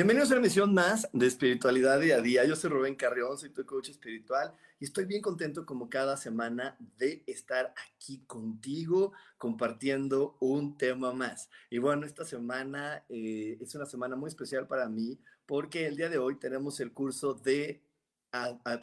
Bienvenidos 0.00 0.30
a 0.30 0.32
una 0.32 0.40
emisión 0.40 0.72
más 0.72 1.10
de 1.12 1.26
Espiritualidad 1.26 2.00
Día 2.00 2.16
a 2.16 2.20
Día. 2.22 2.44
Yo 2.46 2.56
soy 2.56 2.70
Rubén 2.70 2.94
Carrión, 2.94 3.36
soy 3.36 3.50
tu 3.50 3.66
coach 3.66 3.90
espiritual 3.90 4.54
y 4.78 4.86
estoy 4.86 5.04
bien 5.04 5.20
contento 5.20 5.66
como 5.66 5.90
cada 5.90 6.16
semana 6.16 6.74
de 6.96 7.22
estar 7.26 7.74
aquí 7.86 8.24
contigo 8.26 9.12
compartiendo 9.36 10.38
un 10.40 10.78
tema 10.78 11.12
más. 11.12 11.50
Y 11.68 11.76
bueno, 11.76 12.06
esta 12.06 12.24
semana 12.24 13.04
eh, 13.10 13.58
es 13.60 13.74
una 13.74 13.84
semana 13.84 14.16
muy 14.16 14.28
especial 14.28 14.66
para 14.66 14.88
mí 14.88 15.18
porque 15.44 15.86
el 15.86 15.98
día 15.98 16.08
de 16.08 16.16
hoy 16.16 16.36
tenemos 16.36 16.80
el 16.80 16.94
curso 16.94 17.34
de 17.34 17.82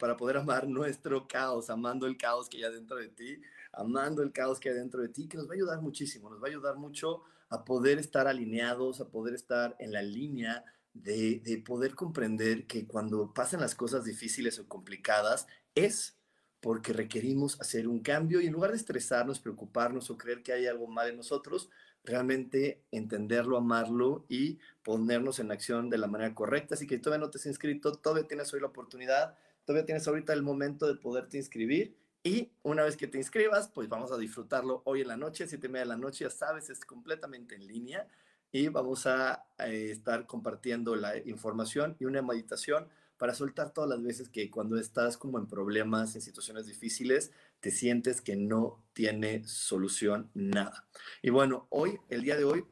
para 0.00 0.16
poder 0.16 0.36
amar 0.36 0.68
nuestro 0.68 1.26
caos, 1.26 1.68
amando 1.68 2.06
el 2.06 2.16
caos 2.16 2.48
que 2.48 2.64
hay 2.64 2.72
dentro 2.72 2.96
de 2.96 3.08
ti, 3.08 3.42
amando 3.72 4.22
el 4.22 4.30
caos 4.30 4.60
que 4.60 4.68
hay 4.68 4.76
dentro 4.76 5.02
de 5.02 5.08
ti, 5.08 5.26
que 5.26 5.36
nos 5.36 5.48
va 5.48 5.54
a 5.54 5.56
ayudar 5.56 5.80
muchísimo, 5.80 6.30
nos 6.30 6.40
va 6.40 6.46
a 6.46 6.50
ayudar 6.50 6.76
mucho 6.76 7.24
a 7.48 7.64
poder 7.64 7.98
estar 7.98 8.28
alineados, 8.28 9.00
a 9.00 9.08
poder 9.08 9.34
estar 9.34 9.74
en 9.80 9.92
la 9.92 10.02
línea 10.02 10.64
de, 11.02 11.62
poder 11.64 11.94
comprender 11.94 12.66
que 12.66 12.86
cuando 12.86 13.32
pasan 13.32 13.60
las 13.60 13.74
cosas 13.74 14.04
difíciles 14.04 14.58
o 14.58 14.66
complicadas 14.66 15.46
es 15.74 16.16
porque 16.60 16.92
requerimos 16.92 17.60
hacer 17.60 17.86
un 17.86 18.00
cambio 18.00 18.40
y 18.40 18.46
en 18.46 18.52
lugar 18.52 18.72
de 18.72 18.76
estresarnos, 18.76 19.38
preocuparnos 19.38 20.10
o 20.10 20.18
creer 20.18 20.42
que 20.42 20.52
hay 20.52 20.66
algo 20.66 20.88
mal 20.88 21.08
en 21.08 21.16
nosotros, 21.16 21.70
realmente 22.04 22.82
entenderlo, 22.90 23.56
amarlo 23.56 24.24
y 24.28 24.58
ponernos 24.82 25.38
en 25.38 25.52
acción 25.52 25.88
de 25.88 25.98
la 25.98 26.08
manera 26.08 26.34
correcta. 26.34 26.74
Así 26.74 26.86
que 26.86 26.98
todavía 26.98 27.24
no 27.24 27.30
te 27.30 27.38
has 27.38 27.46
inscrito, 27.46 27.92
todavía 27.92 28.26
tienes 28.26 28.52
hoy 28.52 28.60
la 28.60 28.66
oportunidad, 28.66 29.36
todavía 29.64 29.86
tienes 29.86 30.08
ahorita 30.08 30.32
el 30.32 30.42
momento 30.42 30.86
de 30.86 30.96
poderte 30.96 31.36
inscribir 31.36 31.96
y 32.24 32.50
una 32.62 32.82
vez 32.82 32.96
que 32.96 33.06
te 33.06 33.18
inscribas, 33.18 33.68
pues 33.68 33.88
vamos 33.88 34.10
a 34.10 34.18
disfrutarlo 34.18 34.82
hoy 34.84 35.02
en 35.02 35.08
la 35.08 35.16
noche, 35.16 35.46
siete 35.46 35.68
y 35.68 35.70
media 35.70 35.84
de 35.84 35.90
la 35.90 35.96
noche, 35.96 36.24
ya 36.24 36.30
sabes, 36.30 36.68
es 36.70 36.84
completamente 36.84 37.54
en 37.54 37.66
línea 37.66 38.08
y 38.52 38.68
vamos 38.68 39.06
a 39.06 39.46
eh, 39.58 39.90
estar 39.90 40.26
compartiendo 40.26 40.96
la 40.96 41.16
información 41.18 41.96
y 41.98 42.04
una 42.04 42.22
meditación 42.22 42.88
para 43.18 43.34
soltar 43.34 43.72
todas 43.72 43.90
las 43.90 44.02
veces 44.02 44.28
que 44.28 44.50
cuando 44.50 44.78
estás 44.78 45.16
como 45.16 45.38
en 45.38 45.46
problemas, 45.46 46.14
en 46.14 46.22
situaciones 46.22 46.66
difíciles, 46.66 47.32
te 47.60 47.70
sientes 47.70 48.20
que 48.20 48.36
no 48.36 48.82
tiene 48.92 49.44
solución 49.44 50.30
nada. 50.34 50.86
Y 51.20 51.30
bueno, 51.30 51.66
hoy, 51.70 51.98
el 52.08 52.22
día 52.22 52.36
de 52.36 52.44
hoy, 52.44 52.64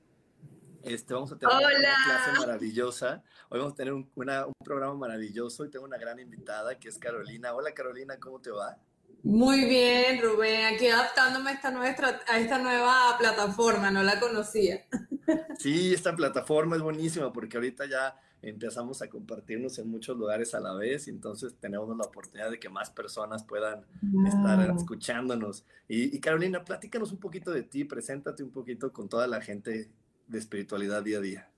este, 0.84 1.14
vamos 1.14 1.32
a 1.32 1.38
tener 1.38 1.56
una 1.56 1.68
clase 2.04 2.38
maravillosa. 2.38 3.24
Hoy 3.48 3.58
vamos 3.58 3.72
a 3.72 3.76
tener 3.76 3.92
un, 3.92 4.08
un 4.14 4.52
programa 4.64 4.94
maravilloso 4.94 5.64
y 5.64 5.70
tengo 5.70 5.84
una 5.84 5.98
gran 5.98 6.20
invitada 6.20 6.78
que 6.78 6.88
es 6.88 6.98
Carolina. 6.98 7.52
Hola 7.52 7.74
Carolina, 7.74 8.20
¿cómo 8.20 8.40
te 8.40 8.52
va? 8.52 8.78
Muy 9.26 9.64
bien, 9.64 10.22
Rubén. 10.22 10.72
Aquí 10.72 10.86
adaptándome 10.86 11.50
a 11.50 11.54
esta, 11.54 11.72
nuestra, 11.72 12.20
a 12.28 12.38
esta 12.38 12.58
nueva 12.58 13.16
plataforma, 13.18 13.90
no 13.90 14.02
la 14.02 14.20
conocía. 14.20 14.84
Sí, 15.58 15.92
esta 15.92 16.14
plataforma 16.14 16.76
es 16.76 16.82
buenísima 16.82 17.32
porque 17.32 17.56
ahorita 17.56 17.86
ya 17.86 18.16
empezamos 18.40 19.02
a 19.02 19.08
compartirnos 19.08 19.76
en 19.80 19.90
muchos 19.90 20.16
lugares 20.16 20.54
a 20.54 20.60
la 20.60 20.72
vez 20.74 21.08
y 21.08 21.10
entonces 21.10 21.56
tenemos 21.58 21.88
la 21.96 22.04
oportunidad 22.04 22.52
de 22.52 22.60
que 22.60 22.68
más 22.68 22.90
personas 22.90 23.42
puedan 23.42 23.84
estar 24.24 24.70
escuchándonos. 24.70 25.64
Y, 25.88 26.20
Carolina, 26.20 26.62
platícanos 26.62 27.10
un 27.10 27.18
poquito 27.18 27.50
de 27.50 27.64
ti, 27.64 27.82
preséntate 27.82 28.44
un 28.44 28.52
poquito 28.52 28.92
con 28.92 29.08
toda 29.08 29.26
la 29.26 29.40
gente 29.40 29.90
de 30.28 30.38
espiritualidad 30.38 31.02
día 31.02 31.18
a 31.18 31.22
día. 31.22 31.50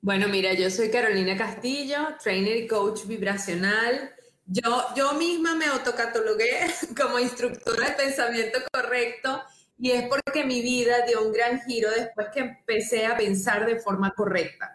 Bueno, 0.00 0.28
mira, 0.28 0.54
yo 0.54 0.70
soy 0.70 0.90
Carolina 0.90 1.36
Castillo, 1.36 1.98
trainer 2.22 2.56
y 2.56 2.66
coach 2.66 3.04
vibracional. 3.06 4.15
Yo, 4.46 4.84
yo 4.96 5.14
misma 5.14 5.54
me 5.56 5.66
autocatalogué 5.66 6.60
como 6.96 7.18
instructora 7.18 7.90
de 7.90 7.96
pensamiento 7.96 8.58
correcto 8.72 9.42
y 9.78 9.90
es 9.90 10.08
porque 10.08 10.44
mi 10.44 10.62
vida 10.62 11.04
dio 11.06 11.26
un 11.26 11.32
gran 11.32 11.60
giro 11.62 11.90
después 11.90 12.28
que 12.32 12.40
empecé 12.40 13.06
a 13.06 13.16
pensar 13.16 13.66
de 13.66 13.80
forma 13.80 14.12
correcta. 14.12 14.74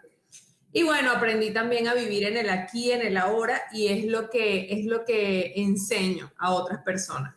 Y 0.74 0.84
bueno, 0.84 1.10
aprendí 1.10 1.52
también 1.52 1.88
a 1.88 1.94
vivir 1.94 2.24
en 2.24 2.36
el 2.36 2.48
aquí, 2.48 2.92
en 2.92 3.02
el 3.02 3.16
ahora, 3.16 3.60
y 3.72 3.88
es 3.88 4.06
lo 4.06 4.30
que, 4.30 4.72
es 4.72 4.86
lo 4.86 5.04
que 5.04 5.52
enseño 5.56 6.32
a 6.38 6.52
otras 6.52 6.82
personas. 6.82 7.34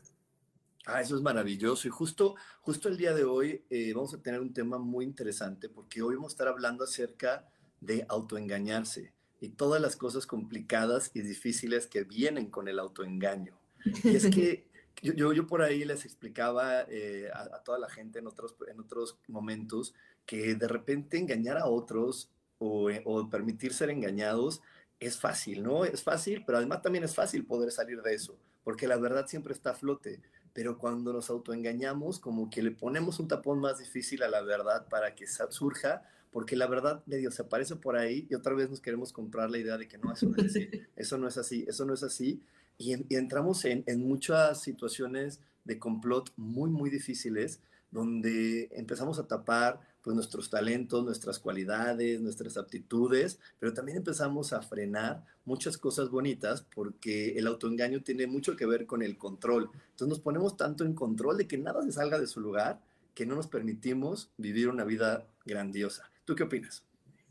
Ah, 0.85 1.01
eso 1.01 1.15
es 1.15 1.21
maravilloso. 1.21 1.87
Y 1.87 1.91
justo, 1.91 2.35
justo 2.61 2.87
el 2.87 2.97
día 2.97 3.13
de 3.13 3.25
hoy 3.25 3.65
eh, 3.69 3.91
vamos 3.93 4.13
a 4.13 4.21
tener 4.21 4.39
un 4.39 4.53
tema 4.53 4.77
muy 4.77 5.03
interesante 5.03 5.67
porque 5.67 6.01
hoy 6.01 6.15
vamos 6.15 6.31
a 6.31 6.35
estar 6.35 6.47
hablando 6.47 6.83
acerca 6.83 7.49
de 7.81 8.05
autoengañarse 8.07 9.14
y 9.45 9.49
todas 9.49 9.81
las 9.81 9.95
cosas 9.95 10.25
complicadas 10.25 11.11
y 11.13 11.21
difíciles 11.21 11.85
que 11.87 12.03
vienen 12.03 12.49
con 12.49 12.67
el 12.67 12.79
autoengaño. 12.79 13.57
Y 14.03 14.15
es 14.15 14.25
que 14.35 14.67
yo, 15.01 15.33
yo, 15.33 15.45
por 15.45 15.61
ahí 15.61 15.85
les 15.85 16.03
explicaba 16.05 16.81
eh, 16.89 17.29
a, 17.33 17.59
toda 17.59 17.77
la 17.77 17.89
gente 17.89 18.19
en 18.19 18.27
otros, 18.27 18.55
en 18.67 18.79
otros 18.79 19.19
momentos 19.27 19.93
que 20.25 20.55
de 20.55 20.67
repente 20.67 21.17
engañar 21.17 21.57
a 21.57 21.67
otros 21.67 22.31
o, 22.57 22.89
eh, 22.89 23.03
o, 23.05 23.29
permitir 23.29 23.73
ser 23.73 23.91
engañados 23.91 24.61
es 24.99 25.19
fácil, 25.19 25.61
¿no? 25.61 25.85
Es 25.85 26.01
fácil, 26.01 26.43
pero 26.45 26.57
además 26.57 26.81
también 26.81 27.03
es 27.03 27.13
fácil 27.13 27.45
poder 27.45 27.71
salir 27.71 28.01
de 28.01 28.15
eso, 28.15 28.39
porque 28.63 28.87
la 28.87 28.97
verdad 28.97 29.27
siempre 29.27 29.53
está 29.53 29.71
a 29.71 29.75
flote. 29.75 30.21
Pero 30.53 30.77
cuando 30.77 31.11
nos 31.11 31.29
autoengañamos, 31.29 32.17
como 32.17 32.49
que 32.49 32.63
le 32.63 32.71
ponemos 32.71 33.19
un 33.19 33.27
tapón 33.27 33.59
más 33.59 33.77
difícil 33.77 34.23
a 34.23 34.29
la 34.29 34.41
verdad 34.41 34.87
para 34.87 35.13
que 35.13 35.27
surja, 35.27 36.07
porque 36.35 36.57
la 36.57 36.67
verdad 36.67 37.01
medio 37.05 37.31
se 37.31 37.43
aparece 37.43 37.77
por 37.77 37.95
ahí 37.95 38.27
y 38.29 38.35
otra 38.35 38.53
vez 38.53 38.69
nos 38.69 38.81
queremos 38.81 39.13
comprar 39.13 39.49
la 39.49 39.57
idea 39.57 39.77
de 39.77 39.87
que 39.87 39.97
no, 39.97 40.11
eso 40.11 40.27
no 40.27 40.35
es 40.35 40.47
así, 40.47 40.69
eso 40.97 41.17
no 41.17 41.29
es 41.29 41.37
así, 41.37 41.65
eso 41.65 41.85
no 41.85 41.93
es 41.93 42.03
así 42.03 42.41
y, 42.77 42.91
entramos 43.15 43.63
en, 43.63 43.85
muchas 44.01 44.61
situaciones 44.61 45.39
de 45.63 45.79
complot 45.79 46.33
muy, 46.35 46.69
muy 46.69 46.89
difíciles, 46.89 47.61
donde 47.89 48.67
empezamos 48.73 49.17
a 49.17 49.29
tapar 49.29 49.79
pues, 50.01 50.13
nuestros 50.13 50.49
talentos, 50.49 51.05
nuestras 51.05 51.39
cualidades, 51.39 52.19
nuestras 52.19 52.57
aptitudes, 52.57 53.39
pero 53.57 53.73
también 53.73 53.99
empezamos 53.99 54.51
a 54.51 54.61
frenar 54.61 55.23
muchas 55.45 55.77
cosas 55.77 56.09
bonitas 56.09 56.65
porque 56.75 57.39
el 57.39 57.47
autoengaño 57.47 58.03
tiene 58.03 58.27
mucho 58.27 58.57
que 58.57 58.65
ver 58.65 58.85
con 58.85 59.03
el 59.03 59.17
control. 59.17 59.69
Entonces 59.91 60.09
nos 60.09 60.19
ponemos 60.19 60.57
tanto 60.57 60.83
en 60.83 60.95
control 60.95 61.37
de 61.37 61.47
que 61.47 61.57
nada 61.57 61.81
se 61.83 61.93
salga 61.93 62.19
de 62.19 62.27
su 62.27 62.41
lugar 62.41 62.81
que 63.13 63.25
no 63.25 63.35
nos 63.35 63.47
permitimos 63.47 64.29
vivir 64.35 64.67
una 64.67 64.83
vida 64.83 65.25
grandiosa. 65.45 66.11
¿Tú 66.25 66.35
qué 66.35 66.43
opinas? 66.43 66.83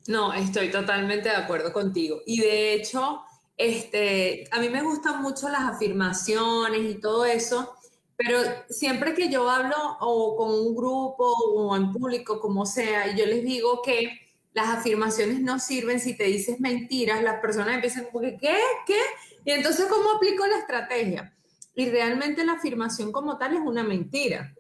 No, 0.07 0.33
estoy 0.33 0.71
totalmente 0.71 1.29
de 1.29 1.37
acuerdo 1.37 1.73
contigo. 1.73 2.21
Y 2.27 2.41
de 2.41 2.75
hecho, 2.75 3.23
este, 3.57 4.45
a 4.51 4.61
mí 4.61 4.69
me 4.69 4.83
gustan 4.83 5.23
mucho 5.23 5.49
las 5.49 5.63
afirmaciones 5.63 6.81
y 6.81 7.01
todo 7.01 7.25
eso, 7.25 7.75
pero 8.17 8.39
siempre 8.69 9.15
que 9.15 9.29
yo 9.31 9.51
hablo 9.51 9.77
o 10.01 10.37
con 10.37 10.51
un 10.51 10.75
grupo 10.75 11.27
o 11.27 11.77
en 11.77 11.93
público, 11.93 12.41
como 12.41 12.67
sea, 12.67 13.09
y 13.09 13.19
yo 13.19 13.27
les 13.27 13.43
digo 13.45 13.83
que 13.83 14.21
las 14.53 14.69
afirmaciones 14.69 15.41
no 15.41 15.59
sirven 15.59 15.99
si 15.99 16.17
te 16.17 16.25
dices 16.25 16.61
mentiras, 16.61 17.23
las 17.23 17.41
personas 17.41 17.75
empiezan 17.75 18.05
como 18.05 18.21
que, 18.21 18.37
¿qué? 18.37 18.57
¿Qué? 18.87 19.01
Y 19.45 19.51
entonces, 19.51 19.87
¿cómo 19.87 20.13
aplico 20.13 20.47
la 20.47 20.59
estrategia? 20.59 21.35
Y 21.75 21.91
realmente 21.91 22.45
la 22.45 22.53
afirmación 22.53 23.11
como 23.11 23.37
tal 23.37 23.55
es 23.55 23.61
una 23.61 23.83
mentira. 23.83 24.55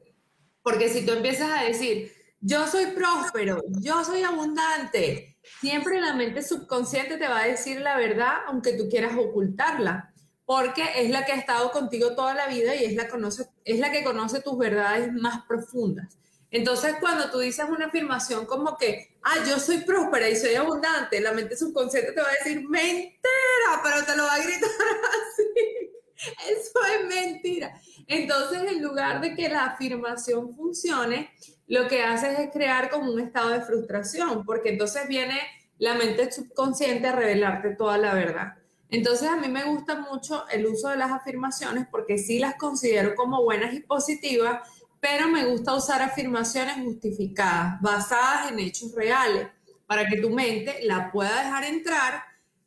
Porque 0.62 0.88
si 0.88 1.06
tú 1.06 1.12
empiezas 1.12 1.50
a 1.50 1.64
decir, 1.64 2.12
yo 2.46 2.67
soy 2.67 2.88
próspero, 2.88 3.64
yo 3.81 4.05
soy 4.05 4.23
abundante, 4.23 5.38
siempre 5.62 5.99
la 5.99 6.12
mente 6.12 6.43
subconsciente 6.43 7.17
te 7.17 7.26
va 7.26 7.41
a 7.41 7.46
decir 7.46 7.81
la 7.81 7.96
verdad, 7.96 8.43
aunque 8.46 8.75
tú 8.75 8.87
quieras 8.91 9.17
ocultarla, 9.17 10.12
porque 10.44 10.85
es 10.96 11.08
la 11.08 11.25
que 11.25 11.32
ha 11.32 11.37
estado 11.37 11.70
contigo 11.70 12.14
toda 12.14 12.35
la 12.35 12.46
vida 12.49 12.75
y 12.75 12.85
es 12.85 12.94
la, 12.96 13.08
conoce, 13.08 13.49
es 13.64 13.81
la 13.81 13.91
que 13.91 14.05
conoce 14.05 14.43
tus 14.43 14.58
verdades 14.58 15.11
más 15.14 15.46
profundas. 15.46 16.19
Entonces, 16.50 16.96
cuando 17.00 17.31
tú 17.31 17.38
dices 17.38 17.64
una 17.67 17.87
afirmación 17.87 18.44
como 18.44 18.76
que, 18.76 19.17
ah, 19.23 19.37
yo 19.49 19.58
soy 19.58 19.79
próspera 19.79 20.29
y 20.29 20.37
soy 20.37 20.55
abundante, 20.55 21.23
la 21.23 21.32
mente 21.32 21.56
subconsciente 21.56 22.12
te 22.12 22.20
va 22.20 22.29
a 22.29 22.44
decir, 22.44 22.69
mentira, 22.69 23.81
pero 23.82 24.05
te 24.05 24.14
lo 24.17 24.25
va 24.25 24.35
a 24.35 24.38
gritar 24.38 24.70
así. 25.32 25.94
Eso 26.50 26.79
es 26.93 27.06
mentira. 27.06 27.75
Entonces, 28.06 28.70
en 28.70 28.82
lugar 28.82 29.23
de 29.23 29.35
que 29.35 29.49
la 29.49 29.64
afirmación 29.64 30.55
funcione, 30.55 31.31
lo 31.66 31.88
que 31.88 32.02
haces 32.02 32.38
es 32.38 32.50
crear 32.50 32.90
como 32.90 33.12
un 33.12 33.20
estado 33.20 33.50
de 33.50 33.62
frustración, 33.62 34.44
porque 34.44 34.70
entonces 34.70 35.08
viene 35.08 35.38
la 35.78 35.94
mente 35.94 36.31
subconsciente 36.31 37.08
a 37.08 37.12
revelarte 37.12 37.75
toda 37.75 37.99
la 37.99 38.14
verdad. 38.14 38.55
Entonces, 38.90 39.28
a 39.28 39.37
mí 39.37 39.49
me 39.49 39.64
gusta 39.64 39.96
mucho 39.96 40.44
el 40.49 40.66
uso 40.66 40.88
de 40.88 40.96
las 40.96 41.11
afirmaciones 41.11 41.87
porque 41.90 42.19
sí 42.19 42.38
las 42.38 42.56
considero 42.56 43.14
como 43.14 43.43
buenas 43.43 43.75
y 43.75 43.81
positivas, 43.81 44.69
pero 45.00 45.28
me 45.28 45.46
gusta 45.46 45.75
usar 45.75 46.00
afirmaciones 46.00 46.76
justificadas, 46.76 47.81
basadas 47.81 48.52
en 48.52 48.58
hechos 48.61 48.94
reales, 48.94 49.49
para 49.87 50.08
que 50.08 50.19
tu 50.19 50.31
mente 50.31 50.78
la 50.82 51.11
pueda 51.11 51.43
dejar 51.43 51.64
entrar 51.64 52.22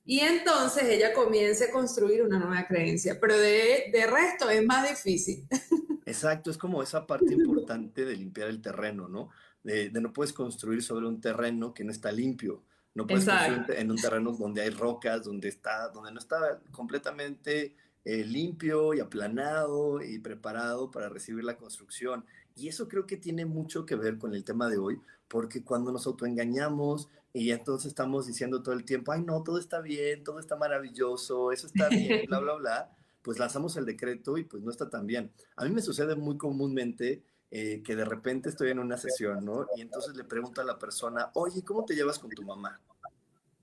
y 0.05 0.21
entonces 0.21 0.83
ella 0.85 1.13
comience 1.13 1.65
a 1.65 1.71
construir 1.71 2.23
una 2.23 2.39
nueva 2.39 2.65
creencia. 2.65 3.17
Pero 3.19 3.38
de, 3.38 3.89
de 3.91 4.07
resto 4.07 4.49
es 4.49 4.65
más 4.65 4.88
difícil. 4.88 5.45
Exacto, 6.07 6.50
es 6.50 6.57
como 6.57 6.81
esa 6.81 7.06
parte 7.06 7.33
importante 7.33 8.06
de 8.06 8.15
limpiar 8.15 8.48
el 8.48 8.62
terreno, 8.62 9.09
¿no? 9.09 9.30
De, 9.62 9.92
no 9.92 10.13
puedes 10.13 10.31
construir 10.31 10.81
sobre 10.81 11.06
un 11.06 11.19
terreno 11.19 11.74
que 11.74 11.83
no 11.83 11.92
está 11.92 12.12
limpio. 12.12 12.63
No 12.94 13.06
puedes 13.06 13.25
construir 13.25 13.65
en 13.77 13.92
un 13.92 13.98
terreno 13.98 14.31
donde 14.31 14.62
hay 14.62 14.69
rocas, 14.69 15.25
donde, 15.25 15.50
está, 15.50 15.89
donde 15.89 16.13
no 16.13 16.19
está 16.19 16.62
completamente 16.71 17.75
eh, 18.06 18.24
limpio 18.24 18.94
y 18.94 19.01
aplanado 19.01 20.01
y 20.01 20.18
preparado 20.19 20.89
para 20.89 21.09
recibir 21.09 21.44
la 21.44 21.57
construcción. 21.57 22.24
Y 22.56 22.69
eso 22.69 22.88
creo 22.88 23.06
que 23.06 23.18
tiene 23.18 23.45
mucho 23.45 23.86
que 23.86 23.95
ver 23.95 24.18
con 24.18 24.33
el 24.33 24.45
tema 24.45 24.69
de 24.69 24.77
hoy, 24.77 25.00
porque 25.27 25.62
cuando 25.62 25.92
nos 25.92 26.07
autoengañamos 26.07 27.09
y 27.33 27.51
entonces 27.51 27.89
estamos 27.89 28.25
diciendo 28.25 28.63
todo 28.63 28.74
el 28.74 28.86
tiempo, 28.86 29.12
ay 29.12 29.21
no, 29.21 29.44
todo 29.44 29.59
está 29.59 29.81
bien, 29.81 30.24
todo 30.24 30.39
está 30.39 30.56
maravilloso, 30.56 31.51
eso 31.51 31.68
está 31.68 31.89
bien, 31.89 32.25
bla, 32.27 32.39
bla, 32.39 32.54
bla, 32.56 32.96
pues 33.27 33.39
lanzamos 33.39 33.75
el 33.75 33.85
decreto 33.85 34.38
y 34.38 34.45
pues 34.45 34.63
no 34.63 34.71
está 34.71 34.89
tan 34.89 35.06
bien. 35.06 35.33
A 35.57 35.65
mí 35.65 35.71
me 35.71 35.81
sucede 35.81 36.15
muy 36.15 36.38
comúnmente 36.38 37.25
eh, 37.51 37.83
que 37.83 37.94
de 37.94 38.06
repente 38.06 38.47
estoy 38.47 38.71
en 38.71 38.79
una 38.79 38.95
sesión, 38.95 39.44
¿no? 39.44 39.68
Y 39.75 39.81
entonces 39.81 40.15
le 40.15 40.24
pregunto 40.24 40.62
a 40.62 40.63
la 40.63 40.79
persona, 40.79 41.29
oye, 41.33 41.62
¿cómo 41.62 41.83
te 41.83 41.94
llevas 41.94 42.19
con 42.19 42.29
tu 42.29 42.44
mamá? 42.44 42.79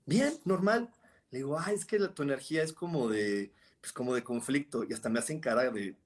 Bien, 0.05 0.31
normal. 0.43 0.91
Le 1.31 1.39
digo, 1.39 1.57
ay, 1.59 1.73
es 1.73 1.83
que 1.83 1.97
tu 2.09 2.21
energía 2.21 2.61
es 2.61 2.73
como 2.73 3.07
de, 3.07 3.53
pues 3.81 3.91
como 3.91 4.13
de 4.13 4.23
conflicto 4.23 4.83
y 4.83 4.93
hasta 4.93 5.09
me 5.09 5.17
hacen 5.17 5.39
cara 5.39 5.71
de, 5.71 5.97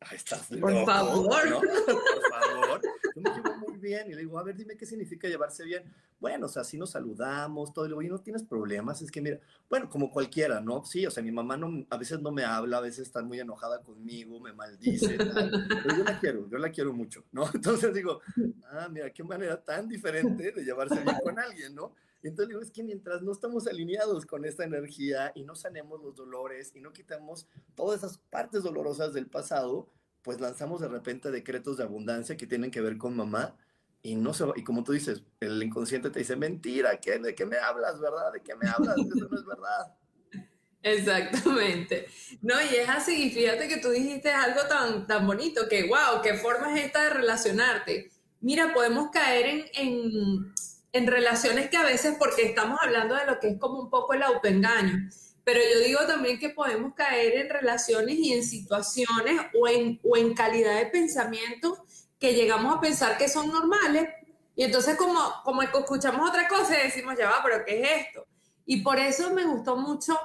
ay, 0.00 0.16
estás 0.18 0.48
Por 0.48 0.84
favor. 0.84 1.48
¿no? 1.48 1.60
Por 1.86 2.30
favor. 2.30 2.82
Yo 3.16 3.22
me 3.22 3.30
llevo 3.30 3.56
muy 3.56 3.71
bien 3.82 4.10
y 4.10 4.14
le 4.14 4.20
digo, 4.20 4.38
a 4.38 4.42
ver, 4.42 4.56
dime 4.56 4.76
qué 4.76 4.86
significa 4.86 5.28
llevarse 5.28 5.64
bien 5.64 5.84
bueno, 6.22 6.46
o 6.46 6.48
sea, 6.48 6.62
si 6.62 6.78
nos 6.78 6.90
saludamos, 6.90 7.72
todo, 7.72 7.84
y 7.84 7.88
digo, 7.88 8.00
y 8.00 8.08
no 8.08 8.20
tienes 8.20 8.44
problemas, 8.44 9.02
es 9.02 9.10
que 9.10 9.20
mira, 9.20 9.40
bueno, 9.68 9.90
como 9.90 10.08
cualquiera, 10.08 10.60
¿no? 10.60 10.84
Sí, 10.84 11.04
o 11.04 11.10
sea, 11.10 11.20
mi 11.20 11.32
mamá 11.32 11.56
no, 11.56 11.84
a 11.90 11.96
veces 11.96 12.20
no 12.22 12.30
me 12.30 12.44
habla, 12.44 12.78
a 12.78 12.80
veces 12.80 13.08
está 13.08 13.22
muy 13.22 13.40
enojada 13.40 13.82
conmigo, 13.82 14.38
me 14.38 14.52
maldice, 14.52 15.18
pero 15.18 15.96
yo 15.96 16.04
la 16.04 16.20
quiero, 16.20 16.48
yo 16.48 16.58
la 16.58 16.70
quiero 16.70 16.92
mucho, 16.92 17.24
¿no? 17.32 17.44
Entonces 17.54 17.92
digo, 17.92 18.20
ah, 18.70 18.88
mira, 18.88 19.10
qué 19.10 19.24
manera 19.24 19.60
tan 19.60 19.88
diferente 19.88 20.52
de 20.52 20.64
llevarse 20.64 21.00
bien 21.00 21.16
con 21.24 21.40
alguien, 21.40 21.74
¿no? 21.74 21.92
Y 22.22 22.28
entonces 22.28 22.50
digo, 22.50 22.60
es 22.60 22.70
que 22.70 22.84
mientras 22.84 23.20
no 23.20 23.32
estamos 23.32 23.66
alineados 23.66 24.24
con 24.24 24.44
esta 24.44 24.62
energía 24.62 25.32
y 25.34 25.42
no 25.42 25.56
sanemos 25.56 26.00
los 26.00 26.14
dolores 26.14 26.70
y 26.76 26.80
no 26.80 26.92
quitamos 26.92 27.48
todas 27.74 27.98
esas 27.98 28.18
partes 28.18 28.62
dolorosas 28.62 29.12
del 29.12 29.26
pasado, 29.26 29.88
pues 30.22 30.40
lanzamos 30.40 30.80
de 30.80 30.86
repente 30.86 31.32
decretos 31.32 31.78
de 31.78 31.82
abundancia 31.82 32.36
que 32.36 32.46
tienen 32.46 32.70
que 32.70 32.80
ver 32.80 32.96
con 32.96 33.16
mamá 33.16 33.56
y 34.02 34.16
no 34.16 34.34
se 34.34 34.44
y 34.56 34.64
como 34.64 34.82
tú 34.82 34.92
dices, 34.92 35.22
el 35.40 35.62
inconsciente 35.62 36.10
te 36.10 36.18
dice, 36.18 36.36
mentira, 36.36 36.98
¿qué, 36.98 37.18
¿de 37.18 37.34
qué 37.34 37.46
me 37.46 37.56
hablas, 37.56 38.00
verdad? 38.00 38.32
¿De 38.32 38.42
qué 38.42 38.54
me 38.56 38.68
hablas? 38.68 38.96
Eso 39.16 39.28
no 39.30 39.38
es 39.38 39.46
verdad. 39.46 39.94
Exactamente. 40.82 42.06
No, 42.40 42.60
y 42.60 42.74
es 42.74 42.88
así, 42.88 43.30
fíjate 43.30 43.68
que 43.68 43.76
tú 43.76 43.90
dijiste 43.90 44.30
algo 44.30 44.62
tan, 44.68 45.06
tan 45.06 45.26
bonito, 45.26 45.68
que 45.68 45.84
wow, 45.84 46.20
qué 46.22 46.34
forma 46.34 46.76
es 46.76 46.86
esta 46.86 47.04
de 47.04 47.10
relacionarte. 47.10 48.10
Mira, 48.40 48.74
podemos 48.74 49.10
caer 49.12 49.46
en, 49.46 49.64
en, 49.74 50.52
en 50.92 51.06
relaciones 51.06 51.70
que 51.70 51.76
a 51.76 51.84
veces, 51.84 52.16
porque 52.18 52.42
estamos 52.42 52.80
hablando 52.82 53.14
de 53.14 53.26
lo 53.26 53.38
que 53.38 53.50
es 53.50 53.60
como 53.60 53.78
un 53.78 53.90
poco 53.90 54.14
el 54.14 54.24
autoengaño, 54.24 55.08
pero 55.44 55.60
yo 55.72 55.80
digo 55.84 56.00
también 56.06 56.40
que 56.40 56.50
podemos 56.50 56.94
caer 56.94 57.34
en 57.36 57.50
relaciones 57.50 58.16
y 58.18 58.32
en 58.32 58.42
situaciones 58.42 59.40
o 59.54 59.68
en, 59.68 60.00
o 60.02 60.16
en 60.16 60.34
calidad 60.34 60.78
de 60.78 60.86
pensamiento 60.86 61.84
que 62.22 62.34
llegamos 62.34 62.76
a 62.76 62.80
pensar 62.80 63.18
que 63.18 63.28
son 63.28 63.50
normales 63.50 64.08
y 64.54 64.62
entonces 64.62 64.94
como, 64.96 65.18
como 65.42 65.60
escuchamos 65.60 66.30
otra 66.30 66.46
cosa 66.46 66.76
decimos, 66.76 67.16
ya 67.18 67.28
va, 67.28 67.42
pero 67.42 67.64
¿qué 67.64 67.82
es 67.82 68.06
esto? 68.06 68.24
Y 68.64 68.80
por 68.80 69.00
eso 69.00 69.34
me 69.34 69.44
gustó 69.44 69.74
mucho 69.74 70.16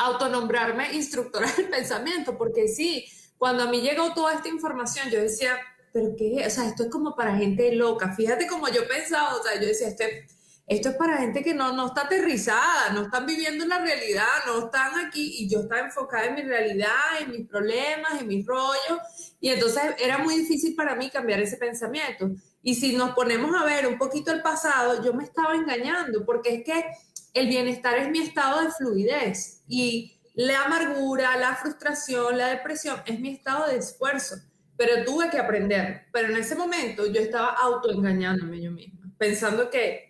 autonombrarme 0.00 0.92
instructora 0.92 1.46
del 1.56 1.68
pensamiento, 1.68 2.36
porque 2.36 2.66
sí, 2.66 3.06
cuando 3.38 3.62
a 3.62 3.66
mí 3.66 3.80
llegó 3.80 4.12
toda 4.12 4.34
esta 4.34 4.48
información, 4.48 5.08
yo 5.08 5.20
decía, 5.20 5.56
pero 5.92 6.16
¿qué? 6.18 6.44
O 6.44 6.50
sea, 6.50 6.66
esto 6.66 6.82
es 6.82 6.90
como 6.90 7.14
para 7.14 7.36
gente 7.36 7.72
loca. 7.72 8.12
Fíjate 8.12 8.48
como 8.48 8.68
yo 8.68 8.88
pensaba, 8.88 9.36
o 9.36 9.42
sea, 9.44 9.60
yo 9.60 9.68
decía, 9.68 9.86
esto 9.86 10.02
es 10.02 10.35
esto 10.66 10.88
es 10.88 10.96
para 10.96 11.18
gente 11.18 11.44
que 11.44 11.54
no, 11.54 11.72
no 11.72 11.86
está 11.86 12.02
aterrizada, 12.02 12.90
no 12.92 13.02
están 13.02 13.24
viviendo 13.24 13.64
la 13.66 13.78
realidad, 13.78 14.26
no 14.46 14.66
están 14.66 15.06
aquí 15.06 15.36
y 15.38 15.48
yo 15.48 15.60
estaba 15.60 15.82
enfocada 15.82 16.26
en 16.26 16.34
mi 16.34 16.42
realidad, 16.42 17.20
en 17.20 17.30
mis 17.30 17.46
problemas, 17.46 18.20
en 18.20 18.26
mis 18.26 18.44
rollos 18.44 19.00
y 19.40 19.50
entonces 19.50 19.82
era 20.02 20.18
muy 20.18 20.36
difícil 20.36 20.74
para 20.74 20.96
mí 20.96 21.08
cambiar 21.08 21.40
ese 21.40 21.56
pensamiento. 21.56 22.30
Y 22.62 22.74
si 22.74 22.96
nos 22.96 23.12
ponemos 23.14 23.54
a 23.54 23.64
ver 23.64 23.86
un 23.86 23.96
poquito 23.96 24.32
el 24.32 24.42
pasado, 24.42 25.04
yo 25.04 25.14
me 25.14 25.22
estaba 25.22 25.54
engañando 25.54 26.26
porque 26.26 26.56
es 26.56 26.64
que 26.64 26.84
el 27.32 27.46
bienestar 27.46 27.96
es 27.98 28.10
mi 28.10 28.18
estado 28.18 28.62
de 28.62 28.72
fluidez 28.72 29.62
y 29.68 30.18
la 30.34 30.64
amargura, 30.64 31.36
la 31.36 31.54
frustración, 31.54 32.36
la 32.36 32.48
depresión 32.48 33.00
es 33.06 33.20
mi 33.20 33.34
estado 33.34 33.68
de 33.68 33.76
esfuerzo. 33.76 34.34
Pero 34.76 35.04
tuve 35.04 35.30
que 35.30 35.38
aprender. 35.38 36.06
Pero 36.12 36.28
en 36.28 36.36
ese 36.36 36.56
momento 36.56 37.06
yo 37.06 37.20
estaba 37.20 37.50
autoengañándome 37.50 38.60
yo 38.60 38.72
misma, 38.72 39.12
pensando 39.16 39.70
que 39.70 40.05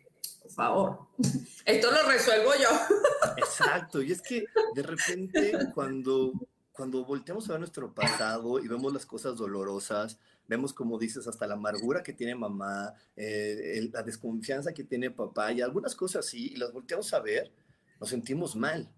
favor. 0.56 1.06
Esto 1.64 1.90
lo 1.90 2.08
resuelvo 2.08 2.50
yo. 2.60 2.68
Exacto, 3.36 4.02
y 4.02 4.10
es 4.10 4.22
que 4.22 4.46
de 4.74 4.82
repente 4.82 5.52
cuando, 5.74 6.32
cuando 6.72 7.04
volteamos 7.04 7.48
a 7.48 7.52
ver 7.52 7.60
nuestro 7.60 7.94
pasado 7.94 8.58
y 8.58 8.66
vemos 8.66 8.92
las 8.92 9.06
cosas 9.06 9.36
dolorosas, 9.36 10.18
vemos 10.48 10.72
como 10.72 10.98
dices 10.98 11.26
hasta 11.26 11.46
la 11.46 11.54
amargura 11.54 12.02
que 12.02 12.12
tiene 12.12 12.34
mamá, 12.34 12.92
eh, 13.14 13.88
la 13.92 14.02
desconfianza 14.02 14.72
que 14.72 14.84
tiene 14.84 15.10
papá 15.10 15.52
y 15.52 15.60
algunas 15.60 15.94
cosas 15.94 16.26
así, 16.26 16.52
y 16.54 16.56
las 16.56 16.72
volteamos 16.72 17.12
a 17.12 17.20
ver, 17.20 17.52
nos 18.00 18.08
sentimos 18.08 18.56
mal, 18.56 18.90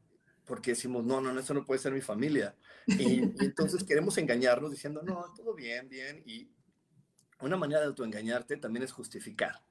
porque 0.44 0.70
decimos, 0.70 1.04
no, 1.04 1.20
no, 1.20 1.38
eso 1.38 1.52
no 1.54 1.64
puede 1.64 1.80
ser 1.80 1.92
mi 1.92 2.00
familia. 2.00 2.54
Y, 2.86 3.20
y 3.20 3.34
entonces 3.40 3.84
queremos 3.84 4.16
engañarnos 4.16 4.70
diciendo, 4.70 5.02
no, 5.02 5.32
todo 5.36 5.54
bien, 5.54 5.88
bien, 5.88 6.22
y 6.24 6.50
una 7.40 7.56
manera 7.56 7.80
de 7.80 7.86
autoengañarte 7.86 8.56
también 8.56 8.82
es 8.82 8.92
justificar 8.92 9.67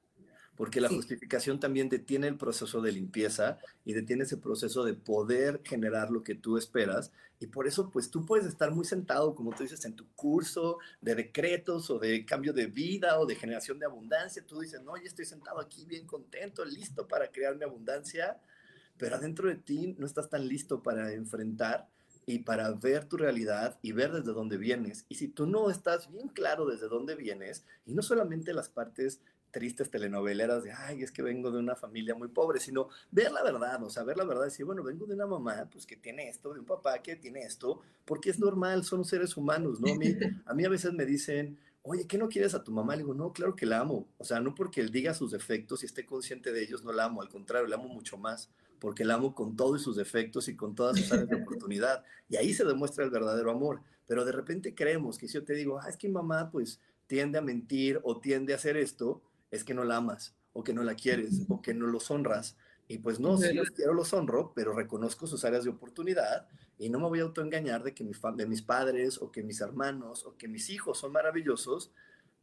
porque 0.58 0.80
la 0.80 0.88
justificación 0.88 1.60
también 1.60 1.88
detiene 1.88 2.26
el 2.26 2.36
proceso 2.36 2.82
de 2.82 2.90
limpieza 2.90 3.60
y 3.84 3.92
detiene 3.92 4.24
ese 4.24 4.36
proceso 4.36 4.82
de 4.82 4.92
poder 4.92 5.60
generar 5.64 6.10
lo 6.10 6.24
que 6.24 6.34
tú 6.34 6.58
esperas. 6.58 7.12
Y 7.38 7.46
por 7.46 7.68
eso, 7.68 7.90
pues 7.90 8.10
tú 8.10 8.26
puedes 8.26 8.44
estar 8.44 8.72
muy 8.72 8.84
sentado, 8.84 9.36
como 9.36 9.52
tú 9.54 9.62
dices, 9.62 9.84
en 9.84 9.94
tu 9.94 10.08
curso 10.16 10.78
de 11.00 11.14
decretos 11.14 11.88
o 11.90 12.00
de 12.00 12.26
cambio 12.26 12.52
de 12.52 12.66
vida 12.66 13.20
o 13.20 13.24
de 13.26 13.36
generación 13.36 13.78
de 13.78 13.86
abundancia. 13.86 14.44
Tú 14.44 14.58
dices, 14.58 14.82
no, 14.82 14.96
yo 14.96 15.04
estoy 15.04 15.26
sentado 15.26 15.60
aquí 15.60 15.84
bien 15.84 16.08
contento, 16.08 16.64
listo 16.64 17.06
para 17.06 17.30
crear 17.30 17.56
mi 17.56 17.62
abundancia, 17.62 18.40
pero 18.96 19.14
adentro 19.14 19.48
de 19.48 19.54
ti 19.54 19.94
no 19.96 20.06
estás 20.06 20.28
tan 20.28 20.48
listo 20.48 20.82
para 20.82 21.12
enfrentar 21.12 21.88
y 22.26 22.40
para 22.40 22.72
ver 22.72 23.04
tu 23.04 23.16
realidad 23.16 23.78
y 23.80 23.92
ver 23.92 24.10
desde 24.10 24.32
dónde 24.32 24.56
vienes. 24.56 25.06
Y 25.08 25.14
si 25.14 25.28
tú 25.28 25.46
no 25.46 25.70
estás 25.70 26.10
bien 26.10 26.26
claro 26.26 26.66
desde 26.66 26.88
dónde 26.88 27.14
vienes, 27.14 27.64
y 27.86 27.94
no 27.94 28.02
solamente 28.02 28.52
las 28.52 28.68
partes 28.68 29.20
tristes 29.50 29.90
telenoveleras 29.90 30.62
de, 30.62 30.72
ay, 30.72 31.02
es 31.02 31.10
que 31.10 31.22
vengo 31.22 31.50
de 31.50 31.58
una 31.58 31.76
familia 31.76 32.14
muy 32.14 32.28
pobre, 32.28 32.60
sino 32.60 32.88
ver 33.10 33.32
la 33.32 33.42
verdad, 33.42 33.82
o 33.82 33.90
sea, 33.90 34.04
ver 34.04 34.16
la 34.16 34.24
verdad, 34.24 34.44
decir, 34.44 34.66
bueno, 34.66 34.82
vengo 34.82 35.06
de 35.06 35.14
una 35.14 35.26
mamá, 35.26 35.68
pues 35.70 35.86
que 35.86 35.96
tiene 35.96 36.28
esto, 36.28 36.52
de 36.52 36.60
un 36.60 36.66
papá 36.66 37.00
que 37.02 37.16
tiene 37.16 37.42
esto, 37.42 37.80
porque 38.04 38.30
es 38.30 38.38
normal, 38.38 38.84
son 38.84 39.04
seres 39.04 39.36
humanos, 39.36 39.80
¿no? 39.80 39.92
A 39.92 39.96
mí 39.96 40.06
a, 40.46 40.54
mí 40.54 40.64
a 40.64 40.68
veces 40.68 40.92
me 40.92 41.06
dicen, 41.06 41.58
oye, 41.82 42.06
¿qué 42.06 42.18
no 42.18 42.28
quieres 42.28 42.54
a 42.54 42.62
tu 42.62 42.72
mamá? 42.72 42.94
Le 42.94 43.02
digo, 43.02 43.14
no, 43.14 43.32
claro 43.32 43.56
que 43.56 43.66
la 43.66 43.80
amo, 43.80 44.06
o 44.18 44.24
sea, 44.24 44.40
no 44.40 44.54
porque 44.54 44.80
él 44.80 44.90
diga 44.90 45.14
sus 45.14 45.32
defectos 45.32 45.82
y 45.82 45.86
esté 45.86 46.04
consciente 46.04 46.52
de 46.52 46.62
ellos, 46.62 46.84
no 46.84 46.92
la 46.92 47.04
amo, 47.04 47.22
al 47.22 47.28
contrario, 47.28 47.66
la 47.66 47.76
amo 47.76 47.88
mucho 47.88 48.18
más, 48.18 48.50
porque 48.78 49.04
la 49.04 49.14
amo 49.14 49.34
con 49.34 49.56
todos 49.56 49.82
sus 49.82 49.96
defectos 49.96 50.48
y 50.48 50.56
con 50.56 50.74
todas 50.74 50.98
sus 50.98 51.10
áreas 51.12 51.28
de 51.28 51.36
oportunidad, 51.36 52.04
y 52.28 52.36
ahí 52.36 52.52
se 52.52 52.64
demuestra 52.64 53.04
el 53.04 53.10
verdadero 53.10 53.50
amor, 53.50 53.80
pero 54.06 54.24
de 54.24 54.32
repente 54.32 54.74
creemos 54.74 55.18
que 55.18 55.28
si 55.28 55.34
yo 55.34 55.44
te 55.44 55.54
digo, 55.54 55.80
ah, 55.80 55.88
es 55.88 55.96
que 55.96 56.08
mi 56.08 56.14
mamá, 56.14 56.50
pues, 56.50 56.80
tiende 57.08 57.38
a 57.38 57.42
mentir 57.42 58.00
o 58.04 58.20
tiende 58.20 58.52
a 58.52 58.56
hacer 58.56 58.76
esto, 58.76 59.22
es 59.50 59.64
que 59.64 59.74
no 59.74 59.84
la 59.84 59.96
amas 59.96 60.34
o 60.52 60.64
que 60.64 60.72
no 60.72 60.82
la 60.82 60.94
quieres 60.94 61.46
o 61.48 61.62
que 61.62 61.74
no 61.74 61.86
los 61.86 62.10
honras. 62.10 62.56
Y 62.88 62.98
pues 62.98 63.20
no, 63.20 63.36
sí 63.36 63.52
los 63.52 63.70
quiero, 63.70 63.92
los 63.92 64.12
honro, 64.14 64.52
pero 64.54 64.72
reconozco 64.72 65.26
sus 65.26 65.44
áreas 65.44 65.64
de 65.64 65.70
oportunidad 65.70 66.48
y 66.78 66.88
no 66.88 66.98
me 66.98 67.08
voy 67.08 67.20
a 67.20 67.24
autoengañar 67.24 67.82
de 67.82 67.94
que 67.94 68.02
mis, 68.02 68.18
de 68.36 68.46
mis 68.46 68.62
padres 68.62 69.18
o 69.20 69.30
que 69.30 69.42
mis 69.42 69.60
hermanos 69.60 70.24
o 70.24 70.36
que 70.36 70.48
mis 70.48 70.70
hijos 70.70 70.98
son 70.98 71.12
maravillosos 71.12 71.92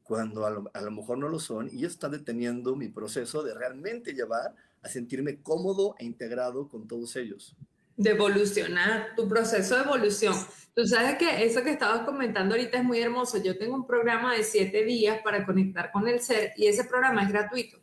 cuando 0.04 0.46
a 0.46 0.52
lo, 0.52 0.70
a 0.74 0.82
lo 0.82 0.92
mejor 0.92 1.18
no 1.18 1.30
lo 1.30 1.40
son 1.40 1.68
y 1.72 1.80
eso 1.80 1.88
está 1.88 2.10
deteniendo 2.10 2.76
mi 2.76 2.90
proceso 2.90 3.42
de 3.42 3.56
realmente 3.56 4.14
llevar 4.14 4.56
a 4.84 4.88
sentirme 4.88 5.42
cómodo 5.42 5.96
e 5.98 6.06
integrado 6.06 6.70
con 6.70 6.88
todos 6.88 7.16
ellos. 7.16 7.56
De 7.98 8.12
evolucionar, 8.12 9.14
tu 9.16 9.28
proceso 9.28 9.76
de 9.76 9.84
evolución. 9.84 10.36
Tú 10.76 10.86
sabes 10.86 11.18
que 11.18 11.46
eso 11.46 11.64
que 11.64 11.72
estabas 11.72 12.02
comentando 12.02 12.56
ahorita 12.56 12.80
es 12.80 12.84
muy 12.84 13.00
hermoso. 13.00 13.42
Yo 13.42 13.58
tengo 13.58 13.76
un 13.76 13.88
programa 13.88 14.34
de 14.34 14.44
siete 14.44 14.84
días 14.84 15.22
para 15.24 15.46
conectar 15.46 15.92
con 15.92 16.08
el 16.08 16.20
ser 16.20 16.54
y 16.58 16.68
ese 16.68 16.84
programa 16.84 17.24
es 17.24 17.30
gratuito. 17.30 17.78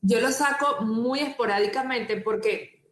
Yo 0.00 0.20
lo 0.20 0.30
saco 0.30 0.82
muy 0.82 1.20
esporádicamente 1.20 2.18
porque 2.18 2.84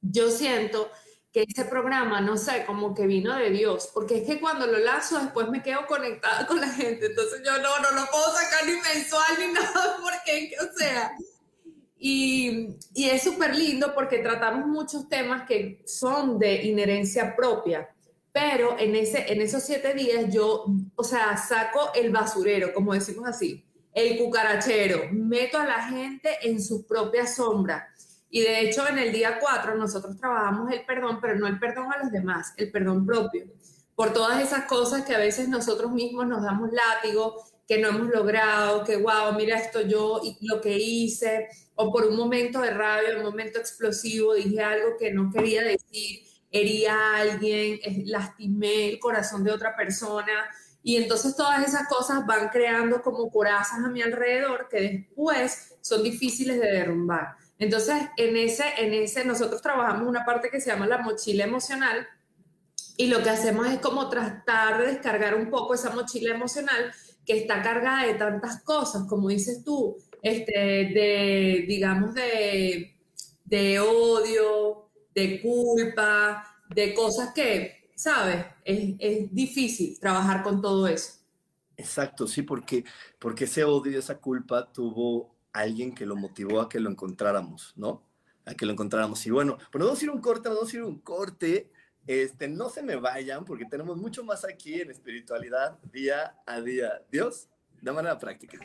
yo 0.00 0.30
siento 0.30 0.90
que 1.32 1.44
ese 1.46 1.66
programa, 1.66 2.20
no 2.20 2.36
sé, 2.36 2.64
como 2.64 2.94
que 2.94 3.06
vino 3.06 3.36
de 3.36 3.50
Dios, 3.50 3.90
porque 3.92 4.18
es 4.18 4.26
que 4.26 4.40
cuando 4.40 4.66
lo 4.66 4.78
lanzo 4.78 5.18
después 5.18 5.48
me 5.50 5.62
quedo 5.62 5.86
conectada 5.86 6.46
con 6.46 6.60
la 6.60 6.68
gente, 6.68 7.06
entonces 7.06 7.42
yo 7.44 7.52
no, 7.58 7.78
no 7.78 7.90
lo 7.90 8.06
puedo 8.10 8.32
sacar 8.32 8.66
ni 8.66 8.72
mensual 8.72 9.36
ni 9.38 9.46
nada, 9.52 9.98
porque, 10.02 10.50
o 10.60 10.78
sea, 10.78 11.12
y, 11.98 12.76
es 12.94 13.22
súper 13.22 13.54
lindo 13.54 13.94
porque 13.94 14.18
tratamos 14.18 14.66
muchos 14.66 15.08
temas 15.08 15.46
que 15.46 15.82
son 15.86 16.38
de 16.38 16.62
inherencia 16.64 17.34
propia 17.34 17.88
pero 18.36 18.76
en 18.78 18.94
esos 19.40 19.62
siete 19.62 19.94
días 19.94 20.26
yo, 20.30 20.66
o 20.94 21.02
sea, 21.02 21.38
saco 21.38 21.92
el 21.94 22.10
basurero, 22.10 22.74
como 22.74 22.92
decimos 22.92 23.26
así, 23.26 23.64
el 23.94 24.18
cucarachero, 24.18 25.04
meto 25.10 25.56
a 25.56 25.64
la 25.64 25.84
gente 25.84 26.36
en 26.42 26.62
su 26.62 26.86
propia 26.86 27.26
sombra. 27.26 27.88
Y 28.28 28.42
de 28.42 28.60
hecho, 28.60 28.86
en 28.86 28.98
el 28.98 29.10
día 29.10 29.38
cuatro 29.40 29.74
nosotros 29.74 30.18
trabajamos 30.18 30.70
el 30.70 30.84
perdón, 30.84 31.18
pero 31.18 31.36
no 31.36 31.46
el 31.46 31.58
perdón 31.58 31.90
a 31.90 32.02
los 32.02 32.12
demás, 32.12 32.52
el 32.58 32.70
perdón 32.70 33.06
propio. 33.06 33.46
Por 33.94 34.12
todas 34.12 34.42
esas 34.42 34.66
cosas 34.66 35.06
que 35.06 35.14
a 35.14 35.18
veces 35.18 35.48
nosotros 35.48 35.90
mismos 35.90 36.26
nos 36.26 36.42
damos 36.42 36.68
látigo, 36.70 37.42
que 37.66 37.78
no 37.78 37.88
hemos 37.88 38.08
logrado, 38.08 38.84
que 38.84 38.96
wow, 38.96 39.32
mira 39.36 39.58
esto 39.58 39.80
yo 39.80 40.20
y 40.22 40.36
lo 40.46 40.60
que 40.60 40.76
hice, 40.76 41.48
o 41.74 41.92
por 41.92 42.06
un 42.06 42.16
momento 42.16 42.60
de 42.60 42.70
rabia, 42.70 43.16
un 43.16 43.24
momento 43.24 43.58
explosivo, 43.58 44.34
dije 44.34 44.62
algo 44.62 44.96
que 44.98 45.12
no 45.12 45.30
quería 45.32 45.62
decir 45.62 46.26
herí 46.50 46.86
a 46.86 47.16
alguien, 47.16 47.80
lastimé 48.04 48.88
el 48.88 48.98
corazón 48.98 49.44
de 49.44 49.52
otra 49.52 49.76
persona. 49.76 50.48
Y 50.82 50.96
entonces 50.96 51.34
todas 51.34 51.66
esas 51.66 51.88
cosas 51.88 52.24
van 52.24 52.48
creando 52.48 53.02
como 53.02 53.30
corazas 53.30 53.84
a 53.84 53.88
mi 53.88 54.02
alrededor 54.02 54.68
que 54.70 54.80
después 54.80 55.74
son 55.80 56.02
difíciles 56.02 56.60
de 56.60 56.70
derrumbar. 56.70 57.36
Entonces, 57.58 57.96
en 58.16 58.36
ese, 58.36 58.64
en 58.78 58.92
ese, 58.92 59.24
nosotros 59.24 59.62
trabajamos 59.62 60.06
una 60.06 60.24
parte 60.24 60.50
que 60.50 60.60
se 60.60 60.70
llama 60.70 60.86
la 60.86 60.98
mochila 60.98 61.44
emocional 61.44 62.06
y 62.96 63.08
lo 63.08 63.22
que 63.22 63.30
hacemos 63.30 63.66
es 63.66 63.78
como 63.78 64.08
tratar 64.08 64.80
de 64.80 64.86
descargar 64.88 65.34
un 65.34 65.50
poco 65.50 65.74
esa 65.74 65.90
mochila 65.90 66.34
emocional 66.34 66.92
que 67.26 67.38
está 67.38 67.60
cargada 67.60 68.06
de 68.06 68.14
tantas 68.14 68.62
cosas, 68.62 69.06
como 69.08 69.28
dices 69.28 69.64
tú, 69.64 69.96
este, 70.22 70.52
de, 70.52 71.64
digamos, 71.66 72.14
de, 72.14 72.96
de 73.44 73.80
odio, 73.80 74.88
de 75.14 75.40
culpa, 75.40 76.44
de 76.68 76.94
cosas 76.94 77.32
que, 77.34 77.90
¿sabes? 77.94 78.44
Es, 78.64 79.32
difícil 79.32 79.98
trabajar 79.98 80.42
con 80.42 80.60
todo 80.60 80.86
eso. 80.86 81.14
Exacto, 81.76 82.26
sí, 82.26 82.42
porque, 82.42 82.84
porque 83.18 83.44
ese 83.44 83.64
odio 83.64 83.92
y 83.92 83.96
esa 83.96 84.18
culpa 84.18 84.72
tuvo 84.72 85.34
alguien 85.52 85.94
que 85.94 86.06
lo 86.06 86.16
motivó 86.16 86.60
a 86.60 86.68
que 86.68 86.80
lo 86.80 86.90
encontráramos, 86.90 87.72
¿no? 87.76 88.02
A 88.44 88.54
que 88.54 88.66
lo 88.66 88.72
encontráramos. 88.72 89.26
Y 89.26 89.30
bueno, 89.30 89.58
pues 89.70 89.84
vamos 89.84 90.00
a 90.00 90.04
ir 90.04 90.10
un 90.10 90.20
corte, 90.20 90.48
vamos 90.48 90.72
a 90.72 90.76
ir 90.76 90.82
un 90.82 91.00
corte. 91.00 91.70
Este, 92.06 92.46
no 92.46 92.70
se 92.70 92.82
me 92.82 92.96
vayan 92.96 93.44
porque 93.44 93.64
tenemos 93.64 93.96
mucho 93.96 94.22
más 94.22 94.44
aquí 94.44 94.80
en 94.80 94.90
espiritualidad 94.90 95.78
día 95.92 96.36
a 96.46 96.60
día. 96.60 97.02
Dios, 97.10 97.48
de 97.82 97.92
manera 97.92 98.18
práctica. 98.18 98.58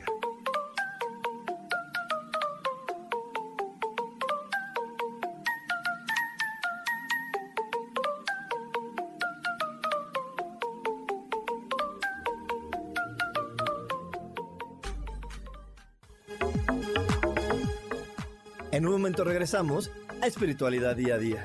En 18.70 18.86
un 18.86 18.92
momento 18.92 19.22
regresamos 19.22 19.90
a 20.22 20.26
Espiritualidad 20.26 20.96
Día 20.96 21.16
a 21.16 21.18
Día. 21.18 21.44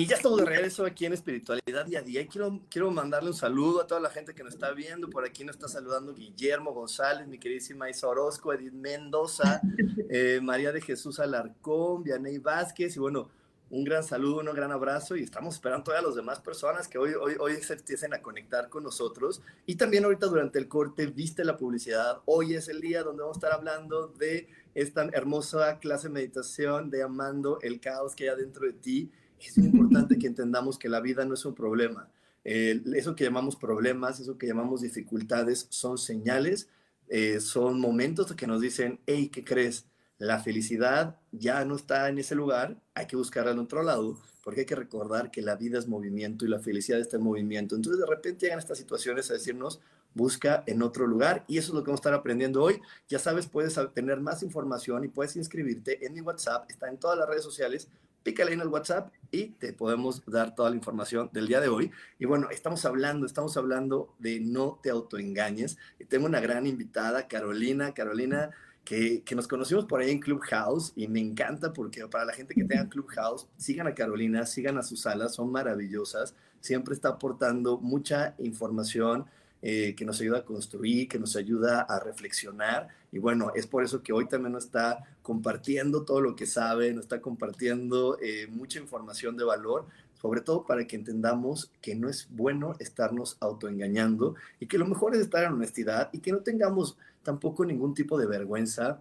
Y 0.00 0.06
ya 0.06 0.16
estamos 0.16 0.38
de 0.38 0.46
regreso 0.46 0.86
aquí 0.86 1.04
en 1.04 1.12
Espiritualidad 1.12 1.84
Día 1.84 1.98
a 1.98 2.02
Día. 2.02 2.22
Y 2.22 2.26
quiero, 2.26 2.58
quiero 2.70 2.90
mandarle 2.90 3.28
un 3.28 3.36
saludo 3.36 3.82
a 3.82 3.86
toda 3.86 4.00
la 4.00 4.08
gente 4.08 4.34
que 4.34 4.42
nos 4.42 4.54
está 4.54 4.72
viendo. 4.72 5.10
Por 5.10 5.26
aquí 5.26 5.44
nos 5.44 5.56
está 5.56 5.68
saludando 5.68 6.14
Guillermo 6.14 6.72
González, 6.72 7.28
mi 7.28 7.38
queridísima 7.38 7.90
Isa 7.90 8.08
Orozco, 8.08 8.54
Edith 8.54 8.72
Mendoza, 8.72 9.60
eh, 10.08 10.40
María 10.42 10.72
de 10.72 10.80
Jesús 10.80 11.20
Alarcón, 11.20 12.02
Vianey 12.02 12.38
Vázquez. 12.38 12.96
Y 12.96 12.98
bueno, 12.98 13.28
un 13.68 13.84
gran 13.84 14.02
saludo, 14.02 14.38
un 14.40 14.46
gran 14.56 14.72
abrazo. 14.72 15.16
Y 15.16 15.22
estamos 15.22 15.56
esperando 15.56 15.92
a 15.92 16.00
las 16.00 16.14
demás 16.14 16.40
personas 16.40 16.88
que 16.88 16.96
hoy, 16.96 17.12
hoy, 17.12 17.34
hoy 17.38 17.56
se 17.56 17.74
empiecen 17.74 18.14
a 18.14 18.22
conectar 18.22 18.70
con 18.70 18.82
nosotros. 18.82 19.42
Y 19.66 19.74
también 19.74 20.04
ahorita 20.04 20.28
durante 20.28 20.58
el 20.58 20.66
corte, 20.66 21.08
viste 21.08 21.44
la 21.44 21.58
publicidad. 21.58 22.22
Hoy 22.24 22.54
es 22.54 22.68
el 22.68 22.80
día 22.80 23.02
donde 23.02 23.20
vamos 23.20 23.36
a 23.36 23.40
estar 23.40 23.52
hablando 23.52 24.06
de 24.06 24.48
esta 24.74 25.04
hermosa 25.12 25.78
clase 25.78 26.08
de 26.08 26.14
meditación 26.14 26.88
de 26.88 27.02
amando 27.02 27.58
el 27.60 27.80
caos 27.80 28.16
que 28.16 28.30
hay 28.30 28.36
dentro 28.38 28.64
de 28.64 28.72
ti 28.72 29.12
es 29.48 29.58
importante 29.58 30.18
que 30.18 30.26
entendamos 30.26 30.78
que 30.78 30.88
la 30.88 31.00
vida 31.00 31.24
no 31.24 31.34
es 31.34 31.44
un 31.44 31.54
problema. 31.54 32.08
eso 32.44 33.14
que 33.14 33.24
llamamos 33.24 33.56
problemas, 33.56 34.20
eso 34.20 34.38
que 34.38 34.46
llamamos 34.46 34.80
dificultades, 34.80 35.66
son 35.70 35.98
señales, 35.98 36.68
eh, 37.10 37.40
son 37.40 37.80
momentos 37.80 38.32
que 38.34 38.46
nos 38.46 38.60
dicen, 38.60 39.00
hey, 39.06 39.30
¿qué 39.32 39.44
crees? 39.44 39.86
La 40.18 40.38
felicidad 40.38 41.18
ya 41.32 41.64
no 41.64 41.74
está 41.74 42.08
en 42.08 42.18
ese 42.18 42.36
lugar, 42.36 42.80
hay 42.94 43.06
que 43.06 43.16
buscarla 43.16 43.50
en 43.50 43.58
otro 43.58 43.82
lado, 43.82 44.16
porque 44.44 44.60
hay 44.60 44.66
que 44.66 44.76
recordar 44.76 45.32
que 45.32 45.42
la 45.42 45.56
vida 45.56 45.78
es 45.78 45.88
movimiento 45.88 46.44
y 46.44 46.48
la 46.48 46.60
felicidad 46.60 47.00
está 47.00 47.16
en 47.16 47.24
movimiento. 47.24 47.74
Entonces 47.74 48.00
de 48.00 48.06
repente 48.06 48.46
llegan 48.46 48.60
estas 48.60 48.78
situaciones 48.78 49.28
a 49.30 49.34
decirnos, 49.34 49.80
busca 50.14 50.62
en 50.68 50.82
otro 50.82 51.06
lugar 51.06 51.44
y 51.48 51.58
eso 51.58 51.72
es 51.72 51.74
lo 51.74 51.82
que 51.82 51.90
vamos 51.90 51.98
a 51.98 52.02
estar 52.02 52.14
aprendiendo 52.14 52.62
hoy. 52.62 52.80
Ya 53.08 53.18
sabes, 53.18 53.48
puedes 53.48 53.76
tener 53.92 54.20
más 54.20 54.44
información 54.44 55.04
y 55.04 55.08
puedes 55.08 55.34
inscribirte 55.34 56.06
en 56.06 56.14
mi 56.14 56.20
WhatsApp, 56.20 56.70
está 56.70 56.88
en 56.88 56.98
todas 56.98 57.18
las 57.18 57.28
redes 57.28 57.42
sociales 57.42 57.88
pícale 58.22 58.52
en 58.52 58.60
el 58.60 58.68
WhatsApp 58.68 59.12
y 59.30 59.48
te 59.48 59.72
podemos 59.72 60.22
dar 60.26 60.54
toda 60.54 60.70
la 60.70 60.76
información 60.76 61.30
del 61.32 61.46
día 61.46 61.60
de 61.60 61.68
hoy. 61.68 61.90
Y 62.18 62.26
bueno, 62.26 62.50
estamos 62.50 62.84
hablando, 62.84 63.26
estamos 63.26 63.56
hablando 63.56 64.14
de 64.18 64.40
no 64.40 64.78
te 64.82 64.90
autoengañes. 64.90 65.78
Y 65.98 66.04
tengo 66.04 66.26
una 66.26 66.40
gran 66.40 66.66
invitada, 66.66 67.28
Carolina. 67.28 67.94
Carolina, 67.94 68.50
que, 68.84 69.22
que, 69.22 69.34
nos 69.34 69.46
conocimos 69.46 69.84
por 69.84 70.00
ahí 70.00 70.10
en 70.10 70.20
Clubhouse 70.20 70.92
y 70.96 71.06
me 71.06 71.20
encanta 71.20 71.72
porque 71.72 72.06
para 72.08 72.24
la 72.24 72.32
gente 72.32 72.54
que 72.54 72.64
tenga 72.64 72.88
Clubhouse, 72.88 73.46
sigan 73.56 73.86
a 73.86 73.94
Carolina, 73.94 74.46
sigan 74.46 74.78
a 74.78 74.82
sus 74.82 75.02
salas, 75.02 75.34
son 75.34 75.52
maravillosas. 75.52 76.34
Siempre 76.60 76.94
está 76.94 77.10
aportando 77.10 77.78
mucha 77.78 78.34
información 78.38 79.26
eh, 79.62 79.94
que 79.94 80.06
nos 80.06 80.20
ayuda 80.20 80.38
a 80.38 80.44
construir, 80.44 81.06
que 81.08 81.18
nos 81.18 81.36
ayuda 81.36 81.82
a 81.82 82.00
reflexionar. 82.00 82.88
Y 83.12 83.18
bueno, 83.18 83.52
es 83.54 83.66
por 83.66 83.84
eso 83.84 84.02
que 84.02 84.12
hoy 84.12 84.28
también 84.28 84.52
nos 84.52 84.64
está 84.64 85.04
compartiendo 85.22 86.04
todo 86.04 86.20
lo 86.20 86.36
que 86.36 86.46
sabe, 86.46 86.92
nos 86.92 87.04
está 87.04 87.20
compartiendo 87.20 88.18
eh, 88.20 88.46
mucha 88.48 88.78
información 88.78 89.36
de 89.36 89.44
valor, 89.44 89.86
sobre 90.14 90.42
todo 90.42 90.64
para 90.64 90.86
que 90.86 90.96
entendamos 90.96 91.72
que 91.80 91.94
no 91.94 92.08
es 92.08 92.28
bueno 92.30 92.74
estarnos 92.78 93.36
autoengañando 93.40 94.34
y 94.60 94.66
que 94.66 94.78
lo 94.78 94.86
mejor 94.86 95.14
es 95.14 95.22
estar 95.22 95.44
en 95.44 95.52
honestidad 95.52 96.10
y 96.12 96.20
que 96.20 96.32
no 96.32 96.40
tengamos 96.40 96.96
tampoco 97.22 97.64
ningún 97.64 97.94
tipo 97.94 98.18
de 98.18 98.26
vergüenza 98.26 99.00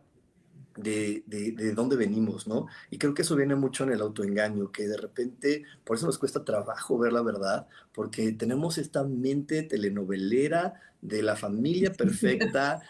de, 0.78 1.24
de, 1.28 1.74
dónde 1.74 1.98
venimos, 1.98 2.48
¿no? 2.48 2.68
Y 2.90 2.98
creo 2.98 3.14
que 3.14 3.24
eso 3.24 3.36
viene 3.36 3.56
mucho 3.56 3.84
en 3.84 3.92
el 3.92 4.02
autoengaño, 4.02 4.72
que 4.72 4.88
de 4.88 4.98
repente, 4.98 5.64
por 5.84 5.98
eso 5.98 6.06
nos 6.06 6.18
cuesta 6.18 6.46
trabajo 6.46 6.98
ver 6.98 7.12
la 7.12 7.22
verdad, 7.22 7.68
porque 7.92 8.32
tenemos 8.32 8.78
esta 8.78 9.04
mente 9.04 9.64
telenovelera 9.64 10.76
de 11.02 11.22
la 11.24 11.36
familia 11.36 11.94
perfecta, 11.94 12.82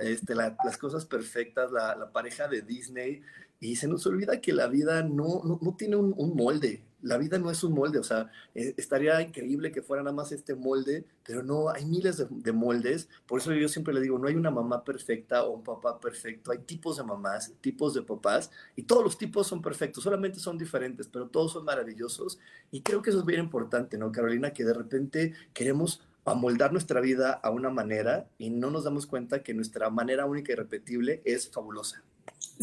este, 0.00 0.34
las 0.34 0.78
cosas 0.78 1.06
perfectas, 1.06 1.70
la, 1.70 2.10
pareja 2.12 2.48
de 2.48 2.62
Disney, 2.62 3.22
y 3.60 3.76
se 3.76 3.86
nos 3.86 4.04
olvida 4.06 4.40
que 4.40 4.52
la 4.52 4.66
vida 4.66 5.02
no, 5.02 5.42
no, 5.60 5.76
tiene 5.76 5.94
un, 5.94 6.34
molde, 6.34 6.82
la 7.00 7.16
vida 7.16 7.38
no 7.38 7.48
es 7.48 7.62
un 7.62 7.74
molde, 7.74 8.00
o 8.00 8.02
sea, 8.02 8.28
eh, 8.56 8.74
estaría 8.76 9.20
increíble 9.22 9.70
que 9.70 9.82
fuera 9.82 10.02
nada 10.02 10.14
más 10.14 10.32
este 10.32 10.56
molde, 10.56 11.04
pero 11.24 11.44
no, 11.44 11.68
hay 11.68 11.84
miles 11.84 12.24
de, 12.28 12.52
moldes, 12.52 13.08
por 13.24 13.40
eso 13.40 13.54
yo 13.54 13.68
siempre 13.68 13.94
le 13.94 14.00
digo, 14.00 14.18
no 14.18 14.26
hay 14.26 14.34
una 14.34 14.50
mamá 14.50 14.82
perfecta 14.82 15.44
o 15.44 15.52
un 15.52 15.62
papá 15.62 16.00
perfecto, 16.00 16.50
hay 16.50 16.58
tipos 16.58 16.96
de 16.96 17.04
mamás, 17.04 17.52
tipos 17.60 17.94
de 17.94 18.02
papás, 18.02 18.50
y 18.74 18.82
todos 18.82 19.04
los 19.04 19.16
tipos 19.16 19.46
son 19.46 19.62
perfectos, 19.62 20.02
solamente 20.02 20.40
son 20.40 20.58
diferentes, 20.58 21.06
pero 21.06 21.28
todos 21.28 21.52
son 21.52 21.64
maravillosos, 21.64 22.40
y 22.72 22.80
creo 22.80 23.00
que 23.00 23.10
eso 23.10 23.20
es 23.20 23.26
bien 23.26 23.40
importante, 23.40 23.96
¿no, 23.96 24.10
Carolina? 24.10 24.52
Que 24.52 24.64
de 24.64 24.74
repente 24.74 25.34
queremos 25.54 26.00
amoldar 26.24 26.72
nuestra 26.72 27.00
vida 27.00 27.32
a 27.32 27.50
una 27.50 27.70
manera 27.70 28.28
y 28.38 28.50
no 28.50 28.70
nos 28.70 28.84
damos 28.84 29.06
cuenta 29.06 29.42
que 29.42 29.54
nuestra 29.54 29.90
manera 29.90 30.26
única 30.26 30.52
y 30.52 30.54
repetible 30.54 31.22
es 31.24 31.50
fabulosa. 31.50 32.02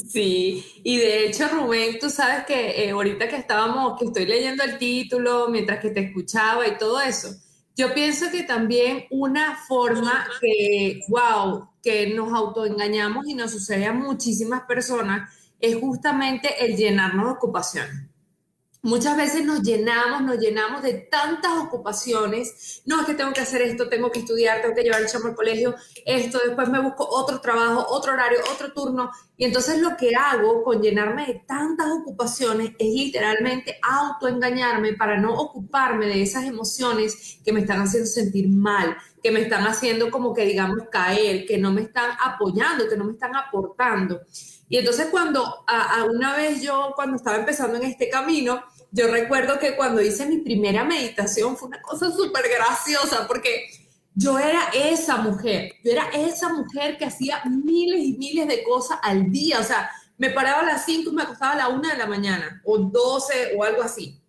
Sí, 0.07 0.65
y 0.83 0.97
de 0.97 1.25
hecho, 1.25 1.47
Rubén, 1.49 1.99
tú 1.99 2.09
sabes 2.09 2.45
que 2.45 2.83
eh, 2.83 2.91
ahorita 2.91 3.27
que 3.27 3.35
estábamos, 3.35 3.99
que 3.99 4.05
estoy 4.05 4.25
leyendo 4.25 4.63
el 4.63 4.77
título, 4.77 5.49
mientras 5.49 5.79
que 5.79 5.89
te 5.89 5.99
escuchaba 6.01 6.67
y 6.67 6.77
todo 6.77 7.01
eso, 7.01 7.29
yo 7.75 7.93
pienso 7.93 8.29
que 8.31 8.43
también 8.43 9.05
una 9.09 9.57
forma 9.67 10.27
que, 10.41 11.01
wow, 11.07 11.69
que 11.81 12.13
nos 12.13 12.33
autoengañamos 12.33 13.27
y 13.27 13.33
nos 13.33 13.51
sucede 13.51 13.85
a 13.85 13.93
muchísimas 13.93 14.61
personas 14.63 15.33
es 15.59 15.75
justamente 15.75 16.65
el 16.65 16.75
llenarnos 16.75 17.25
de 17.25 17.31
ocupaciones. 17.31 18.08
Muchas 18.81 19.17
veces 19.17 19.43
nos 19.43 19.61
llenamos, 19.61 20.21
nos 20.21 20.37
llenamos 20.37 20.81
de 20.81 20.93
tantas 20.93 21.51
ocupaciones. 21.57 22.81
No, 22.85 23.01
es 23.01 23.07
que 23.07 23.13
tengo 23.13 23.33
que 23.33 23.41
hacer 23.41 23.61
esto, 23.61 23.89
tengo 23.89 24.09
que 24.09 24.19
estudiar, 24.19 24.61
tengo 24.61 24.73
que 24.73 24.83
llevar 24.83 25.01
el 25.01 25.07
chamo 25.07 25.27
al 25.27 25.35
colegio, 25.35 25.75
esto, 26.05 26.39
después 26.45 26.69
me 26.69 26.79
busco 26.79 27.05
otro 27.05 27.41
trabajo, 27.41 27.85
otro 27.89 28.13
horario, 28.13 28.39
otro 28.53 28.71
turno. 28.71 29.11
Y 29.35 29.43
entonces 29.43 29.81
lo 29.81 29.97
que 29.97 30.15
hago 30.15 30.63
con 30.63 30.81
llenarme 30.81 31.25
de 31.25 31.43
tantas 31.45 31.87
ocupaciones 31.91 32.71
es 32.79 32.87
literalmente 32.87 33.77
autoengañarme 33.83 34.93
para 34.93 35.17
no 35.17 35.33
ocuparme 35.33 36.05
de 36.05 36.21
esas 36.21 36.45
emociones 36.45 37.39
que 37.43 37.51
me 37.51 37.59
están 37.59 37.81
haciendo 37.81 38.07
sentir 38.07 38.47
mal, 38.47 38.95
que 39.21 39.31
me 39.31 39.41
están 39.41 39.67
haciendo 39.67 40.09
como 40.09 40.33
que 40.33 40.45
digamos 40.45 40.83
caer, 40.89 41.45
que 41.45 41.57
no 41.57 41.73
me 41.73 41.81
están 41.81 42.11
apoyando, 42.23 42.87
que 42.87 42.95
no 42.95 43.03
me 43.03 43.11
están 43.11 43.35
aportando. 43.35 44.21
Y 44.69 44.77
entonces 44.77 45.07
cuando 45.09 45.63
a, 45.67 46.05
una 46.05 46.35
vez 46.35 46.61
yo, 46.61 46.93
cuando 46.95 47.17
estaba 47.17 47.37
empezando 47.37 47.77
en 47.77 47.83
este 47.83 48.07
camino, 48.07 48.63
yo 48.91 49.07
recuerdo 49.07 49.57
que 49.57 49.75
cuando 49.75 50.01
hice 50.01 50.27
mi 50.27 50.37
primera 50.37 50.83
meditación 50.83 51.57
fue 51.57 51.69
una 51.69 51.81
cosa 51.81 52.11
súper 52.11 52.45
graciosa 52.47 53.27
porque 53.27 53.67
yo 54.13 54.37
era 54.37 54.69
esa 54.73 55.17
mujer, 55.17 55.73
yo 55.83 55.91
era 55.91 56.09
esa 56.09 56.53
mujer 56.53 56.97
que 56.97 57.05
hacía 57.05 57.41
miles 57.45 58.03
y 58.03 58.17
miles 58.17 58.47
de 58.47 58.63
cosas 58.63 58.99
al 59.01 59.31
día, 59.31 59.59
o 59.59 59.63
sea, 59.63 59.89
me 60.17 60.29
paraba 60.29 60.59
a 60.59 60.65
las 60.65 60.85
5 60.85 61.09
y 61.09 61.13
me 61.13 61.23
acostaba 61.23 61.53
a 61.53 61.57
la 61.57 61.67
1 61.69 61.89
de 61.89 61.97
la 61.97 62.05
mañana, 62.05 62.61
o 62.65 62.77
12 62.77 63.55
o 63.57 63.63
algo 63.63 63.81
así. 63.81 64.21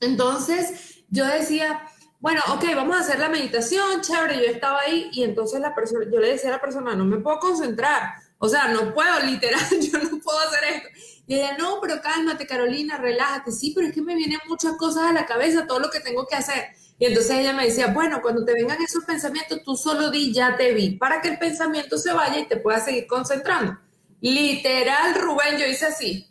Entonces 0.00 1.04
yo 1.08 1.24
decía, 1.26 1.82
bueno, 2.18 2.40
ok, 2.52 2.64
vamos 2.74 2.96
a 2.96 3.00
hacer 3.00 3.20
la 3.20 3.28
meditación, 3.28 4.00
chévere, 4.00 4.36
yo 4.36 4.52
estaba 4.52 4.80
ahí 4.80 5.08
y 5.12 5.22
entonces 5.22 5.60
la 5.60 5.74
persona, 5.74 6.04
yo 6.12 6.18
le 6.18 6.32
decía 6.32 6.50
a 6.50 6.54
la 6.54 6.60
persona, 6.60 6.94
no 6.94 7.04
me 7.04 7.18
puedo 7.18 7.38
concentrar, 7.38 8.14
o 8.44 8.48
sea, 8.48 8.66
no 8.68 8.92
puedo, 8.92 9.20
literal, 9.24 9.62
yo 9.80 9.98
no 10.00 10.18
puedo 10.18 10.38
hacer 10.40 10.64
esto. 10.74 10.88
Y 11.28 11.36
ella, 11.36 11.56
no, 11.56 11.78
pero 11.80 12.02
cálmate, 12.02 12.44
Carolina, 12.44 12.96
relájate. 12.96 13.52
Sí, 13.52 13.72
pero 13.72 13.86
es 13.86 13.94
que 13.94 14.02
me 14.02 14.16
vienen 14.16 14.40
muchas 14.48 14.76
cosas 14.76 15.04
a 15.04 15.12
la 15.12 15.26
cabeza, 15.26 15.64
todo 15.68 15.78
lo 15.78 15.90
que 15.90 16.00
tengo 16.00 16.26
que 16.26 16.34
hacer. 16.34 16.64
Y 16.98 17.06
entonces 17.06 17.38
ella 17.38 17.52
me 17.52 17.66
decía, 17.66 17.86
bueno, 17.92 18.20
cuando 18.20 18.44
te 18.44 18.52
vengan 18.52 18.82
esos 18.82 19.04
pensamientos, 19.04 19.62
tú 19.64 19.76
solo 19.76 20.10
di, 20.10 20.32
ya 20.32 20.56
te 20.56 20.74
vi, 20.74 20.96
para 20.96 21.20
que 21.20 21.28
el 21.28 21.38
pensamiento 21.38 21.96
se 21.96 22.12
vaya 22.12 22.40
y 22.40 22.48
te 22.48 22.56
puedas 22.56 22.84
seguir 22.84 23.06
concentrando. 23.06 23.78
Literal, 24.20 25.14
Rubén, 25.14 25.56
yo 25.56 25.66
hice 25.66 25.86
así. 25.86 26.26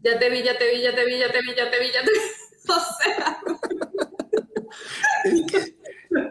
Ya 0.00 0.18
te 0.18 0.28
vi, 0.28 0.42
ya 0.42 0.58
te 0.58 0.74
vi, 0.74 0.82
ya 0.82 0.94
te 0.94 1.06
vi, 1.06 1.18
ya 1.18 1.32
te 1.32 1.40
vi, 1.40 1.54
ya 1.56 1.70
te 1.70 1.80
vi, 1.80 1.86
ya 1.86 2.04
te 2.04 2.10
vi. 2.10 2.18
O 2.68 2.80
sea. 3.02 3.40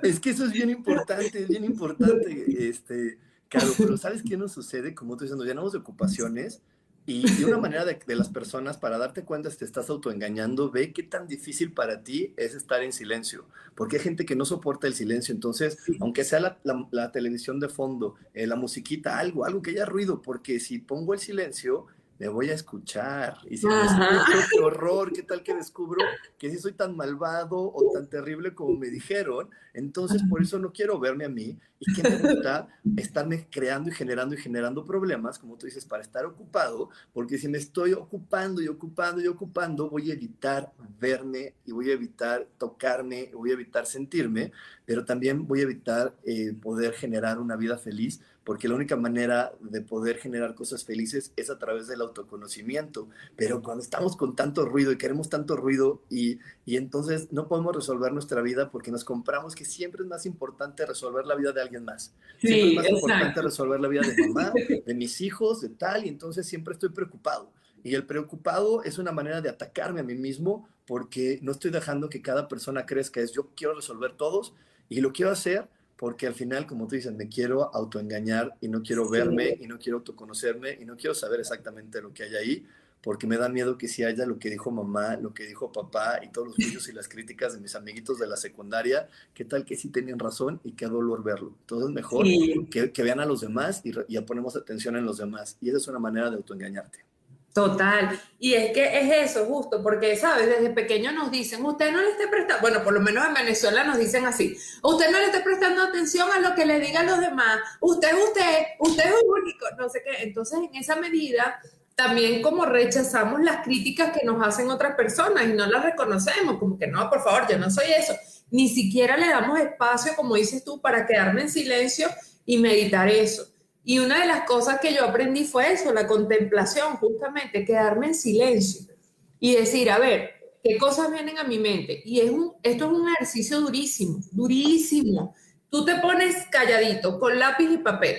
Es 0.03 0.19
que, 0.19 0.29
eso 0.29 0.45
es 0.45 0.51
bien 0.51 0.69
importante, 0.69 1.41
es 1.41 1.47
bien 1.47 1.65
importante. 1.65 2.69
Este, 2.69 3.17
claro, 3.49 3.71
pero 3.77 3.97
¿sabes 3.97 4.23
qué 4.23 4.37
nos 4.37 4.53
sucede? 4.53 4.95
Como 4.95 5.17
tú 5.17 5.25
dices, 5.25 5.37
nos 5.37 5.45
llenamos 5.45 5.73
de 5.73 5.79
ocupaciones 5.79 6.61
y, 7.09 7.43
una 7.43 7.57
manera 7.57 7.85
de, 7.85 8.15
las 8.15 8.29
personas 8.29 8.77
para 8.77 8.99
darte 8.99 9.23
cuenta 9.23 9.49
si 9.49 9.57
te 9.57 9.65
estás 9.65 9.89
autoengañando, 9.89 10.69
ve 10.69 10.93
qué 10.93 11.01
tan 11.01 11.27
difícil 11.27 11.73
para 11.73 12.03
ti 12.03 12.35
es 12.37 12.53
estar 12.53 12.83
en 12.83 12.93
silencio, 12.93 13.47
porque 13.73 13.97
hay 13.97 14.03
gente 14.03 14.27
que 14.27 14.35
no 14.35 14.45
soporta 14.45 14.85
el 14.85 14.93
silencio, 14.93 15.33
entonces, 15.33 15.79
aunque 15.99 16.23
sea 16.23 16.59
la, 16.91 17.11
televisión 17.11 17.59
de 17.59 17.67
fondo, 17.67 18.13
eh, 18.35 18.45
la 18.45 18.55
musiquita, 18.55 19.17
algo, 19.17 19.43
algo 19.43 19.63
que 19.63 19.71
haya 19.71 19.85
ruido, 19.85 20.21
porque 20.21 20.59
si 20.59 20.77
pongo 20.77 21.15
el 21.15 21.19
silencio, 21.19 21.87
me 22.19 22.27
voy 22.27 22.49
a 22.49 22.53
escuchar. 22.53 23.37
Y 23.49 23.57
si 23.57 23.65
me 23.65 23.81
escucho, 23.81 24.47
qué 24.51 24.59
horror, 24.63 25.13
qué 25.13 25.23
tal 25.23 25.41
que 25.41 25.55
descubro 25.55 26.03
que 26.37 26.51
si 26.51 26.59
soy 26.59 26.73
tan 26.73 26.95
malvado 26.95 27.57
o 27.57 27.91
tan 27.93 28.07
terrible 28.07 28.53
como 28.53 28.77
me 28.77 28.89
dijeron, 28.89 29.49
entonces 29.73 30.21
por 30.29 30.41
eso 30.41 30.59
no 30.59 30.73
quiero 30.73 30.99
verme 30.99 31.23
a 31.23 31.29
mí 31.29 31.57
y 31.79 31.93
que 31.93 32.03
me 32.03 32.17
gusta 32.17 32.67
estarme 32.97 33.47
creando 33.49 33.89
y 33.89 33.93
generando 33.93 34.35
y 34.35 34.37
generando 34.37 34.83
problemas, 34.83 35.39
como 35.39 35.57
tú 35.57 35.65
dices, 35.65 35.85
para 35.85 36.03
estar 36.03 36.25
ocupado, 36.25 36.89
porque 37.13 37.37
si 37.37 37.47
me 37.47 37.57
estoy 37.57 37.93
ocupando 37.93 38.61
y 38.61 38.67
ocupando 38.67 39.21
y 39.21 39.27
ocupando, 39.27 39.89
voy 39.89 40.11
a 40.11 40.13
evitar 40.13 40.73
verme 40.99 41.53
y 41.65 41.71
voy 41.71 41.89
a 41.89 41.93
evitar 41.93 42.45
tocarme, 42.57 43.31
voy 43.33 43.51
a 43.51 43.53
evitar 43.53 43.85
sentirme, 43.85 44.51
pero 44.85 45.05
también 45.05 45.47
voy 45.47 45.59
a 45.61 45.63
evitar 45.63 46.17
eh, 46.25 46.53
poder 46.53 46.93
generar 46.93 47.39
una 47.39 47.55
vida 47.55 47.77
feliz 47.77 48.19
porque 48.43 48.67
la 48.67 48.75
única 48.75 48.95
manera 48.95 49.53
de 49.59 49.81
poder 49.81 50.17
generar 50.17 50.55
cosas 50.55 50.83
felices 50.83 51.31
es 51.35 51.49
a 51.49 51.59
través 51.59 51.87
del 51.87 52.01
autoconocimiento. 52.01 53.07
Pero 53.35 53.61
cuando 53.61 53.83
estamos 53.83 54.15
con 54.15 54.35
tanto 54.35 54.65
ruido 54.65 54.91
y 54.91 54.97
queremos 54.97 55.29
tanto 55.29 55.55
ruido 55.55 56.01
y, 56.09 56.39
y 56.65 56.77
entonces 56.77 57.31
no 57.31 57.47
podemos 57.47 57.75
resolver 57.75 58.11
nuestra 58.11 58.41
vida 58.41 58.71
porque 58.71 58.91
nos 58.91 59.03
compramos 59.03 59.55
que 59.55 59.65
siempre 59.65 60.01
es 60.01 60.07
más 60.07 60.25
importante 60.25 60.85
resolver 60.85 61.25
la 61.25 61.35
vida 61.35 61.51
de 61.51 61.61
alguien 61.61 61.85
más. 61.85 62.15
Siempre 62.39 62.69
es 62.69 62.75
más 62.75 62.89
importante 62.89 63.41
resolver 63.41 63.79
la 63.79 63.87
vida 63.87 64.01
de 64.01 64.27
mamá, 64.27 64.51
de 64.85 64.93
mis 64.95 65.21
hijos, 65.21 65.61
de 65.61 65.69
tal, 65.69 66.05
y 66.05 66.09
entonces 66.09 66.47
siempre 66.47 66.73
estoy 66.73 66.89
preocupado. 66.89 67.51
Y 67.83 67.95
el 67.95 68.05
preocupado 68.05 68.83
es 68.83 68.97
una 68.97 69.11
manera 69.11 69.41
de 69.41 69.49
atacarme 69.49 69.99
a 69.99 70.03
mí 70.03 70.15
mismo 70.15 70.67
porque 70.85 71.39
no 71.41 71.51
estoy 71.51 71.71
dejando 71.71 72.09
que 72.09 72.21
cada 72.21 72.47
persona 72.47 72.85
crezca. 72.85 73.21
Es 73.21 73.31
yo 73.31 73.51
quiero 73.55 73.75
resolver 73.75 74.13
todos 74.13 74.53
y 74.89 75.01
lo 75.01 75.13
quiero 75.13 75.31
hacer 75.31 75.69
porque 75.99 76.27
al 76.27 76.33
final, 76.33 76.65
como 76.65 76.87
tú 76.87 76.95
dices, 76.95 77.13
me 77.13 77.27
quiero 77.27 77.75
autoengañar 77.75 78.55
y 78.61 78.69
no 78.69 78.81
quiero 78.81 79.09
verme 79.09 79.57
y 79.59 79.67
no 79.67 79.77
quiero 79.77 79.97
autoconocerme 79.97 80.77
y 80.79 80.85
no 80.85 80.95
quiero 80.95 81.13
saber 81.13 81.41
exactamente 81.41 82.01
lo 82.01 82.13
que 82.13 82.23
hay 82.23 82.35
ahí, 82.37 82.67
porque 83.01 83.27
me 83.27 83.35
da 83.35 83.49
miedo 83.49 83.77
que 83.77 83.89
si 83.89 84.05
haya 84.05 84.25
lo 84.25 84.39
que 84.39 84.49
dijo 84.49 84.71
mamá, 84.71 85.17
lo 85.17 85.33
que 85.33 85.45
dijo 85.45 85.73
papá 85.73 86.21
y 86.23 86.29
todos 86.29 86.47
los 86.47 86.55
juicios 86.55 86.87
y 86.87 86.93
las 86.93 87.09
críticas 87.09 87.51
de 87.51 87.59
mis 87.59 87.75
amiguitos 87.75 88.17
de 88.17 88.27
la 88.27 88.37
secundaria, 88.37 89.09
qué 89.33 89.43
tal 89.43 89.65
que 89.65 89.75
sí 89.75 89.89
tenían 89.89 90.19
razón 90.19 90.61
y 90.63 90.71
qué 90.71 90.85
dolor 90.85 91.21
verlo. 91.21 91.53
Entonces, 91.59 91.89
mejor 91.89 92.25
que, 92.25 92.93
que, 92.93 93.03
vean 93.03 93.19
a 93.19 93.25
los 93.25 93.41
demás 93.41 93.81
y, 93.83 93.89
y 94.07 94.13
ya 94.13 94.25
ponemos 94.25 94.55
atención 94.55 94.95
en 94.95 95.03
los 95.03 95.17
demás. 95.17 95.57
Y 95.59 95.67
esa 95.67 95.79
es 95.79 95.87
una 95.89 95.99
manera 95.99 96.29
de 96.29 96.37
autoengañarte. 96.37 97.08
Total. 97.53 98.19
Y 98.37 98.53
es 98.53 98.71
que 98.71 98.99
es 98.99 99.31
eso, 99.31 99.45
justo, 99.45 99.81
porque, 99.83 100.15
¿sabes? 100.15 100.47
Desde 100.47 100.69
pequeño 100.69 101.11
nos 101.11 101.31
dicen, 101.31 101.65
usted 101.65 101.91
no 101.91 102.01
le 102.01 102.11
esté 102.11 102.27
prestando, 102.27 102.61
bueno, 102.61 102.83
por 102.83 102.93
lo 102.93 103.01
menos 103.01 103.25
en 103.27 103.33
Venezuela 103.33 103.83
nos 103.83 103.97
dicen 103.97 104.25
así, 104.25 104.55
usted 104.81 105.11
no 105.11 105.17
le 105.17 105.25
esté 105.25 105.41
prestando 105.41 105.83
atención 105.83 106.29
a 106.31 106.39
lo 106.39 106.55
que 106.55 106.65
le 106.65 106.79
digan 106.79 107.07
los 107.07 107.19
demás, 107.19 107.59
usted 107.81 108.09
es 108.09 108.23
usted, 108.23 108.65
usted 108.79 109.05
es 109.05 109.15
único, 109.25 109.65
no 109.77 109.89
sé 109.89 110.01
qué. 110.03 110.23
Entonces, 110.23 110.59
en 110.59 110.75
esa 110.75 110.95
medida, 110.95 111.59
también 111.95 112.41
como 112.41 112.65
rechazamos 112.65 113.41
las 113.41 113.63
críticas 113.63 114.17
que 114.17 114.25
nos 114.25 114.41
hacen 114.45 114.69
otras 114.69 114.95
personas 114.95 115.43
y 115.45 115.53
no 115.53 115.65
las 115.65 115.83
reconocemos, 115.83 116.57
como 116.59 116.77
que 116.77 116.87
no, 116.87 117.09
por 117.09 117.21
favor, 117.21 117.45
yo 117.49 117.57
no 117.57 117.69
soy 117.69 117.91
eso. 117.97 118.13
Ni 118.51 118.69
siquiera 118.69 119.17
le 119.17 119.27
damos 119.27 119.59
espacio, 119.59 120.13
como 120.15 120.35
dices 120.35 120.63
tú, 120.63 120.79
para 120.79 121.05
quedarme 121.05 121.41
en 121.41 121.49
silencio 121.49 122.07
y 122.45 122.57
meditar 122.57 123.09
eso. 123.09 123.47
Y 123.83 123.99
una 123.99 124.19
de 124.19 124.27
las 124.27 124.43
cosas 124.43 124.79
que 124.79 124.93
yo 124.93 125.05
aprendí 125.05 125.45
fue 125.45 125.71
eso, 125.71 125.93
la 125.93 126.07
contemplación, 126.07 126.97
justamente, 126.97 127.65
quedarme 127.65 128.07
en 128.07 128.15
silencio 128.15 128.93
y 129.39 129.55
decir, 129.55 129.89
a 129.89 129.99
ver, 129.99 130.31
¿qué 130.63 130.77
cosas 130.77 131.11
vienen 131.11 131.37
a 131.37 131.43
mi 131.43 131.59
mente? 131.59 132.01
Y 132.05 132.19
es 132.19 132.29
un, 132.29 132.53
esto 132.61 132.85
es 132.85 132.91
un 132.91 133.09
ejercicio 133.09 133.61
durísimo, 133.61 134.19
durísimo, 134.31 135.33
tú 135.69 135.85
te 135.85 135.95
pones 135.95 136.35
calladito 136.51 137.19
con 137.19 137.39
lápiz 137.39 137.71
y 137.71 137.77
papel 137.77 138.17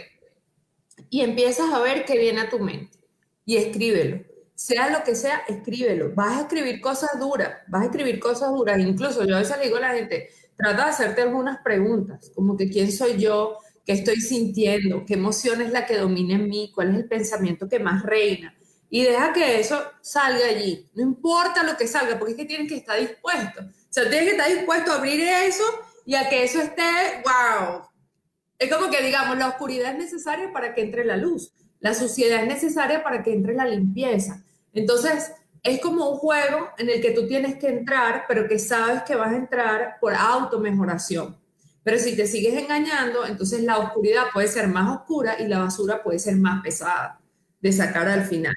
y 1.11 1.21
empiezas 1.21 1.73
a 1.73 1.81
ver 1.81 2.05
qué 2.05 2.19
viene 2.19 2.41
a 2.41 2.49
tu 2.49 2.59
mente 2.59 2.99
y 3.45 3.57
escríbelo. 3.57 4.25
Sea 4.55 4.91
lo 4.91 5.03
que 5.05 5.15
sea, 5.15 5.43
escríbelo. 5.49 6.13
Vas 6.15 6.37
a 6.37 6.41
escribir 6.43 6.81
cosas 6.81 7.19
duras, 7.19 7.51
vas 7.69 7.83
a 7.83 7.85
escribir 7.87 8.21
cosas 8.21 8.51
duras. 8.51 8.79
Incluso 8.79 9.25
yo 9.25 9.37
a 9.37 9.41
veces 9.41 9.57
le 9.59 9.65
digo 9.65 9.79
a 9.79 9.81
la 9.81 9.95
gente, 9.95 10.29
trata 10.57 10.85
de 10.85 10.91
hacerte 10.91 11.23
algunas 11.23 11.59
preguntas, 11.63 12.31
como 12.35 12.57
que 12.57 12.69
quién 12.69 12.93
soy 12.93 13.19
yo, 13.19 13.57
qué 13.91 13.99
estoy 13.99 14.21
sintiendo, 14.21 15.05
qué 15.05 15.15
emoción 15.15 15.61
es 15.61 15.73
la 15.73 15.85
que 15.85 15.97
domina 15.97 16.37
en 16.37 16.49
mí, 16.49 16.71
cuál 16.73 16.91
es 16.91 16.97
el 16.97 17.09
pensamiento 17.09 17.69
que 17.69 17.81
más 17.81 18.05
reina. 18.05 18.55
Y 18.89 19.03
deja 19.03 19.33
que 19.33 19.59
eso 19.59 19.83
salga 20.01 20.47
allí. 20.47 20.89
No 20.95 21.03
importa 21.03 21.65
lo 21.65 21.77
que 21.77 21.89
salga, 21.89 22.17
porque 22.17 22.33
es 22.33 22.39
que 22.39 22.45
tienes 22.45 22.69
que 22.69 22.77
estar 22.77 23.01
dispuesto. 23.01 23.63
O 23.63 23.93
sea, 23.93 24.09
tienes 24.09 24.29
que 24.29 24.37
estar 24.37 24.49
dispuesto 24.49 24.93
a 24.93 24.97
abrir 24.97 25.21
eso 25.21 25.65
y 26.07 26.15
a 26.15 26.29
que 26.29 26.45
eso 26.45 26.61
esté, 26.61 26.83
wow. 27.25 27.83
Es 28.59 28.73
como 28.73 28.91
que 28.91 29.03
digamos, 29.03 29.37
la 29.39 29.49
oscuridad 29.49 29.93
es 29.93 29.99
necesaria 29.99 30.53
para 30.53 30.73
que 30.73 30.83
entre 30.83 31.05
la 31.05 31.17
luz. 31.17 31.53
La 31.81 31.95
suciedad 31.95 32.43
es 32.43 32.49
necesaria 32.49 33.03
para 33.03 33.25
que 33.25 33.33
entre 33.33 33.55
la 33.55 33.65
limpieza. 33.65 34.45
Entonces, 34.73 35.33
es 35.65 35.81
como 35.81 36.11
un 36.11 36.19
juego 36.19 36.69
en 36.79 36.91
el 36.91 37.01
que 37.01 37.11
tú 37.11 37.27
tienes 37.27 37.57
que 37.57 37.69
entrar, 37.69 38.25
pero 38.29 38.47
que 38.47 38.59
sabes 38.61 39.03
que 39.03 39.17
vas 39.17 39.33
a 39.33 39.37
entrar 39.37 39.97
por 40.01 40.15
automejoración. 40.15 41.40
Pero 41.83 41.99
si 41.99 42.17
te 42.17 42.27
sigues 42.27 42.55
engañando, 42.55 43.25
entonces 43.27 43.63
la 43.63 43.79
oscuridad 43.79 44.25
puede 44.33 44.49
ser 44.49 44.69
más 44.69 44.99
oscura 44.99 45.41
y 45.41 45.49
la 45.49 45.61
basura 45.61 46.03
puede 46.03 46.19
ser 46.19 46.37
más 46.37 46.63
pesada 46.63 47.21
de 47.61 47.73
sacar 47.73 48.09
al 48.09 48.25
final. 48.25 48.55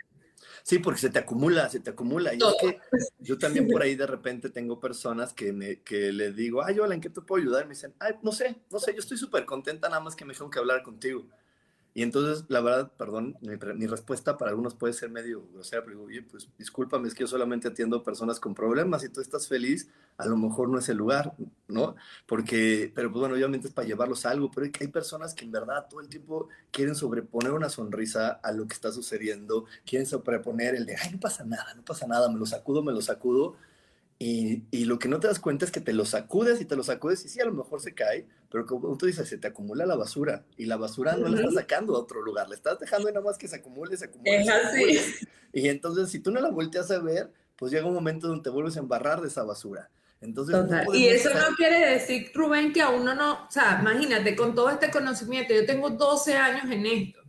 Sí, 0.64 0.80
porque 0.80 1.02
se 1.02 1.10
te 1.10 1.20
acumula, 1.20 1.70
se 1.70 1.82
te 1.82 1.90
acumula. 1.90 2.34
Y 2.34 2.40
yo 3.20 3.38
también 3.38 3.68
por 3.68 3.82
ahí 3.82 3.96
de 3.96 4.08
repente 4.08 4.50
tengo 4.50 4.80
personas 4.80 5.34
que, 5.34 5.52
me, 5.52 5.82
que 5.82 6.12
le 6.14 6.32
digo, 6.32 6.64
ay, 6.64 6.80
hola, 6.80 6.96
¿en 6.96 7.02
qué 7.02 7.10
te 7.10 7.22
puedo 7.22 7.42
ayudar? 7.42 7.64
Y 7.64 7.68
me 7.68 7.74
dicen, 7.74 7.94
ay, 8.00 8.16
no 8.22 8.32
sé, 8.32 8.56
no 8.72 8.80
sé, 8.80 8.94
yo 8.94 9.00
estoy 9.00 9.18
súper 9.18 9.46
contenta 9.46 9.90
nada 9.90 10.02
más 10.02 10.16
que 10.16 10.24
me 10.24 10.34
dijeron 10.34 10.50
que 10.50 10.60
hablar 10.60 10.82
contigo. 10.82 11.28
Y 11.96 12.02
entonces, 12.02 12.46
la 12.48 12.60
verdad, 12.62 12.92
perdón, 12.98 13.38
mi, 13.42 13.86
respuesta 13.86 14.36
para 14.36 14.50
algunos 14.50 14.74
puede 14.74 14.94
ser 14.94 15.12
medio 15.12 15.48
grosera, 15.54 15.84
pero 15.84 15.98
digo, 15.98 16.08
oye, 16.08 16.22
pues 16.24 16.50
discúlpame, 16.58 17.08
es 17.08 17.14
que 17.14 17.22
yo 17.22 17.28
solamente 17.28 17.68
atiendo 17.68 18.02
personas 18.02 18.40
con 18.40 18.56
problemas 18.56 19.04
y 19.04 19.10
tú 19.10 19.22
estás 19.22 19.48
feliz, 19.48 19.90
a 20.18 20.26
lo 20.26 20.36
mejor 20.36 20.70
no 20.70 20.80
es 20.80 20.90
el 20.90 20.98
lugar, 20.98 21.34
¿no? 21.68 21.96
Porque, 22.26 22.92
pero 22.96 23.12
pues 23.12 23.20
bueno, 23.20 23.36
obviamente 23.36 23.68
es 23.68 23.74
para 23.74 23.88
llevarlos 23.88 24.26
a 24.26 24.32
algo, 24.32 24.50
pero 24.50 24.72
hay 24.80 24.88
personas 24.88 25.36
que 25.36 25.46
en 25.46 25.52
verdad 25.52 25.88
todo 25.88 26.02
el 26.02 26.10
tiempo 26.10 26.50
quieren 26.72 26.96
sobreponer 26.96 27.52
una 27.52 27.70
sonrisa 27.70 28.40
a 28.42 28.52
lo 28.52 28.68
que 28.68 28.74
está 28.74 28.92
sucediendo, 28.92 29.66
quieren 29.86 30.08
sobreponer 30.08 30.74
el 30.74 30.88
de, 30.88 30.96
ay, 30.96 31.12
no 31.12 31.20
pasa 31.20 31.44
nada, 31.44 31.76
no 31.76 31.86
pasa 31.86 32.08
nada, 32.08 32.28
me 32.28 32.40
lo 32.40 32.48
sacudo, 32.48 32.82
me 32.82 32.92
lo 32.92 33.02
sacudo, 33.02 33.56
y, 34.26 34.86
lo 34.86 35.00
que 35.00 35.10
no 35.10 35.20
te 35.20 35.28
das 35.28 35.40
cuenta 35.40 35.66
es 35.66 35.72
que 35.72 35.82
te 35.82 35.92
lo 35.92 36.06
sacudes 36.06 36.62
y 36.62 36.66
te 36.66 36.78
lo 36.78 36.84
sacudes 36.84 37.26
y 37.26 37.30
sí, 37.30 37.42
a 37.42 37.46
lo 37.46 37.54
mejor 37.54 37.82
se 37.82 37.94
cae, 37.94 38.26
pero 38.50 38.66
como 38.66 38.98
tú 38.98 39.06
dices, 39.06 39.28
se 39.28 39.38
te 39.38 39.48
acumula 39.48 39.86
la 39.86 39.98
basura 39.98 40.46
y 40.56 40.66
la 40.66 40.78
basura 40.78 41.18
no 41.18 41.28
la 41.28 41.38
estás 41.38 41.56
sacando 41.56 41.96
a 41.96 42.00
otro 42.00 42.22
lugar, 42.22 42.48
le 42.48 42.56
estás 42.56 42.80
dejando 42.80 43.10
nada 43.10 43.26
más 43.26 43.38
que 43.38 43.50
se 43.50 43.58
acumule, 43.58 43.98
se 43.98 44.06
acumule. 44.06 44.42
Es 44.42 44.50
así. 44.50 45.28
Y 45.52 45.68
entonces, 45.68 46.10
si 46.10 46.20
tú 46.20 46.32
no 46.32 46.40
la 46.40 46.52
volteas 46.52 46.90
a 46.92 47.00
ver, 47.00 47.32
pues 47.58 47.72
llega 47.72 47.86
un 47.86 47.94
momento 47.94 48.28
donde 48.28 48.44
te 48.44 48.50
vuelves 48.50 48.78
a 48.78 48.80
embarrar 48.80 49.20
de 49.20 49.28
esa 49.28 49.44
basura. 49.44 49.90
Entonces, 50.22 50.56
y 50.94 51.08
eso 51.08 51.30
no 51.34 51.56
quiere 51.58 51.92
decir, 51.92 52.32
Rubén, 52.34 52.72
que 52.72 52.82
a 52.82 52.92
uno 52.92 53.14
no, 53.14 53.46
o 53.46 53.52
sea, 53.52 53.80
imagínate, 53.82 54.38
con 54.38 54.56
todo 54.56 54.70
este 54.70 54.90
conocimiento, 54.90 55.54
yo 55.54 55.66
tengo 55.66 55.90
12 55.90 56.38
años 56.38 56.72
en 56.72 56.86
esto 56.86 57.20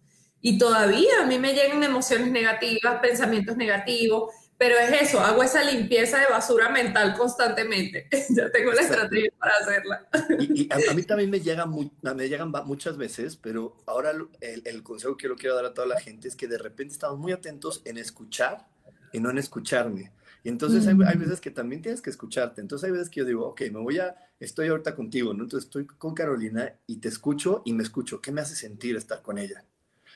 y 0.41 0.59
todavía 0.59 1.23
a 1.23 1.27
mí 1.27 1.39
me 1.41 1.55
llegan 1.55 1.83
emociones 1.83 2.31
negativas, 2.31 3.01
pensamientos 3.01 3.57
negativos 3.57 4.33
pero 4.57 4.77
es 4.79 5.03
eso, 5.03 5.21
hago 5.21 5.43
esa 5.43 5.65
limpieza 5.65 6.19
de 6.19 6.27
basura 6.27 6.69
mental 6.71 7.15
constantemente. 7.17 8.09
ya 8.31 8.51
tengo 8.51 8.73
la 8.73 8.83
estrategia 8.83 9.31
para 9.39 9.53
hacerla. 9.61 10.09
Y, 10.39 10.69
a, 10.73 10.95
mí 10.95 11.03
también 11.07 11.31
me, 11.31 11.41
llega 11.41 11.67
me 11.67 12.29
llegan 12.29 12.53
muchas 12.65 12.97
veces, 12.97 13.37
pero 13.37 13.77
ahora 13.87 14.13
el, 14.41 14.83
consejo 14.83 15.17
que 15.17 15.29
yo 15.29 15.37
quiero 15.37 15.57
dar 15.57 15.67
a 15.67 15.75
toda 15.75 15.87
la 15.87 16.01
gente 16.01 16.29
es 16.29 16.37
que 16.37 16.47
de 16.47 16.59
repente 16.59 16.93
estamos 16.93 17.19
muy 17.19 17.33
atentos 17.33 17.83
en 17.85 17.99
escuchar 17.99 18.67
y 19.13 19.21
no 19.21 19.31
en 19.31 19.39
escucharme. 19.39 20.13
Y 20.45 20.51
entonces 20.51 20.87
hay, 20.87 20.95
hay, 21.07 21.17
mm. 21.17 21.21
veces 21.21 21.41
que 21.41 21.51
también 21.51 21.81
tienes 21.81 22.03
que 22.03 22.11
escucharte. 22.11 22.61
Entonces 22.61 22.85
hay 22.85 22.93
veces 22.93 23.09
que 23.09 23.21
yo 23.21 23.27
digo, 23.27 23.47
ok, 23.47 23.63
me 23.73 23.81
voy 23.81 23.99
a, 23.99 24.15
estoy 24.39 24.69
ahorita 24.69 24.95
contigo, 24.95 25.33
¿no? 25.33 25.45
Entonces 25.45 25.67
estoy 25.67 25.87
con 25.87 26.15
Carolina 26.15 26.75
y 26.87 26.99
te 26.99 27.09
escucho 27.09 27.63
y 27.65 27.73
me 27.73 27.83
escucho. 27.83 28.21
¿Qué 28.21 28.31
me 28.31 28.43
hace 28.43 28.55
sentir 28.55 28.95
estar 28.97 29.23
con 29.23 29.39
ella? 29.39 29.65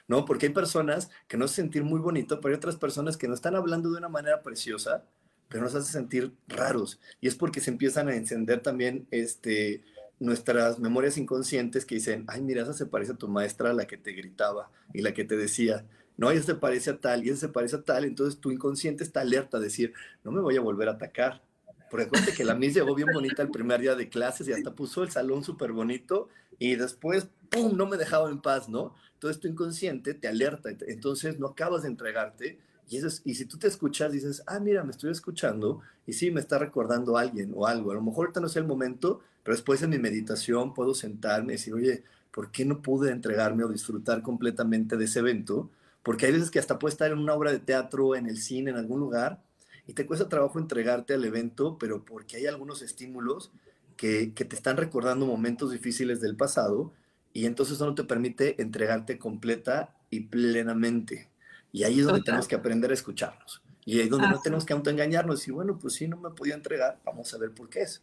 ¿No? 0.08 0.24
Porque 0.24 0.46
hay 0.46 0.52
personas 0.52 1.10
que 1.28 1.36
nos 1.36 1.52
hacen 1.52 1.66
sentir 1.66 1.84
muy 1.84 2.00
bonito, 2.00 2.40
pero 2.40 2.54
hay 2.54 2.56
otras 2.56 2.76
personas 2.76 3.16
que 3.16 3.28
nos 3.28 3.36
están 3.36 3.54
hablando 3.54 3.90
de 3.90 3.98
una 3.98 4.08
manera 4.08 4.42
preciosa, 4.42 5.04
pero 5.48 5.62
nos 5.62 5.74
hace 5.74 5.92
sentir 5.92 6.32
raros. 6.48 6.98
Y 7.20 7.28
es 7.28 7.36
porque 7.36 7.60
se 7.60 7.70
empiezan 7.70 8.08
a 8.08 8.16
encender 8.16 8.60
también 8.60 9.06
este, 9.10 9.84
nuestras 10.18 10.78
memorias 10.78 11.18
inconscientes 11.18 11.84
que 11.84 11.96
dicen, 11.96 12.24
ay, 12.26 12.40
mira, 12.40 12.62
esa 12.62 12.72
se 12.72 12.86
parece 12.86 13.12
a 13.12 13.16
tu 13.16 13.28
maestra, 13.28 13.72
la 13.72 13.86
que 13.86 13.98
te 13.98 14.12
gritaba 14.12 14.70
y 14.92 15.02
la 15.02 15.12
que 15.12 15.24
te 15.24 15.36
decía, 15.36 15.86
no, 16.16 16.30
esa 16.30 16.46
se 16.46 16.54
parece 16.54 16.90
a 16.90 17.00
tal 17.00 17.24
y 17.24 17.30
esa 17.30 17.40
se 17.40 17.48
parece 17.48 17.76
a 17.76 17.82
tal. 17.82 18.04
Entonces 18.04 18.40
tu 18.40 18.50
inconsciente 18.50 19.04
está 19.04 19.20
alerta 19.20 19.58
a 19.58 19.60
decir, 19.60 19.92
no 20.24 20.32
me 20.32 20.40
voy 20.40 20.56
a 20.56 20.60
volver 20.60 20.88
a 20.88 20.92
atacar. 20.92 21.42
Por 21.90 22.00
ejemplo, 22.00 22.20
que 22.36 22.44
la 22.44 22.54
Miss 22.54 22.74
llegó 22.74 22.94
bien 22.94 23.08
bonita 23.12 23.42
el 23.42 23.50
primer 23.50 23.80
día 23.80 23.94
de 23.94 24.08
clases 24.08 24.46
y 24.48 24.52
hasta 24.52 24.74
puso 24.74 25.02
el 25.02 25.10
salón 25.10 25.42
súper 25.44 25.72
bonito 25.72 26.28
y 26.58 26.76
después, 26.76 27.28
¡pum!, 27.48 27.76
no 27.76 27.86
me 27.86 27.96
dejaba 27.96 28.28
en 28.28 28.40
paz, 28.40 28.68
¿no? 28.68 28.94
Todo 29.18 29.31
esto 29.31 29.48
inconsciente 29.48 30.14
te 30.14 30.28
alerta, 30.28 30.70
entonces 30.87 31.38
no 31.38 31.48
acabas 31.48 31.83
de 31.83 31.88
entregarte. 31.88 32.59
Y, 32.88 32.96
eso 32.96 33.09
y 33.24 33.35
si 33.35 33.44
tú 33.44 33.59
te 33.59 33.66
escuchas, 33.66 34.12
dices, 34.12 34.42
ah, 34.46 34.61
mira, 34.61 34.83
me 34.85 34.92
estoy 34.92 35.11
escuchando 35.11 35.81
y 36.07 36.14
sí, 36.14 36.31
me 36.31 36.40
está 36.40 36.59
recordando 36.59 37.18
alguien 37.18 37.52
o 37.54 37.66
algo. 37.66 37.90
A 37.90 37.94
lo 37.94 38.02
mejor 38.02 38.26
ahorita 38.26 38.40
no 38.40 38.46
es 38.46 38.57
el 38.57 38.64
momento, 38.64 39.20
pero 39.42 39.57
después 39.57 39.83
en 39.83 39.90
mi 39.90 39.98
meditación 39.98 40.74
puedo 40.74 40.94
sentarme 40.94 41.52
y 41.52 41.57
decir, 41.57 41.74
oye, 41.74 42.04
¿por 42.31 42.50
qué 42.50 42.64
no 42.64 42.81
pude 42.81 43.11
entregarme 43.11 43.64
o 43.64 43.68
disfrutar 43.68 44.22
completamente 44.22 44.96
de 44.96 45.04
ese 45.04 45.18
evento? 45.18 45.70
Porque 46.02 46.26
hay 46.26 46.33
veces 46.33 46.50
que 46.50 46.59
hasta 46.59 46.78
puedes 46.78 46.94
estar 46.94 47.11
en 47.11 47.18
una 47.18 47.35
obra 47.35 47.52
de 47.52 47.59
teatro, 47.59 48.14
en 48.14 48.26
el 48.26 48.38
cine, 48.38 48.70
en 48.70 48.76
algún 48.76 49.00
lugar, 49.00 49.42
y 49.87 49.94
te 49.94 50.07
cuesta 50.07 50.28
trabajo 50.28 50.59
entregarte 50.59 51.14
al 51.14 51.24
evento, 51.24 51.76
pero 51.78 52.04
porque 52.04 52.37
hay 52.37 52.46
algunos 52.46 52.83
estímulos 52.83 53.50
que, 53.96 54.33
que 54.35 54.44
te 54.44 54.54
están 54.54 54.76
recordando 54.76 55.26
momentos 55.26 55.72
difíciles 55.72 56.20
del 56.20 56.37
pasado 56.37 56.92
y 57.32 57.46
entonces 57.46 57.76
eso 57.76 57.86
no 57.86 57.94
te 57.94 58.04
permite 58.04 58.60
entregarte 58.60 59.18
completa 59.18 59.94
y 60.10 60.20
plenamente. 60.20 61.30
Y 61.72 61.84
ahí 61.84 62.00
es 62.00 62.06
donde 62.06 62.22
tenemos 62.22 62.48
que 62.48 62.56
aprender 62.56 62.90
a 62.90 62.94
escucharnos. 62.94 63.62
Y 63.84 63.98
ahí 63.98 64.04
es 64.04 64.10
donde 64.10 64.28
no 64.28 64.40
tenemos 64.40 64.64
que 64.64 64.72
autoengañarnos 64.72 65.46
y 65.48 65.50
bueno, 65.50 65.78
pues 65.78 65.94
sí, 65.94 66.08
no 66.08 66.16
me 66.18 66.30
podía 66.30 66.54
entregar, 66.54 66.98
vamos 67.04 67.32
a 67.32 67.38
ver 67.38 67.52
por 67.52 67.68
qué 67.68 67.82
es. 67.82 68.02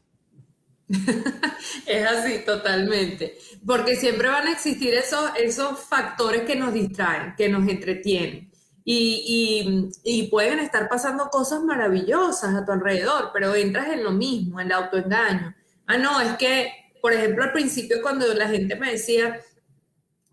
es 1.88 2.06
así, 2.08 2.46
totalmente. 2.46 3.38
Porque 3.66 3.96
siempre 3.96 4.28
van 4.28 4.48
a 4.48 4.52
existir 4.52 4.94
esos, 4.94 5.32
esos 5.38 5.80
factores 5.80 6.44
que 6.44 6.56
nos 6.56 6.74
distraen, 6.74 7.36
que 7.36 7.50
nos 7.50 7.68
entretienen. 7.68 8.52
Y, 8.84 9.90
y, 10.04 10.20
y, 10.20 10.28
pueden 10.28 10.60
estar 10.60 10.88
pasando 10.88 11.30
cosas 11.30 11.64
maravillosas 11.64 12.54
a 12.54 12.64
tu 12.64 12.72
alrededor, 12.72 13.32
pero 13.34 13.56
entras 13.56 13.90
en 13.90 14.04
lo 14.04 14.12
mismo, 14.12 14.60
en 14.60 14.68
el 14.68 14.74
autoengaño. 14.74 15.56
Ah, 15.88 15.98
no, 15.98 16.22
es 16.22 16.38
que 16.38 16.72
por 17.06 17.14
ejemplo, 17.14 17.44
al 17.44 17.52
principio 17.52 18.02
cuando 18.02 18.34
la 18.34 18.50
gente 18.50 18.76
me 18.76 18.94
decía, 18.94 19.40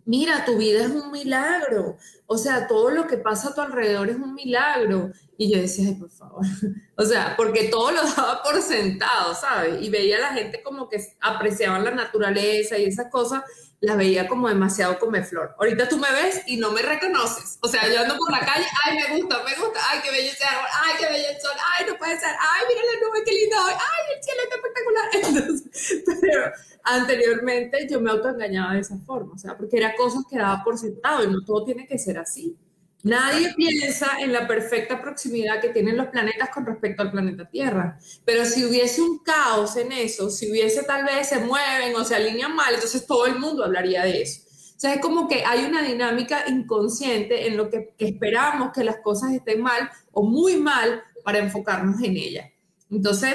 mira, 0.06 0.46
tu 0.46 0.56
vida 0.56 0.84
es 0.84 0.88
un 0.88 1.12
milagro, 1.12 1.98
o 2.32 2.38
sea, 2.38 2.66
todo 2.66 2.90
lo 2.90 3.06
que 3.06 3.18
pasa 3.18 3.50
a 3.50 3.54
tu 3.54 3.60
alrededor 3.60 4.08
es 4.08 4.16
un 4.16 4.34
milagro. 4.34 5.10
Y 5.36 5.52
yo 5.52 5.60
decía, 5.60 5.88
ay, 5.88 5.96
por 5.96 6.10
favor, 6.10 6.42
o 6.96 7.04
sea, 7.04 7.34
porque 7.36 7.64
todo 7.64 7.90
lo 7.90 8.02
daba 8.02 8.42
por 8.42 8.62
sentado, 8.62 9.34
¿sabes? 9.34 9.82
Y 9.82 9.90
veía 9.90 10.16
a 10.16 10.20
la 10.20 10.32
gente 10.32 10.62
como 10.62 10.88
que 10.88 10.96
apreciaban 11.20 11.84
la 11.84 11.90
naturaleza 11.90 12.78
y 12.78 12.86
esas 12.86 13.10
cosas, 13.10 13.42
la 13.80 13.96
veía 13.96 14.28
como 14.28 14.48
demasiado 14.48 14.98
come 14.98 15.22
flor. 15.24 15.56
Ahorita 15.58 15.88
tú 15.88 15.98
me 15.98 16.10
ves 16.10 16.42
y 16.46 16.56
no 16.56 16.70
me 16.70 16.82
reconoces. 16.82 17.58
O 17.60 17.68
sea, 17.68 17.86
yo 17.92 18.00
ando 18.00 18.16
por 18.16 18.30
la 18.30 18.40
calle, 18.40 18.64
ay, 18.84 18.96
me 18.96 19.16
gusta, 19.16 19.42
me 19.42 19.54
gusta, 19.56 19.80
ay, 19.90 19.98
qué 20.04 20.10
bello 20.12 20.30
ese 20.30 20.44
árbol, 20.44 20.68
ay, 20.72 20.94
qué 21.00 21.06
bello 21.06 21.28
el 21.28 21.40
sol, 21.40 21.56
ay, 21.76 21.86
no 21.88 21.98
puede 21.98 22.18
ser, 22.18 22.30
ay, 22.40 22.62
mira 22.68 22.80
la 22.80 23.06
nube, 23.06 23.24
qué 23.26 23.32
lindo 23.32 23.56
hoy, 23.56 23.72
ay, 23.72 24.16
el 24.16 24.22
cielo 24.22 24.42
está 24.44 24.56
espectacular. 24.56 25.08
Entonces, 25.12 26.04
pero 26.20 26.52
anteriormente 26.84 27.88
yo 27.90 28.00
me 28.00 28.10
autoengañaba 28.10 28.74
de 28.74 28.80
esa 28.80 28.96
forma, 28.98 29.34
o 29.34 29.38
sea, 29.38 29.56
porque 29.56 29.76
era 29.76 29.94
cosas 29.96 30.22
que 30.30 30.38
daba 30.38 30.62
por 30.62 30.78
sentado 30.78 31.24
y 31.24 31.28
no 31.28 31.44
todo 31.44 31.64
tiene 31.64 31.86
que 31.86 31.98
ser 31.98 32.18
así. 32.22 32.56
Nadie 33.04 33.52
piensa 33.54 34.20
en 34.20 34.32
la 34.32 34.46
perfecta 34.46 35.02
proximidad 35.02 35.60
que 35.60 35.70
tienen 35.70 35.96
los 35.96 36.06
planetas 36.06 36.50
con 36.50 36.64
respecto 36.64 37.02
al 37.02 37.10
planeta 37.10 37.48
Tierra. 37.50 37.98
Pero 38.24 38.44
si 38.44 38.64
hubiese 38.64 39.02
un 39.02 39.18
caos 39.24 39.76
en 39.76 39.90
eso, 39.90 40.30
si 40.30 40.50
hubiese 40.50 40.84
tal 40.84 41.04
vez 41.04 41.28
se 41.28 41.40
mueven 41.40 41.96
o 41.96 42.04
se 42.04 42.14
alinean 42.14 42.54
mal, 42.54 42.74
entonces 42.74 43.04
todo 43.04 43.26
el 43.26 43.40
mundo 43.40 43.64
hablaría 43.64 44.04
de 44.04 44.22
eso. 44.22 44.42
O 44.76 44.80
sea, 44.82 44.94
es 44.94 45.00
como 45.00 45.28
que 45.28 45.44
hay 45.44 45.64
una 45.64 45.82
dinámica 45.82 46.44
inconsciente 46.48 47.48
en 47.48 47.56
lo 47.56 47.70
que, 47.70 47.92
que 47.98 48.06
esperamos 48.06 48.70
que 48.72 48.84
las 48.84 48.98
cosas 48.98 49.32
estén 49.32 49.60
mal 49.60 49.90
o 50.12 50.22
muy 50.22 50.56
mal 50.56 51.02
para 51.24 51.38
enfocarnos 51.38 52.00
en 52.02 52.16
ellas. 52.16 52.50
Entonces, 52.88 53.34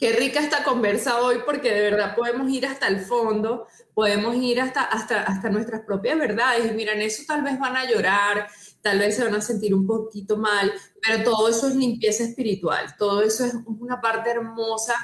qué 0.00 0.12
rica 0.12 0.40
esta 0.40 0.64
conversa 0.64 1.20
hoy 1.20 1.40
porque 1.44 1.70
de 1.70 1.82
verdad 1.82 2.16
podemos 2.16 2.50
ir 2.50 2.64
hasta 2.66 2.88
el 2.88 3.00
fondo, 3.00 3.66
podemos 3.92 4.34
ir 4.34 4.58
hasta, 4.58 4.80
hasta, 4.80 5.24
hasta 5.24 5.50
nuestras 5.50 5.82
propias 5.82 6.18
verdades 6.18 6.72
y 6.72 6.74
miren, 6.74 7.02
eso 7.02 7.22
tal 7.28 7.42
vez 7.42 7.58
van 7.58 7.76
a 7.76 7.88
llorar, 7.88 8.48
tal 8.80 8.98
vez 8.98 9.16
se 9.16 9.24
van 9.24 9.34
a 9.34 9.42
sentir 9.42 9.74
un 9.74 9.86
poquito 9.86 10.38
mal, 10.38 10.72
pero 11.02 11.22
todo 11.22 11.50
eso 11.50 11.68
es 11.68 11.76
limpieza 11.76 12.24
espiritual, 12.24 12.96
todo 12.98 13.20
eso 13.22 13.44
es 13.44 13.54
una 13.66 14.00
parte 14.00 14.30
hermosa 14.30 14.94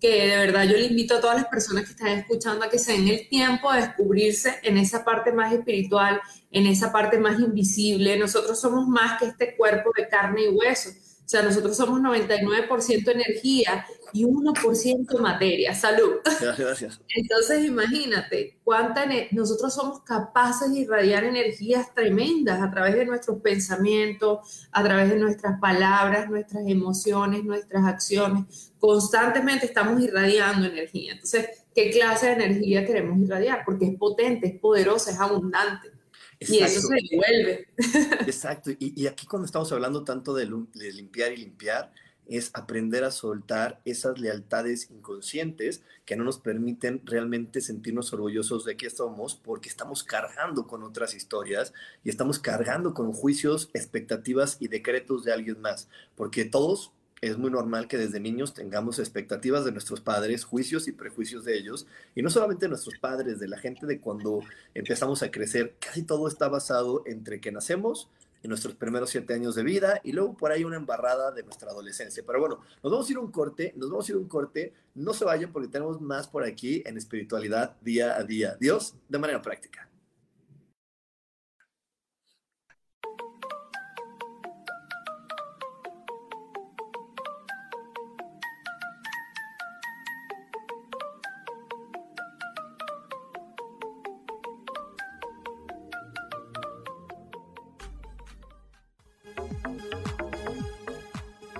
que 0.00 0.26
de 0.26 0.36
verdad 0.38 0.64
yo 0.64 0.76
le 0.76 0.86
invito 0.86 1.16
a 1.16 1.20
todas 1.20 1.36
las 1.36 1.46
personas 1.46 1.84
que 1.84 1.90
están 1.90 2.08
escuchando 2.08 2.64
a 2.64 2.70
que 2.70 2.78
se 2.78 2.92
den 2.92 3.08
el 3.08 3.28
tiempo 3.28 3.70
de 3.72 3.82
descubrirse 3.82 4.58
en 4.62 4.78
esa 4.78 5.04
parte 5.04 5.32
más 5.32 5.52
espiritual, 5.52 6.20
en 6.50 6.66
esa 6.66 6.92
parte 6.92 7.18
más 7.18 7.38
invisible. 7.40 8.18
Nosotros 8.18 8.60
somos 8.60 8.86
más 8.86 9.18
que 9.18 9.26
este 9.26 9.56
cuerpo 9.56 9.90
de 9.96 10.08
carne 10.08 10.44
y 10.44 10.48
hueso. 10.48 10.90
O 11.26 11.28
sea, 11.28 11.42
nosotros 11.42 11.76
somos 11.76 12.00
99% 12.00 13.10
energía 13.10 13.84
y 14.12 14.24
1% 14.24 15.18
materia. 15.18 15.74
Salud. 15.74 16.18
Gracias. 16.56 17.00
Entonces, 17.16 17.64
imagínate 17.64 18.60
cuánta 18.62 19.06
nosotros 19.32 19.74
somos 19.74 20.02
capaces 20.04 20.72
de 20.72 20.82
irradiar 20.82 21.24
energías 21.24 21.92
tremendas 21.92 22.62
a 22.62 22.70
través 22.70 22.94
de 22.94 23.06
nuestros 23.06 23.40
pensamientos, 23.42 24.68
a 24.70 24.84
través 24.84 25.10
de 25.10 25.16
nuestras 25.16 25.58
palabras, 25.58 26.30
nuestras 26.30 26.62
emociones, 26.64 27.42
nuestras 27.42 27.84
acciones. 27.84 28.72
Constantemente 28.78 29.66
estamos 29.66 30.00
irradiando 30.00 30.68
energía. 30.68 31.14
Entonces, 31.14 31.64
¿qué 31.74 31.90
clase 31.90 32.26
de 32.26 32.32
energía 32.34 32.86
queremos 32.86 33.18
irradiar? 33.18 33.64
Porque 33.66 33.86
es 33.86 33.98
potente, 33.98 34.46
es 34.46 34.60
poderosa, 34.60 35.10
es 35.10 35.18
abundante. 35.18 35.95
Y 36.40 36.58
eso 36.58 36.80
se 36.80 36.94
devuelve. 37.10 37.68
Exacto. 38.26 38.70
Y, 38.78 39.06
aquí 39.06 39.26
cuando 39.26 39.46
estamos 39.46 39.72
hablando 39.72 40.04
tanto 40.04 40.34
de, 40.34 40.46
limpiar 40.92 41.32
y 41.32 41.36
limpiar, 41.36 41.92
es 42.26 42.50
aprender 42.54 43.04
a 43.04 43.12
soltar 43.12 43.80
esas 43.84 44.18
lealtades 44.18 44.90
inconscientes 44.90 45.82
que 46.04 46.16
no 46.16 46.24
nos 46.24 46.38
permiten 46.38 47.00
realmente 47.04 47.60
sentirnos 47.60 48.12
orgullosos 48.12 48.64
de 48.64 48.76
que 48.76 48.90
somos 48.90 49.36
porque 49.36 49.68
estamos 49.68 50.02
cargando 50.02 50.66
con 50.66 50.82
otras 50.82 51.14
historias 51.14 51.72
y 52.02 52.10
estamos 52.10 52.40
cargando 52.40 52.94
con 52.94 53.12
juicios, 53.12 53.70
expectativas 53.74 54.56
y 54.58 54.66
decretos 54.66 55.24
de 55.24 55.32
alguien 55.32 55.60
más, 55.60 55.88
porque 56.16 56.44
todos 56.44 56.92
es 57.20 57.38
muy 57.38 57.50
normal 57.50 57.88
que 57.88 57.96
desde 57.96 58.20
niños 58.20 58.52
tengamos 58.52 58.98
expectativas 58.98 59.64
de 59.64 59.72
nuestros 59.72 60.00
padres, 60.00 60.44
juicios 60.44 60.86
y 60.86 60.92
prejuicios 60.92 61.44
de 61.44 61.56
ellos, 61.56 61.86
y 62.14 62.22
no 62.22 62.30
solamente 62.30 62.66
de 62.66 62.70
nuestros 62.70 62.98
padres, 62.98 63.38
de 63.38 63.48
la 63.48 63.58
gente 63.58 63.86
de 63.86 64.00
cuando 64.00 64.40
empezamos 64.74 65.22
a 65.22 65.30
crecer, 65.30 65.76
casi 65.80 66.02
todo 66.02 66.28
está 66.28 66.48
basado 66.48 67.02
entre 67.06 67.40
que 67.40 67.52
nacemos, 67.52 68.08
en 68.42 68.50
nuestros 68.50 68.74
primeros 68.74 69.10
siete 69.10 69.34
años 69.34 69.54
de 69.54 69.64
vida, 69.64 70.00
y 70.04 70.12
luego 70.12 70.36
por 70.36 70.52
ahí 70.52 70.62
una 70.62 70.76
embarrada 70.76 71.32
de 71.32 71.42
nuestra 71.42 71.70
adolescencia. 71.70 72.22
Pero 72.24 72.38
bueno, 72.38 72.60
nos 72.82 72.92
vamos 72.92 73.08
a 73.08 73.12
ir 73.12 73.18
un 73.18 73.32
corte, 73.32 73.72
nos 73.76 73.90
vamos 73.90 74.08
a 74.08 74.12
ir 74.12 74.18
un 74.18 74.28
corte, 74.28 74.72
no 74.94 75.14
se 75.14 75.24
vayan 75.24 75.52
porque 75.52 75.68
tenemos 75.68 76.00
más 76.00 76.28
por 76.28 76.44
aquí 76.44 76.82
en 76.86 76.96
espiritualidad 76.96 77.76
día 77.80 78.16
a 78.16 78.22
día. 78.22 78.56
Dios, 78.60 78.94
de 79.08 79.18
manera 79.18 79.42
práctica. 79.42 79.88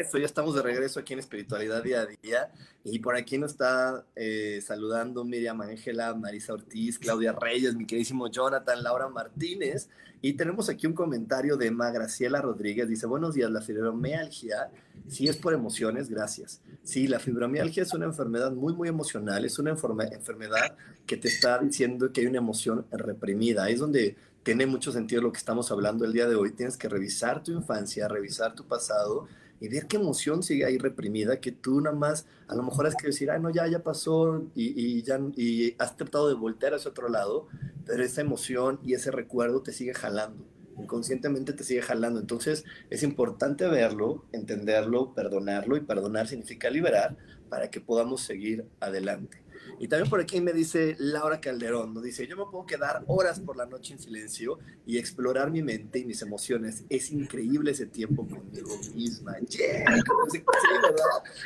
Regreso, 0.00 0.18
ya 0.18 0.26
estamos 0.26 0.54
de 0.54 0.62
regreso 0.62 1.00
aquí 1.00 1.12
en 1.12 1.18
Espiritualidad 1.18 1.82
Día 1.82 2.00
a 2.00 2.06
Día. 2.06 2.50
Y 2.84 2.98
por 3.00 3.16
aquí 3.16 3.36
nos 3.36 3.52
está 3.52 4.04
eh, 4.16 4.60
saludando 4.62 5.24
Miriam 5.24 5.60
Ángela, 5.60 6.14
Marisa 6.14 6.54
Ortiz, 6.54 6.98
Claudia 6.98 7.32
Reyes, 7.32 7.74
mi 7.74 7.86
queridísimo 7.86 8.28
Jonathan, 8.28 8.82
Laura 8.82 9.08
Martínez. 9.08 9.88
Y 10.22 10.34
tenemos 10.34 10.68
aquí 10.68 10.86
un 10.86 10.94
comentario 10.94 11.56
de 11.56 11.70
Ma 11.70 11.90
Graciela 11.90 12.40
Rodríguez. 12.40 12.88
Dice, 12.88 13.06
buenos 13.06 13.34
días, 13.34 13.50
la 13.50 13.60
fibromialgia, 13.60 14.70
si 15.08 15.28
es 15.28 15.36
por 15.36 15.52
emociones, 15.52 16.08
gracias. 16.08 16.62
Sí, 16.82 17.06
la 17.06 17.18
fibromialgia 17.18 17.82
es 17.82 17.92
una 17.92 18.06
enfermedad 18.06 18.52
muy, 18.52 18.72
muy 18.74 18.88
emocional. 18.88 19.44
Es 19.44 19.58
una 19.58 19.70
enfermedad 19.70 20.76
que 21.06 21.16
te 21.16 21.28
está 21.28 21.58
diciendo 21.58 22.12
que 22.12 22.22
hay 22.22 22.26
una 22.26 22.38
emoción 22.38 22.86
reprimida. 22.90 23.64
Ahí 23.64 23.74
es 23.74 23.80
donde 23.80 24.16
tiene 24.42 24.66
mucho 24.66 24.92
sentido 24.92 25.20
lo 25.20 25.32
que 25.32 25.38
estamos 25.38 25.70
hablando 25.70 26.04
el 26.06 26.12
día 26.12 26.26
de 26.26 26.34
hoy. 26.34 26.52
Tienes 26.52 26.78
que 26.78 26.88
revisar 26.88 27.42
tu 27.42 27.52
infancia, 27.52 28.08
revisar 28.08 28.54
tu 28.54 28.66
pasado 28.66 29.26
y 29.60 29.68
ver 29.68 29.86
qué 29.86 29.98
emoción 29.98 30.42
sigue 30.42 30.64
ahí 30.64 30.78
reprimida, 30.78 31.40
que 31.40 31.52
tú 31.52 31.80
nada 31.80 31.94
más, 31.94 32.26
a 32.48 32.54
lo 32.54 32.62
mejor 32.62 32.86
has 32.86 32.96
que 32.96 33.08
decir, 33.08 33.30
ay, 33.30 33.40
no, 33.40 33.50
ya, 33.50 33.66
ya 33.68 33.82
pasó 33.82 34.42
y, 34.54 35.02
ya, 35.02 35.20
y 35.36 35.76
has 35.78 35.96
tratado 35.96 36.28
de 36.28 36.34
voltear 36.34 36.74
hacia 36.74 36.90
otro 36.90 37.10
lado, 37.10 37.46
pero 37.84 38.02
esa 38.02 38.22
emoción 38.22 38.80
y 38.82 38.94
ese 38.94 39.10
recuerdo 39.10 39.62
te 39.62 39.72
sigue 39.72 39.92
jalando, 39.92 40.46
inconscientemente 40.78 41.52
te 41.52 41.62
sigue 41.62 41.82
jalando. 41.82 42.20
Entonces 42.20 42.64
es 42.88 43.02
importante 43.02 43.68
verlo, 43.68 44.24
entenderlo, 44.32 45.14
perdonarlo 45.14 45.76
y 45.76 45.80
perdonar 45.80 46.26
significa 46.26 46.70
liberar 46.70 47.18
para 47.50 47.70
que 47.70 47.80
podamos 47.80 48.22
seguir 48.22 48.64
adelante. 48.80 49.42
Y 49.78 49.88
también 49.88 50.10
por 50.10 50.20
aquí 50.20 50.40
me 50.40 50.52
dice 50.52 50.96
Laura 50.98 51.40
Calderón, 51.40 51.94
¿no? 51.94 52.00
dice, 52.00 52.26
yo 52.26 52.36
me 52.36 52.44
puedo 52.50 52.66
quedar 52.66 53.04
horas 53.06 53.40
por 53.40 53.56
la 53.56 53.66
noche 53.66 53.94
en 53.94 53.98
silencio 53.98 54.58
y 54.86 54.98
explorar 54.98 55.50
mi 55.50 55.62
mente 55.62 55.98
y 55.98 56.04
mis 56.04 56.20
emociones. 56.22 56.84
Es 56.88 57.10
increíble 57.10 57.70
ese 57.70 57.86
tiempo 57.86 58.26
conmigo 58.26 58.70
misma. 58.94 59.38
Yeah, 59.40 59.84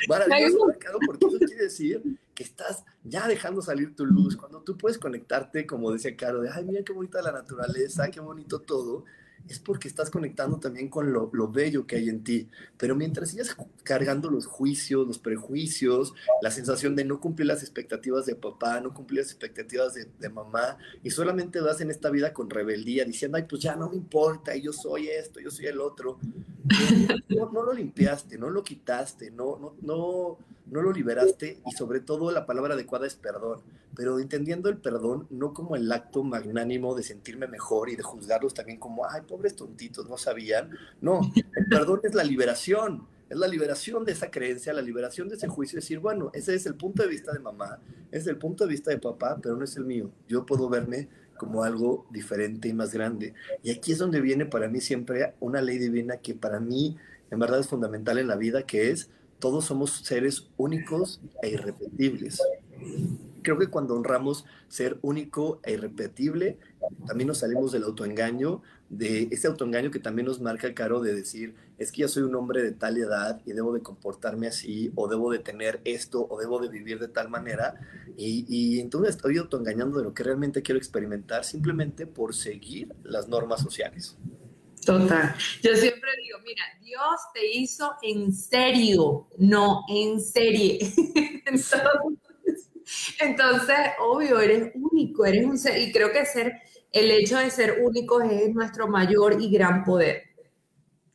Maravilloso, 0.09 0.57
porque 1.05 1.25
eso 1.27 1.39
quiere 1.39 1.63
decir 1.63 2.19
que 2.35 2.43
estás 2.43 2.83
ya 3.03 3.27
dejando 3.27 3.61
salir 3.61 3.95
tu 3.95 4.05
luz, 4.05 4.35
cuando 4.35 4.61
tú 4.61 4.77
puedes 4.77 4.97
conectarte, 4.97 5.65
como 5.65 5.91
decía 5.91 6.15
Caro, 6.17 6.41
de, 6.41 6.49
ay, 6.51 6.65
mira 6.65 6.83
qué 6.83 6.91
bonita 6.91 7.21
la 7.21 7.31
naturaleza, 7.31 8.11
qué 8.11 8.19
bonito 8.19 8.59
todo, 8.59 9.05
es 9.47 9.59
porque 9.59 9.87
estás 9.87 10.09
conectando 10.09 10.59
también 10.59 10.89
con 10.89 11.13
lo, 11.13 11.29
bello 11.49 11.85
que 11.85 11.97
hay 11.97 12.09
en 12.09 12.23
ti. 12.23 12.47
Pero 12.77 12.95
mientras 12.95 13.29
sigas 13.29 13.55
cargando 13.83 14.29
los 14.29 14.45
juicios, 14.45 15.07
los 15.07 15.19
prejuicios, 15.19 16.13
la 16.41 16.51
sensación 16.51 16.95
de 16.95 17.05
no 17.05 17.19
cumplir 17.19 17.47
las 17.47 17.61
expectativas 17.61 18.25
de 18.25 18.35
papá, 18.35 18.79
no 18.81 18.93
cumplir 18.93 19.21
las 19.21 19.31
expectativas 19.31 19.93
de, 19.93 20.29
mamá, 20.29 20.77
y 21.03 21.11
solamente 21.11 21.61
vas 21.61 21.81
en 21.81 21.91
esta 21.91 22.09
vida 22.09 22.33
con 22.33 22.49
rebeldía, 22.49 23.05
diciendo, 23.05 23.37
ay, 23.37 23.45
pues 23.47 23.61
ya 23.61 23.75
no 23.75 23.89
me 23.89 23.95
importa, 23.95 24.55
yo 24.55 24.73
soy 24.73 25.07
esto, 25.07 25.39
yo 25.39 25.51
soy 25.51 25.67
el 25.67 25.79
otro. 25.79 26.19
No, 27.27 27.51
no 27.51 27.63
lo 27.63 27.73
limpiaste, 27.73 28.37
no 28.37 28.49
lo 28.49 28.63
quitaste, 28.63 29.29
no, 29.29 29.57
no, 29.57 29.75
no 29.81 30.37
no 30.67 30.81
lo 30.81 30.91
liberaste 30.91 31.61
y 31.65 31.71
sobre 31.71 31.99
todo 31.99 32.31
la 32.31 32.45
palabra 32.45 32.73
adecuada 32.73 33.05
es 33.05 33.15
perdón, 33.15 33.61
pero 33.95 34.19
entendiendo 34.19 34.69
el 34.69 34.77
perdón 34.77 35.27
no 35.29 35.53
como 35.53 35.75
el 35.75 35.91
acto 35.91 36.23
magnánimo 36.23 36.95
de 36.95 37.03
sentirme 37.03 37.47
mejor 37.47 37.89
y 37.89 37.95
de 37.95 38.03
juzgarlos 38.03 38.53
también 38.53 38.79
como, 38.79 39.07
ay, 39.07 39.21
pobres 39.35 39.55
tontitos, 39.55 40.07
no 40.07 40.17
sabían. 40.17 40.71
No, 41.01 41.19
el 41.35 41.65
perdón 41.67 41.99
es 42.03 42.15
la 42.15 42.23
liberación, 42.23 43.05
es 43.29 43.37
la 43.37 43.47
liberación 43.47 44.05
de 44.05 44.13
esa 44.13 44.31
creencia, 44.31 44.71
la 44.71 44.81
liberación 44.81 45.27
de 45.27 45.35
ese 45.35 45.49
juicio, 45.49 45.77
decir, 45.77 45.99
bueno, 45.99 46.31
ese 46.33 46.55
es 46.55 46.65
el 46.65 46.75
punto 46.75 47.03
de 47.03 47.09
vista 47.09 47.33
de 47.33 47.39
mamá, 47.39 47.79
es 48.11 48.25
el 48.27 48.37
punto 48.37 48.65
de 48.65 48.71
vista 48.71 48.91
de 48.91 48.97
papá, 48.97 49.37
pero 49.41 49.57
no 49.57 49.65
es 49.65 49.75
el 49.75 49.83
mío. 49.83 50.09
Yo 50.29 50.45
puedo 50.45 50.69
verme 50.69 51.09
como 51.37 51.63
algo 51.63 52.07
diferente 52.11 52.69
y 52.69 52.73
más 52.73 52.93
grande. 52.93 53.33
Y 53.61 53.71
aquí 53.71 53.91
es 53.91 53.97
donde 53.97 54.21
viene 54.21 54.45
para 54.45 54.69
mí 54.69 54.79
siempre 54.79 55.33
una 55.41 55.61
ley 55.61 55.79
divina 55.79 56.17
que 56.17 56.33
para 56.33 56.61
mí 56.61 56.95
en 57.29 57.39
verdad 57.39 57.59
es 57.59 57.67
fundamental 57.67 58.17
en 58.19 58.27
la 58.27 58.37
vida, 58.37 58.63
que 58.63 58.91
es 58.91 59.09
todos 59.39 59.65
somos 59.65 59.91
seres 60.05 60.47
únicos 60.55 61.19
e 61.41 61.49
irrepetibles. 61.49 62.41
Creo 63.41 63.59
que 63.59 63.67
cuando 63.67 63.95
honramos 63.95 64.45
ser 64.69 64.97
único 65.01 65.59
e 65.63 65.73
irrepetible, 65.73 66.57
también 67.05 67.27
nos 67.27 67.39
salimos 67.39 67.71
del 67.71 67.83
autoengaño, 67.83 68.61
de 68.89 69.27
ese 69.31 69.47
autoengaño 69.47 69.91
que 69.91 69.99
también 69.99 70.27
nos 70.27 70.41
marca 70.41 70.73
caro 70.73 71.01
de 71.01 71.15
decir, 71.15 71.55
es 71.77 71.91
que 71.91 72.01
ya 72.01 72.07
soy 72.07 72.23
un 72.23 72.35
hombre 72.35 72.61
de 72.61 72.71
tal 72.71 72.97
edad 72.97 73.41
y 73.45 73.53
debo 73.53 73.73
de 73.73 73.81
comportarme 73.81 74.47
así, 74.47 74.91
o 74.95 75.07
debo 75.07 75.31
de 75.31 75.39
tener 75.39 75.81
esto, 75.83 76.25
o 76.29 76.39
debo 76.39 76.59
de 76.59 76.69
vivir 76.69 76.99
de 76.99 77.07
tal 77.07 77.29
manera, 77.29 77.75
y, 78.17 78.45
y 78.47 78.79
entonces 78.79 79.15
estoy 79.15 79.37
autoengañando 79.37 79.97
de 79.97 80.03
lo 80.03 80.13
que 80.13 80.23
realmente 80.23 80.61
quiero 80.61 80.77
experimentar 80.77 81.43
simplemente 81.43 82.07
por 82.07 82.33
seguir 82.33 82.93
las 83.03 83.27
normas 83.27 83.61
sociales. 83.61 84.17
Total. 84.85 85.35
Yo 85.63 85.75
siempre 85.75 86.11
digo, 86.23 86.37
mira, 86.45 86.61
Dios 86.81 87.19
te 87.33 87.57
hizo 87.57 87.95
en 88.03 88.31
serio, 88.31 89.27
no 89.37 89.83
en 89.89 90.21
serie. 90.21 90.77
entonces, 93.19 93.77
obvio, 93.99 94.39
eres 94.39 94.71
único, 94.75 95.25
eres 95.25 95.45
un 95.45 95.57
ser, 95.57 95.81
y 95.81 95.91
creo 95.91 96.11
que 96.11 96.25
ser, 96.25 96.53
el 96.91 97.11
hecho 97.11 97.37
de 97.37 97.49
ser 97.49 97.81
único 97.83 98.21
es 98.21 98.53
nuestro 98.53 98.87
mayor 98.87 99.37
y 99.41 99.49
gran 99.49 99.83
poder. 99.83 100.23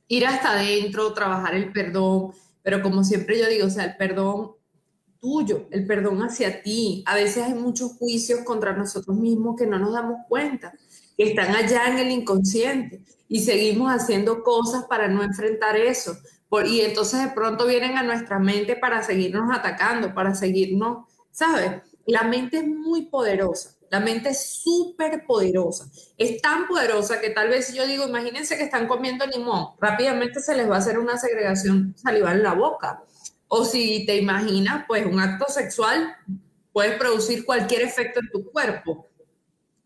Ir 0.08 0.26
hasta 0.26 0.52
adentro, 0.52 1.12
trabajar 1.12 1.54
el 1.54 1.72
perdón, 1.72 2.32
pero 2.62 2.82
como 2.82 3.04
siempre 3.04 3.38
yo 3.38 3.48
digo, 3.48 3.66
o 3.66 3.70
sea, 3.70 3.84
el 3.84 3.96
perdón 3.96 4.52
tuyo, 5.20 5.66
el 5.70 5.86
perdón 5.86 6.22
hacia 6.22 6.62
ti. 6.62 7.04
A 7.06 7.14
veces 7.14 7.44
hay 7.44 7.54
muchos 7.54 7.92
juicios 7.92 8.40
contra 8.40 8.72
nosotros 8.72 9.16
mismos 9.16 9.56
que 9.56 9.66
no 9.66 9.78
nos 9.78 9.92
damos 9.92 10.18
cuenta, 10.28 10.72
que 11.16 11.24
están 11.24 11.54
allá 11.54 11.86
en 11.88 11.98
el 11.98 12.10
inconsciente 12.10 13.02
y 13.28 13.40
seguimos 13.40 13.92
haciendo 13.92 14.42
cosas 14.42 14.84
para 14.84 15.08
no 15.08 15.22
enfrentar 15.22 15.76
eso. 15.76 16.16
Y 16.66 16.80
entonces 16.80 17.22
de 17.22 17.28
pronto 17.28 17.66
vienen 17.66 17.96
a 17.96 18.02
nuestra 18.02 18.40
mente 18.40 18.74
para 18.74 19.02
seguirnos 19.02 19.56
atacando, 19.56 20.12
para 20.14 20.34
seguirnos, 20.34 21.06
¿sabes? 21.30 21.82
La 22.06 22.24
mente 22.24 22.58
es 22.58 22.66
muy 22.66 23.02
poderosa, 23.02 23.76
la 23.90 23.98
mente 23.98 24.30
es 24.30 24.62
súper 24.62 25.26
poderosa. 25.26 25.90
Es 26.16 26.40
tan 26.40 26.68
poderosa 26.68 27.20
que 27.20 27.30
tal 27.30 27.48
vez 27.48 27.74
yo 27.74 27.86
digo, 27.86 28.06
imagínense 28.06 28.56
que 28.56 28.64
están 28.64 28.86
comiendo 28.86 29.26
limón, 29.26 29.74
rápidamente 29.80 30.40
se 30.40 30.56
les 30.56 30.70
va 30.70 30.76
a 30.76 30.78
hacer 30.78 30.98
una 30.98 31.18
segregación 31.18 31.94
salival 31.96 32.36
en 32.36 32.42
la 32.44 32.54
boca. 32.54 33.02
O 33.48 33.64
si 33.64 34.06
te 34.06 34.16
imaginas, 34.16 34.84
pues 34.86 35.04
un 35.04 35.18
acto 35.18 35.46
sexual 35.48 36.16
puede 36.72 36.96
producir 36.96 37.44
cualquier 37.44 37.82
efecto 37.82 38.20
en 38.20 38.30
tu 38.30 38.48
cuerpo 38.52 39.08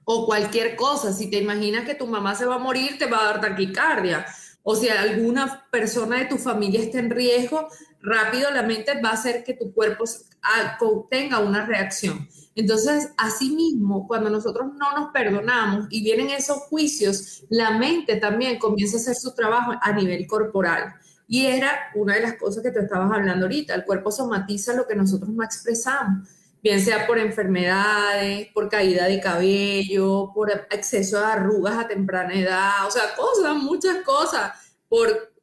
o 0.05 0.27
cualquier 0.27 0.77
cosa. 0.77 1.11
Si 1.15 1.31
te 1.31 1.39
imaginas 1.39 1.87
que 1.87 1.95
tu 1.95 2.07
mamá 2.07 2.35
se 2.35 2.45
va 2.45 2.57
a 2.57 2.59
morir, 2.59 2.99
te 2.99 3.07
va 3.07 3.23
a 3.23 3.25
dar 3.25 3.41
taquicardia. 3.41 4.27
O 4.63 4.77
si 4.77 4.91
alguna 4.91 5.67
persona 5.71 6.19
de 6.19 6.27
tu 6.27 6.37
familia 6.37 6.81
está 6.81 6.99
en 6.99 7.09
riesgo, 7.09 7.69
rápido 8.03 8.51
la 8.51 8.63
mente 8.63 9.01
va 9.01 9.11
a 9.11 9.15
hacer 9.15 9.45
que 9.45 9.55
tu 9.55 9.73
cuerpo 9.73 10.05
ah, 10.43 10.79
tenga 11.11 11.39
una 11.39 11.65
reacción. 11.65 12.29
Entonces, 12.55 13.11
asimismo, 13.17 14.07
cuando 14.07 14.31
nosotros 14.31 14.67
no 14.79 14.97
nos 14.97 15.13
perdonamos 15.13 15.87
y 15.91 16.03
vienen 16.03 16.31
esos 16.31 16.59
juicios, 16.69 17.45
la 17.49 17.79
mente 17.79 18.17
también 18.17 18.59
comienza 18.59 18.97
a 18.97 19.01
hacer 19.01 19.17
su 19.17 19.35
trabajo 19.35 19.73
a 19.81 19.93
nivel 19.93 20.27
corporal. 20.27 20.95
Y 21.27 21.47
era 21.47 21.91
una 21.95 22.15
de 22.15 22.21
las 22.21 22.35
cosas 22.35 22.63
que 22.63 22.71
te 22.71 22.81
estabas 22.81 23.11
hablando 23.11 23.47
ahorita, 23.47 23.75
el 23.75 23.85
cuerpo 23.85 24.11
somatiza 24.11 24.75
lo 24.75 24.87
que 24.87 24.95
nosotros 24.95 25.31
no 25.31 25.43
expresamos 25.43 26.29
bien 26.65 26.81
sea 26.83 27.07
por 27.07 27.19
enfermedades, 27.19 28.49
por 28.55 28.71
caída 28.71 29.05
de 29.05 29.21
cabello, 29.21 30.33
por 30.35 30.51
exceso 30.51 31.19
de 31.19 31.27
arrugas 31.27 31.77
a 31.77 31.87
temprana 31.87 32.33
edad, 32.35 32.87
o 32.87 32.91
sea, 32.91 33.15
cosas, 33.15 33.55
muchas 33.55 33.99
cosas, 33.99 34.51
por 34.89 35.34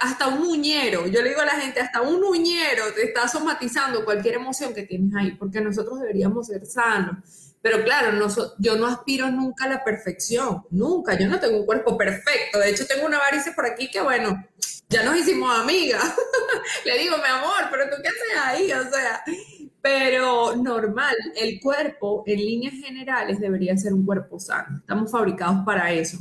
hasta 0.00 0.28
un 0.28 0.40
muñero, 0.40 1.06
yo 1.06 1.22
le 1.22 1.30
digo 1.30 1.40
a 1.40 1.46
la 1.46 1.60
gente, 1.60 1.80
hasta 1.80 2.00
un 2.00 2.20
muñero 2.20 2.92
te 2.94 3.04
está 3.04 3.28
somatizando 3.28 4.04
cualquier 4.04 4.34
emoción 4.34 4.74
que 4.74 4.82
tienes 4.82 5.14
ahí, 5.14 5.32
porque 5.32 5.60
nosotros 5.60 6.00
deberíamos 6.00 6.46
ser 6.46 6.66
sanos. 6.66 7.16
Pero 7.62 7.84
claro, 7.84 8.26
yo 8.58 8.76
no 8.76 8.86
aspiro 8.86 9.30
nunca 9.30 9.66
a 9.66 9.68
la 9.68 9.84
perfección, 9.84 10.64
nunca, 10.70 11.18
yo 11.18 11.28
no 11.28 11.38
tengo 11.38 11.58
un 11.58 11.66
cuerpo 11.66 11.96
perfecto, 11.96 12.58
de 12.58 12.70
hecho 12.70 12.86
tengo 12.86 13.06
una 13.06 13.18
varice 13.18 13.52
por 13.52 13.66
aquí 13.66 13.90
que 13.90 14.00
bueno, 14.00 14.46
ya 14.88 15.02
nos 15.04 15.16
hicimos 15.16 15.54
amigas, 15.58 16.02
le 16.86 16.98
digo, 16.98 17.16
mi 17.18 17.28
amor, 17.28 17.68
pero 17.70 17.84
tú 17.90 17.96
qué 18.02 18.08
haces 18.08 18.46
ahí, 18.46 18.72
o 18.72 18.90
sea, 18.90 19.22
pero 19.82 20.56
normal, 20.56 21.14
el 21.36 21.60
cuerpo 21.60 22.22
en 22.26 22.38
líneas 22.38 22.74
generales 22.74 23.40
debería 23.40 23.76
ser 23.76 23.94
un 23.94 24.04
cuerpo 24.04 24.38
sano. 24.38 24.78
Estamos 24.78 25.10
fabricados 25.10 25.64
para 25.64 25.92
eso. 25.92 26.18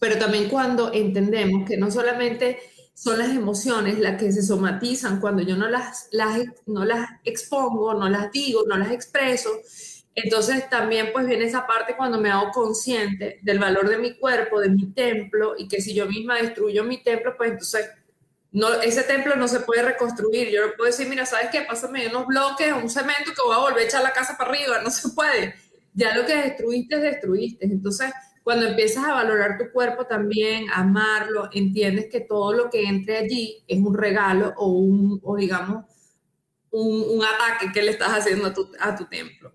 Pero 0.00 0.18
también 0.18 0.48
cuando 0.48 0.92
entendemos 0.92 1.68
que 1.68 1.76
no 1.76 1.90
solamente 1.90 2.58
son 2.94 3.18
las 3.18 3.30
emociones 3.30 3.98
las 3.98 4.20
que 4.20 4.30
se 4.32 4.42
somatizan 4.42 5.20
cuando 5.20 5.42
yo 5.42 5.56
no 5.56 5.68
las, 5.68 6.08
las, 6.12 6.40
no 6.66 6.84
las 6.84 7.10
expongo, 7.24 7.94
no 7.94 8.08
las 8.08 8.30
digo, 8.30 8.62
no 8.66 8.76
las 8.76 8.92
expreso, 8.92 9.50
entonces 10.14 10.68
también 10.70 11.10
pues 11.12 11.26
viene 11.26 11.44
esa 11.44 11.66
parte 11.66 11.96
cuando 11.96 12.20
me 12.20 12.30
hago 12.30 12.52
consciente 12.52 13.40
del 13.42 13.58
valor 13.58 13.88
de 13.88 13.98
mi 13.98 14.16
cuerpo, 14.16 14.60
de 14.60 14.68
mi 14.68 14.92
templo, 14.92 15.54
y 15.58 15.66
que 15.66 15.80
si 15.80 15.92
yo 15.92 16.06
misma 16.06 16.36
destruyo 16.36 16.84
mi 16.84 17.02
templo, 17.02 17.34
pues 17.36 17.50
entonces 17.50 17.90
no, 18.52 18.72
ese 18.74 19.02
templo 19.02 19.34
no 19.34 19.48
se 19.48 19.60
puede 19.60 19.82
reconstruir. 19.82 20.48
Yo 20.50 20.64
no 20.64 20.72
puedo 20.76 20.88
decir, 20.88 21.08
mira, 21.08 21.26
¿sabes 21.26 21.48
qué? 21.50 21.62
Pásame 21.62 22.06
unos 22.06 22.26
bloques, 22.26 22.72
un 22.72 22.88
cemento 22.88 23.32
que 23.34 23.42
voy 23.44 23.56
a 23.56 23.58
volver 23.58 23.80
a 23.80 23.86
echar 23.86 24.02
la 24.04 24.12
casa 24.12 24.36
para 24.38 24.50
arriba. 24.50 24.80
No 24.80 24.90
se 24.90 25.08
puede. 25.08 25.56
Ya 25.92 26.14
lo 26.14 26.24
que 26.24 26.36
destruiste, 26.36 27.00
destruiste. 27.00 27.66
Entonces, 27.66 28.12
cuando 28.44 28.66
empiezas 28.66 29.04
a 29.04 29.14
valorar 29.14 29.58
tu 29.58 29.72
cuerpo 29.72 30.06
también, 30.06 30.66
amarlo, 30.72 31.48
entiendes 31.52 32.08
que 32.10 32.20
todo 32.20 32.52
lo 32.52 32.70
que 32.70 32.84
entre 32.84 33.16
allí 33.16 33.64
es 33.66 33.80
un 33.80 33.94
regalo 33.94 34.54
o 34.56 34.68
un, 34.68 35.18
o 35.24 35.36
digamos, 35.36 35.84
un, 36.70 37.18
un 37.18 37.24
ataque 37.24 37.72
que 37.72 37.82
le 37.82 37.90
estás 37.90 38.10
haciendo 38.10 38.46
a 38.46 38.52
tu, 38.52 38.70
a 38.78 38.94
tu 38.94 39.06
templo. 39.06 39.52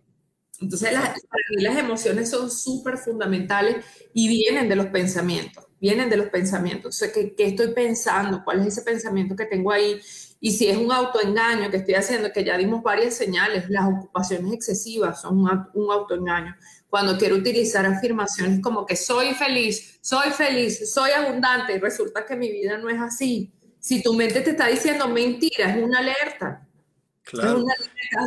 Entonces, 0.60 0.92
las, 0.92 1.14
las 1.52 1.78
emociones 1.78 2.30
son 2.30 2.52
súper 2.52 2.98
fundamentales 2.98 3.86
y 4.14 4.28
vienen 4.28 4.68
de 4.68 4.76
los 4.76 4.88
pensamientos 4.88 5.70
vienen 5.80 6.10
de 6.10 6.18
los 6.18 6.30
pensamientos. 6.30 6.96
O 6.96 6.98
sea, 6.98 7.12
¿qué, 7.12 7.34
estoy 7.38 7.74
pensando? 7.74 8.44
¿Cuál 8.44 8.62
es 8.62 8.68
ese 8.68 8.82
pensamiento 8.82 9.36
que 9.36 9.46
tengo 9.46 9.72
ahí? 9.72 10.00
Y 10.40 10.52
si 10.52 10.68
es 10.68 10.78
un 10.78 10.92
autoengaño 10.92 11.70
que 11.70 11.78
estoy 11.78 11.96
haciendo, 11.96 12.32
que 12.32 12.44
ya 12.44 12.58
dimos 12.58 12.82
varias 12.84 13.16
señales, 13.16 13.70
las 13.70 13.88
ocupaciones 13.88 14.54
excesivas 14.54 15.22
son 15.22 15.40
un, 15.74 15.92
autoengaño. 15.92 16.56
Cuando 16.90 17.18
quiero 17.18 17.36
utilizar 17.36 17.86
afirmaciones 17.86 18.62
como 18.62 18.86
que 18.86 18.96
soy 18.96 19.34
feliz, 19.34 20.00
soy 20.02 20.32
feliz, 20.32 20.92
soy 20.92 21.12
abundante, 21.12 21.74
y 21.76 21.80
resulta 21.80 22.26
que 22.26 22.36
mi 22.36 22.52
vida 22.52 22.78
no 22.78 22.90
es 22.90 23.00
así. 23.00 23.52
Si 23.80 24.02
tu 24.02 24.14
mente 24.14 24.42
te 24.42 24.52
está 24.52 24.68
diciendo 24.68 25.08
mentira, 25.08 25.76
es 25.76 25.84
una 25.84 26.00
alerta. 26.00 26.66
Claro. 27.24 27.64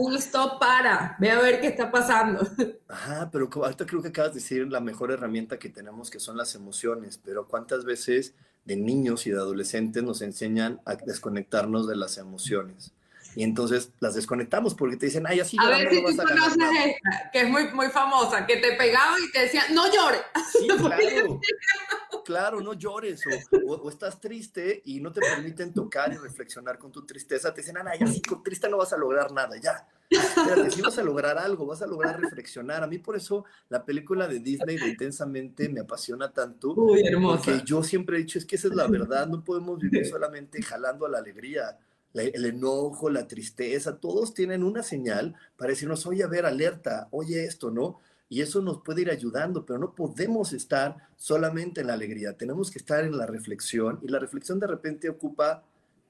un 0.01 0.15
stop 0.15 0.61
para, 0.61 1.17
ve 1.19 1.31
a 1.31 1.41
ver 1.41 1.61
qué 1.61 1.67
está 1.67 1.91
pasando. 1.91 2.47
Ajá, 2.89 3.29
pero 3.33 3.51
ahorita 3.53 3.85
creo 3.85 4.01
que 4.01 4.09
acabas 4.09 4.33
de 4.33 4.41
decir 4.41 4.71
la 4.71 4.81
mejor 4.81 5.11
herramienta 5.11 5.59
que 5.59 5.69
tenemos, 5.69 6.09
que 6.09 6.21
son 6.21 6.37
las 6.37 6.55
emociones, 6.55 7.19
pero 7.19 7.49
¿cuántas 7.49 7.85
veces 7.85 8.35
de 8.65 8.77
niños 8.77 9.27
y 9.27 9.31
de 9.31 9.39
adolescentes 9.39 10.05
nos 10.05 10.23
enseñan 10.23 10.81
a 10.85 10.95
desconectarnos 10.95 11.89
de 11.89 11.97
las 11.97 12.17
emociones? 12.17 12.93
Y 13.35 13.45
entonces 13.45 13.93
las 14.01 14.15
desconectamos 14.15 14.75
porque 14.75 14.97
te 14.97 15.07
dicen, 15.07 15.27
ay, 15.27 15.41
así 15.41 15.57
A 15.61 15.69
ver 15.69 15.91
si 15.91 16.03
tú 16.03 16.17
conoces 16.17 16.57
esta, 16.57 17.31
que 17.33 17.41
es 17.41 17.49
muy, 17.49 17.71
muy 17.73 17.89
famosa, 17.89 18.47
que 18.47 18.57
te 18.57 18.73
pegaba 18.75 19.17
y 19.19 19.31
te 19.33 19.41
decía, 19.41 19.65
no 19.73 19.93
llores. 19.93 20.21
Sí, 20.53 20.69
claro. 20.79 21.41
claro, 22.25 22.61
no 22.61 22.75
llores 22.75 23.23
o, 23.67 23.89
estás 23.89 24.21
triste 24.21 24.83
y 24.85 25.01
no 25.01 25.13
te 25.13 25.21
permiten 25.21 25.73
tocar 25.73 26.13
y 26.13 26.17
reflexionar 26.17 26.79
con 26.79 26.93
tu 26.93 27.05
tristeza. 27.05 27.53
Te 27.53 27.63
dicen, 27.63 27.77
Ana, 27.77 27.93
ya 27.99 28.07
sí, 28.07 28.21
con 28.23 28.43
triste 28.43 28.69
no 28.69 28.79
vas 28.79 28.93
a 28.93 28.97
lograr 28.97 29.33
nada, 29.33 29.57
ya. 29.61 29.87
Espérate, 30.11 30.71
si 30.71 30.83
vas 30.83 30.99
a 30.99 31.03
lograr 31.03 31.39
algo, 31.39 31.65
vas 31.65 31.81
a 31.81 31.87
lograr 31.87 32.21
reflexionar. 32.21 32.83
A 32.83 32.87
mí 32.87 32.99
por 32.99 33.17
eso 33.17 33.47
la 33.71 33.83
película 33.85 34.29
de 34.29 34.41
Disney 34.41 34.77
de 34.77 34.89
Intensamente 34.89 35.69
me 35.71 35.81
apasiona 35.81 36.31
tanto. 36.31 36.75
Uy, 36.75 37.07
hermosa. 37.07 37.45
Porque 37.45 37.63
yo 37.65 37.83
siempre 37.83 38.17
he 38.17 38.21
dicho, 38.21 38.39
es 38.39 38.45
que 38.45 38.57
esa 38.57 38.69
es 38.69 38.75
la 38.75 38.87
verdad, 38.89 39.27
no 39.27 39.43
podemos 39.43 39.79
vivir 39.79 40.07
solamente 40.07 40.63
jalando 40.63 41.07
a 41.07 41.09
la 41.09 41.19
alegría 41.19 41.79
el 42.15 42.45
enojo, 42.45 43.11
la 43.11 43.27
tristeza, 43.27 43.97
todos 43.99 44.35
tienen 44.35 44.63
una 44.63 44.83
señal 44.83 45.35
para 45.57 45.71
decirnos, 45.71 46.07
oye, 46.07 46.23
a 46.23 46.29
ver, 46.29 46.47
alerta, 46.47 47.09
oye 47.11 47.45
esto, 47.45 47.71
¿no? 47.71 48.01
Y 48.29 48.41
eso 48.41 48.63
nos 48.63 48.83
puede 48.83 49.03
ir 49.03 49.11
ayudando, 49.11 49.67
pero 49.67 49.79
no 49.79 49.95
podemos 49.95 50.53
estar 50.53 50.97
solamente 51.17 51.83
en 51.83 51.89
la 51.89 51.95
alegría, 51.95 52.37
tenemos 52.37 52.71
que 52.71 52.79
estar 52.79 53.05
en 53.05 53.17
la 53.17 53.27
reflexión 53.27 53.99
y 54.03 54.09
la 54.09 54.19
reflexión 54.19 54.59
de 54.59 54.67
repente 54.67 55.09
ocupa 55.09 55.63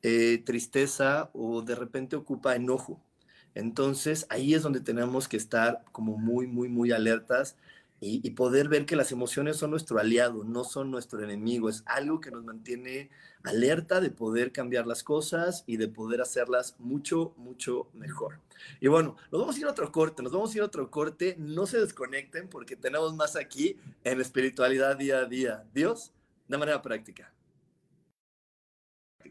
eh, 0.03 0.42
tristeza 0.44 1.30
o 1.32 1.62
de 1.62 1.74
repente 1.74 2.16
ocupa 2.16 2.57
enojo. 2.57 3.00
Entonces 3.55 4.26
ahí 4.30 4.55
es 4.55 4.62
donde 4.62 4.80
tenemos 4.80 5.28
que 5.28 5.36
estar 5.36 5.84
como 5.92 6.16
muy, 6.16 6.46
muy, 6.46 6.68
muy 6.68 6.92
alertas 6.92 7.57
y, 8.05 8.30
poder 8.30 8.68
ver 8.68 8.84
que 8.84 8.96
las 8.96 9.12
emociones 9.12 9.59
son 9.59 9.70
nuestro 9.70 10.00
aliado, 10.00 10.42
no 10.42 10.64
son 10.64 10.90
nuestro 10.90 11.22
enemigo. 11.22 11.68
Es 11.68 11.84
algo 11.86 12.20
que 12.20 12.32
nos 12.32 12.42
mantiene 12.42 13.11
alerta 13.44 14.00
de 14.00 14.11
poder 14.11 14.50
cambiar 14.50 14.88
las 14.88 15.05
cosas 15.05 15.62
y 15.68 15.76
de 15.76 15.86
poder 15.86 16.20
hacerlas 16.20 16.74
mucho, 16.80 17.32
mucho 17.36 17.88
mejor. 17.94 18.40
Y 18.80 18.88
bueno, 18.88 19.14
nos 19.30 19.40
vamos 19.40 19.55
a 19.55 19.61
ir 19.61 19.66
a 19.66 19.70
otro 19.70 19.92
corte, 19.92 20.20
nos 20.20 20.32
vamos 20.32 20.53
a 20.53 20.57
ir 20.57 20.62
a 20.62 20.66
otro 20.66 20.90
corte. 20.90 21.36
No 21.38 21.64
se 21.64 21.78
desconecten 21.78 22.48
porque 22.48 22.74
tenemos 22.74 23.14
más 23.14 23.36
aquí 23.36 23.78
en 24.03 24.20
espiritualidad 24.20 24.96
día 24.96 25.18
a 25.18 25.26
día. 25.26 25.64
Dios, 25.72 26.12
de 26.48 26.59
manera 26.59 26.82
práctica. 26.82 27.32
En 29.20 29.30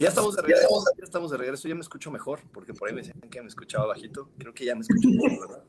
Ya 0.00 0.08
estamos 0.08 0.34
de 0.34 0.40
regreso, 0.40 0.84
ya 0.96 1.04
estamos 1.04 1.30
de 1.30 1.36
regreso, 1.36 1.68
ya 1.68 1.74
me 1.74 1.82
escucho 1.82 2.10
mejor, 2.10 2.40
porque 2.54 2.72
por 2.72 2.88
ahí 2.88 2.94
me 2.94 3.02
decían 3.02 3.20
que 3.30 3.42
me 3.42 3.48
escuchaba 3.48 3.84
bajito, 3.84 4.30
creo 4.38 4.54
que 4.54 4.64
ya 4.64 4.74
me 4.74 4.80
escucho 4.80 5.08
mejor, 5.10 5.40
¿verdad? 5.40 5.64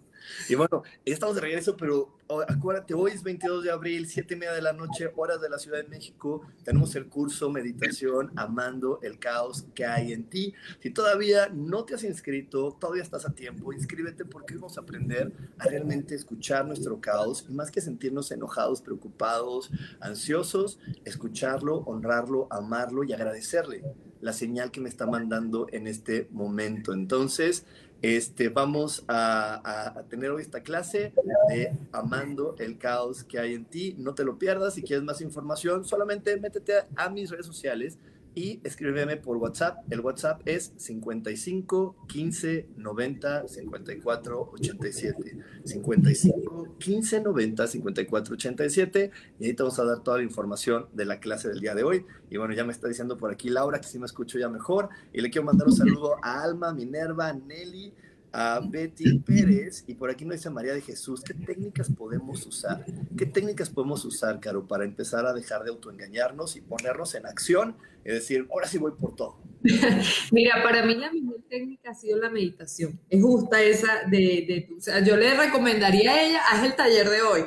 Y 0.49 0.55
bueno, 0.55 0.83
estamos 1.05 1.35
de 1.35 1.41
regreso, 1.41 1.75
pero 1.77 2.17
acuérdate, 2.47 2.93
hoy 2.93 3.11
es 3.11 3.23
22 3.23 3.63
de 3.63 3.71
abril, 3.71 4.07
7 4.07 4.33
y 4.33 4.37
media 4.37 4.53
de 4.53 4.61
la 4.61 4.73
noche, 4.73 5.11
horas 5.15 5.41
de 5.41 5.49
la 5.49 5.59
Ciudad 5.59 5.77
de 5.77 5.89
México, 5.89 6.41
tenemos 6.63 6.95
el 6.95 7.07
curso 7.07 7.49
Meditación 7.49 8.31
Amando 8.35 8.99
el 9.01 9.19
Caos 9.19 9.65
que 9.75 9.85
hay 9.85 10.13
en 10.13 10.23
ti. 10.25 10.53
Si 10.79 10.91
todavía 10.91 11.49
no 11.53 11.83
te 11.83 11.95
has 11.95 12.03
inscrito, 12.03 12.77
todavía 12.79 13.03
estás 13.03 13.25
a 13.25 13.33
tiempo, 13.33 13.73
inscríbete 13.73 14.25
porque 14.25 14.55
vamos 14.55 14.77
a 14.77 14.81
aprender 14.81 15.31
a 15.57 15.65
realmente 15.65 16.15
escuchar 16.15 16.65
nuestro 16.65 17.01
caos 17.01 17.45
y 17.49 17.53
más 17.53 17.71
que 17.71 17.81
sentirnos 17.81 18.31
enojados, 18.31 18.81
preocupados, 18.81 19.71
ansiosos, 19.99 20.79
escucharlo, 21.05 21.77
honrarlo, 21.79 22.47
amarlo 22.49 23.03
y 23.03 23.13
agradecerle 23.13 23.83
la 24.21 24.33
señal 24.33 24.71
que 24.71 24.79
me 24.79 24.89
está 24.89 25.05
mandando 25.07 25.67
en 25.71 25.87
este 25.87 26.27
momento. 26.31 26.93
Entonces, 26.93 27.65
este, 28.01 28.49
vamos 28.49 29.03
a, 29.07 30.03
tener 30.09 30.31
hoy 30.31 30.41
esta 30.41 30.63
clase 30.63 31.13
de 31.49 31.71
Amando 31.91 32.55
el 32.59 32.77
caos 32.77 33.23
que 33.23 33.39
hay 33.39 33.53
en 33.53 33.65
ti. 33.65 33.95
No 33.97 34.15
te 34.15 34.23
lo 34.23 34.37
pierdas. 34.37 34.73
Si 34.73 34.81
quieres 34.81 35.03
más 35.03 35.21
información, 35.21 35.85
solamente 35.85 36.35
métete 36.37 36.73
a 36.95 37.09
mis 37.09 37.29
redes 37.29 37.45
sociales 37.45 37.99
y 38.35 38.61
escríbeme 38.63 39.17
por 39.17 39.37
WhatsApp. 39.37 39.79
El 39.91 39.99
WhatsApp 40.01 40.41
es 40.45 40.73
55 40.77 41.95
15 42.07 42.67
90 42.77 43.47
54 43.47 44.51
87. 44.53 45.37
55 45.63 46.75
15 46.79 47.21
90 47.21 47.67
54 47.67 48.33
87. 48.33 49.11
Y 49.39 49.45
ahí 49.45 49.53
te 49.53 49.63
vamos 49.63 49.79
a 49.79 49.83
dar 49.83 50.03
toda 50.03 50.17
la 50.17 50.23
información 50.23 50.87
de 50.93 51.05
la 51.05 51.19
clase 51.19 51.49
del 51.49 51.59
día 51.59 51.75
de 51.75 51.83
hoy. 51.83 52.05
Y 52.29 52.37
bueno, 52.37 52.53
ya 52.53 52.63
me 52.63 52.71
está 52.71 52.87
diciendo 52.87 53.17
por 53.17 53.31
aquí 53.31 53.49
Laura 53.49 53.79
que 53.79 53.87
sí 53.87 53.99
me 53.99 54.05
escucho 54.05 54.39
ya 54.39 54.49
mejor. 54.49 54.89
Y 55.13 55.21
le 55.21 55.29
quiero 55.29 55.45
mandar 55.45 55.67
un 55.67 55.75
saludo 55.75 56.15
a 56.23 56.41
Alma, 56.43 56.73
Minerva, 56.73 57.33
Nelly 57.33 57.93
a 58.33 58.61
Betty 58.63 59.19
Pérez 59.19 59.83
y 59.87 59.95
por 59.95 60.09
aquí 60.09 60.23
nos 60.25 60.37
dice 60.37 60.49
María 60.49 60.73
de 60.73 60.81
Jesús, 60.81 61.21
¿qué 61.21 61.33
técnicas 61.33 61.91
podemos 61.91 62.45
usar? 62.45 62.85
¿Qué 63.17 63.25
técnicas 63.25 63.69
podemos 63.69 64.05
usar, 64.05 64.39
Caro, 64.39 64.65
para 64.67 64.85
empezar 64.85 65.25
a 65.25 65.33
dejar 65.33 65.63
de 65.63 65.71
autoengañarnos 65.71 66.55
y 66.55 66.61
ponernos 66.61 67.13
en 67.15 67.25
acción? 67.25 67.75
Es 68.03 68.15
decir, 68.15 68.47
ahora 68.51 68.67
sí 68.67 68.77
voy 68.77 68.93
por 68.93 69.15
todo. 69.15 69.37
Mira, 70.31 70.63
para 70.63 70.85
mí 70.85 70.95
la 70.95 71.11
mejor 71.11 71.43
técnica 71.49 71.91
ha 71.91 71.93
sido 71.93 72.17
la 72.19 72.29
meditación. 72.29 72.99
Es 73.09 73.21
justa 73.21 73.61
esa 73.61 74.03
de, 74.09 74.17
de 74.17 74.69
o 74.77 74.81
sea, 74.81 75.03
yo 75.03 75.17
le 75.17 75.35
recomendaría 75.35 76.11
a 76.11 76.23
ella, 76.23 76.41
haz 76.49 76.63
el 76.63 76.75
taller 76.75 77.09
de 77.09 77.21
hoy, 77.21 77.41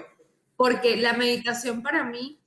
porque 0.57 0.97
la 0.97 1.15
meditación 1.15 1.83
para 1.83 2.05
mí 2.05 2.41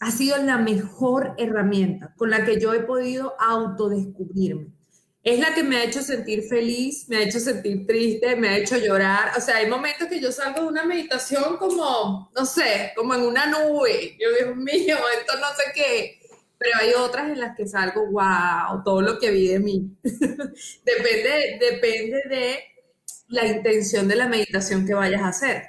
ha 0.00 0.10
sido 0.10 0.38
la 0.38 0.58
mejor 0.58 1.34
herramienta 1.38 2.14
con 2.16 2.30
la 2.30 2.44
que 2.44 2.60
yo 2.60 2.72
he 2.72 2.80
podido 2.80 3.34
autodescubrirme 3.40 4.77
es 5.28 5.40
la 5.40 5.54
que 5.54 5.62
me 5.62 5.76
ha 5.76 5.84
hecho 5.84 6.02
sentir 6.02 6.44
feliz, 6.44 7.08
me 7.08 7.16
ha 7.16 7.22
hecho 7.22 7.38
sentir 7.38 7.86
triste, 7.86 8.34
me 8.36 8.48
ha 8.48 8.56
hecho 8.56 8.76
llorar. 8.78 9.32
O 9.36 9.40
sea, 9.40 9.56
hay 9.56 9.68
momentos 9.68 10.08
que 10.08 10.20
yo 10.20 10.32
salgo 10.32 10.62
de 10.62 10.68
una 10.68 10.84
meditación 10.84 11.56
como, 11.58 12.30
no 12.34 12.46
sé, 12.46 12.92
como 12.96 13.14
en 13.14 13.22
una 13.22 13.46
nube. 13.46 14.16
Yo, 14.18 14.28
Dios 14.38 14.56
mío, 14.56 14.96
esto 15.20 15.38
no 15.38 15.48
sé 15.48 15.72
qué. 15.74 16.18
Pero 16.56 16.72
hay 16.80 16.92
otras 16.94 17.30
en 17.30 17.40
las 17.40 17.56
que 17.56 17.68
salgo, 17.68 18.06
wow, 18.06 18.82
todo 18.84 19.02
lo 19.02 19.18
que 19.18 19.30
vi 19.30 19.48
de 19.48 19.60
mí. 19.60 19.96
depende, 20.02 21.58
depende 21.60 22.22
de 22.28 22.58
la 23.28 23.46
intención 23.46 24.08
de 24.08 24.16
la 24.16 24.26
meditación 24.26 24.86
que 24.86 24.94
vayas 24.94 25.22
a 25.22 25.28
hacer. 25.28 25.62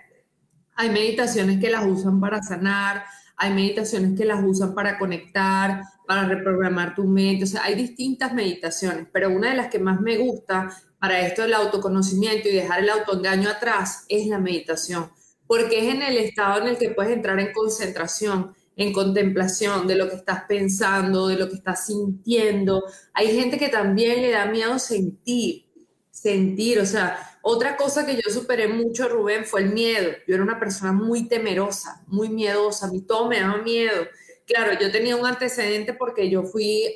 Hay 0.75 0.89
meditaciones 0.89 1.59
que 1.59 1.69
las 1.69 1.85
usan 1.85 2.21
para 2.21 2.41
sanar, 2.41 3.03
hay 3.35 3.51
meditaciones 3.51 4.17
que 4.17 4.25
las 4.25 4.43
usan 4.43 4.73
para 4.73 4.97
conectar, 4.97 5.81
para 6.09 6.25
reprogramar 6.27 6.95
tu 6.95 7.03
mente. 7.03 7.43
O 7.43 7.47
sea, 7.47 7.65
hay 7.65 7.75
distintas 7.75 8.33
meditaciones, 8.33 9.05
pero 9.13 9.29
una 9.29 9.51
de 9.51 9.55
las 9.55 9.67
que 9.67 9.77
más 9.77 10.01
me 10.01 10.17
gusta 10.17 10.75
para 10.97 11.21
esto 11.21 11.43
del 11.43 11.53
autoconocimiento 11.53 12.49
y 12.49 12.53
dejar 12.53 12.79
el 12.79 12.89
autoengaño 12.89 13.47
atrás 13.47 14.05
es 14.09 14.25
la 14.25 14.39
meditación, 14.39 15.11
porque 15.45 15.77
es 15.77 15.93
en 15.93 16.01
el 16.01 16.17
estado 16.17 16.63
en 16.63 16.69
el 16.69 16.79
que 16.79 16.89
puedes 16.89 17.13
entrar 17.13 17.39
en 17.39 17.53
concentración, 17.53 18.55
en 18.75 18.91
contemplación 18.91 19.85
de 19.85 19.97
lo 19.97 20.09
que 20.09 20.15
estás 20.15 20.45
pensando, 20.47 21.27
de 21.27 21.35
lo 21.35 21.47
que 21.47 21.57
estás 21.57 21.85
sintiendo. 21.85 22.83
Hay 23.13 23.27
gente 23.39 23.59
que 23.59 23.69
también 23.69 24.23
le 24.23 24.31
da 24.31 24.47
miedo 24.47 24.79
sentir, 24.79 25.67
sentir, 26.09 26.79
o 26.79 26.87
sea, 26.87 27.37
otra 27.43 27.77
cosa 27.77 28.07
que 28.07 28.15
yo 28.15 28.31
superé 28.31 28.67
mucho, 28.67 29.07
Rubén, 29.07 29.45
fue 29.45 29.61
el 29.61 29.73
miedo. 29.73 30.09
Yo 30.27 30.33
era 30.33 30.43
una 30.43 30.59
persona 30.59 30.91
muy 30.91 31.27
temerosa, 31.27 32.01
muy 32.07 32.29
miedosa, 32.29 32.87
a 32.87 32.91
mí 32.91 33.01
todo 33.01 33.29
me 33.29 33.39
daba 33.39 33.61
miedo. 33.61 34.07
Claro, 34.49 34.71
yo 34.81 34.91
tenía 34.91 35.15
un 35.15 35.27
antecedente 35.27 35.93
porque 35.93 36.27
yo 36.27 36.41
fui 36.41 36.91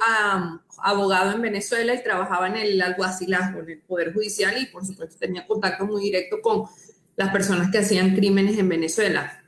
abogado 0.80 1.34
en 1.34 1.41
Venezuela 1.43 1.93
y 1.93 2.01
trabajaba 2.01 2.47
en 2.47 2.56
el 2.56 2.82
alguacilazgo, 2.82 3.60
en 3.60 3.70
el 3.70 3.82
Poder 3.82 4.12
Judicial 4.12 4.60
y 4.60 4.66
por 4.66 4.84
supuesto 4.84 5.18
tenía 5.20 5.45
contacto 5.45 5.86
muy 5.86 6.01
directo 6.01 6.41
con 6.41 6.64
las 7.16 7.30
personas 7.30 7.70
que 7.70 7.78
hacían 7.78 8.16
crímenes 8.16 8.58
en 8.58 8.70
Venezuela. 8.70 9.39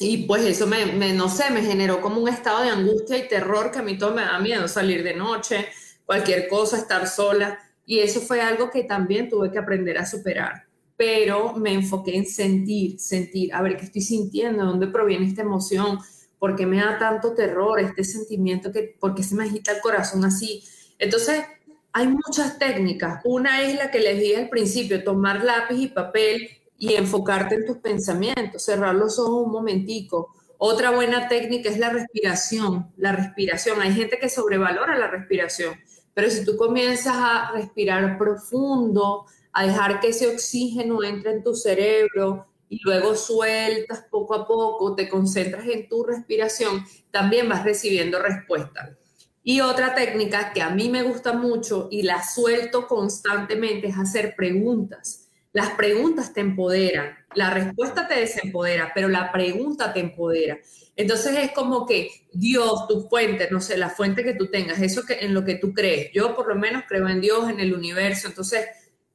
Y 0.00 0.26
pues 0.26 0.44
eso 0.44 0.66
me, 0.66 1.12
no 1.12 1.28
sé, 1.28 1.52
me 1.52 1.62
generó 1.62 2.00
como 2.00 2.20
un 2.20 2.28
estado 2.28 2.62
de 2.62 2.70
angustia 2.70 3.16
y 3.16 3.28
terror 3.28 3.70
que 3.70 3.78
a 3.78 3.82
mí 3.82 3.96
todo 3.96 4.12
me 4.12 4.22
da 4.22 4.40
miedo, 4.40 4.66
salir 4.66 5.04
de 5.04 5.14
noche, 5.14 5.68
cualquier 6.04 6.48
cosa, 6.48 6.78
estar 6.78 7.06
sola. 7.06 7.60
Y 7.86 8.00
eso 8.00 8.20
fue 8.20 8.40
algo 8.40 8.72
que 8.72 8.82
también 8.82 9.28
tuve 9.28 9.52
que 9.52 9.58
aprender 9.58 9.98
a 9.98 10.06
superar. 10.06 10.64
Pero 10.96 11.52
me 11.52 11.72
enfoqué 11.74 12.16
en 12.16 12.26
sentir, 12.26 12.98
sentir, 12.98 13.54
a 13.54 13.62
ver 13.62 13.76
qué 13.76 13.84
estoy 13.84 14.02
sintiendo, 14.02 14.64
dónde 14.64 14.88
proviene 14.88 15.26
esta 15.28 15.42
emoción, 15.42 16.00
por 16.40 16.56
qué 16.56 16.66
me 16.66 16.78
da 16.78 16.98
tanto 16.98 17.34
terror, 17.34 17.78
este 17.78 18.02
sentimiento, 18.02 18.72
que, 18.72 18.96
por 18.98 19.14
qué 19.14 19.22
se 19.22 19.36
me 19.36 19.44
agita 19.44 19.72
el 19.72 19.80
corazón 19.80 20.24
así. 20.24 20.64
Entonces, 20.98 21.44
hay 21.92 22.08
muchas 22.08 22.58
técnicas. 22.58 23.20
Una 23.24 23.62
es 23.62 23.76
la 23.76 23.90
que 23.90 24.00
les 24.00 24.18
dije 24.18 24.38
al 24.38 24.48
principio, 24.48 25.04
tomar 25.04 25.44
lápiz 25.44 25.76
y 25.76 25.88
papel 25.88 26.48
y 26.78 26.94
enfocarte 26.94 27.56
en 27.56 27.66
tus 27.66 27.76
pensamientos, 27.76 28.64
cerrar 28.64 28.94
los 28.94 29.18
ojos 29.18 29.44
un 29.44 29.52
momentico. 29.52 30.34
Otra 30.56 30.90
buena 30.90 31.28
técnica 31.28 31.68
es 31.68 31.78
la 31.78 31.90
respiración, 31.90 32.90
la 32.96 33.12
respiración. 33.12 33.82
Hay 33.82 33.92
gente 33.92 34.18
que 34.18 34.30
sobrevalora 34.30 34.98
la 34.98 35.08
respiración, 35.08 35.74
pero 36.14 36.30
si 36.30 36.42
tú 36.44 36.56
comienzas 36.56 37.16
a 37.16 37.52
respirar 37.52 38.16
profundo, 38.16 39.26
a 39.52 39.66
dejar 39.66 40.00
que 40.00 40.08
ese 40.08 40.28
oxígeno 40.28 41.02
entre 41.02 41.32
en 41.32 41.42
tu 41.42 41.54
cerebro 41.54 42.46
y 42.70 42.80
luego 42.84 43.16
sueltas 43.16 44.06
poco 44.08 44.34
a 44.34 44.46
poco, 44.46 44.94
te 44.94 45.08
concentras 45.08 45.66
en 45.66 45.88
tu 45.88 46.04
respiración, 46.04 46.84
también 47.10 47.48
vas 47.48 47.64
recibiendo 47.64 48.22
respuesta. 48.22 48.96
Y 49.42 49.60
otra 49.60 49.94
técnica 49.94 50.52
que 50.52 50.62
a 50.62 50.70
mí 50.70 50.88
me 50.88 51.02
gusta 51.02 51.32
mucho 51.32 51.88
y 51.90 52.02
la 52.02 52.22
suelto 52.22 52.86
constantemente 52.86 53.88
es 53.88 53.98
hacer 53.98 54.36
preguntas. 54.36 55.28
Las 55.52 55.70
preguntas 55.70 56.32
te 56.32 56.40
empoderan, 56.42 57.16
la 57.34 57.50
respuesta 57.50 58.06
te 58.06 58.20
desempodera, 58.20 58.92
pero 58.94 59.08
la 59.08 59.32
pregunta 59.32 59.92
te 59.92 59.98
empodera. 59.98 60.56
Entonces 60.94 61.36
es 61.38 61.50
como 61.50 61.86
que 61.86 62.08
Dios, 62.32 62.86
tu 62.86 63.08
fuente, 63.08 63.48
no 63.50 63.60
sé, 63.60 63.76
la 63.78 63.90
fuente 63.90 64.22
que 64.22 64.34
tú 64.34 64.48
tengas, 64.48 64.80
eso 64.80 65.02
que 65.04 65.14
en 65.14 65.34
lo 65.34 65.44
que 65.44 65.56
tú 65.56 65.72
crees. 65.74 66.12
Yo 66.12 66.36
por 66.36 66.46
lo 66.46 66.54
menos 66.54 66.84
creo 66.86 67.08
en 67.08 67.20
Dios, 67.20 67.50
en 67.50 67.58
el 67.58 67.74
universo. 67.74 68.28
Entonces, 68.28 68.64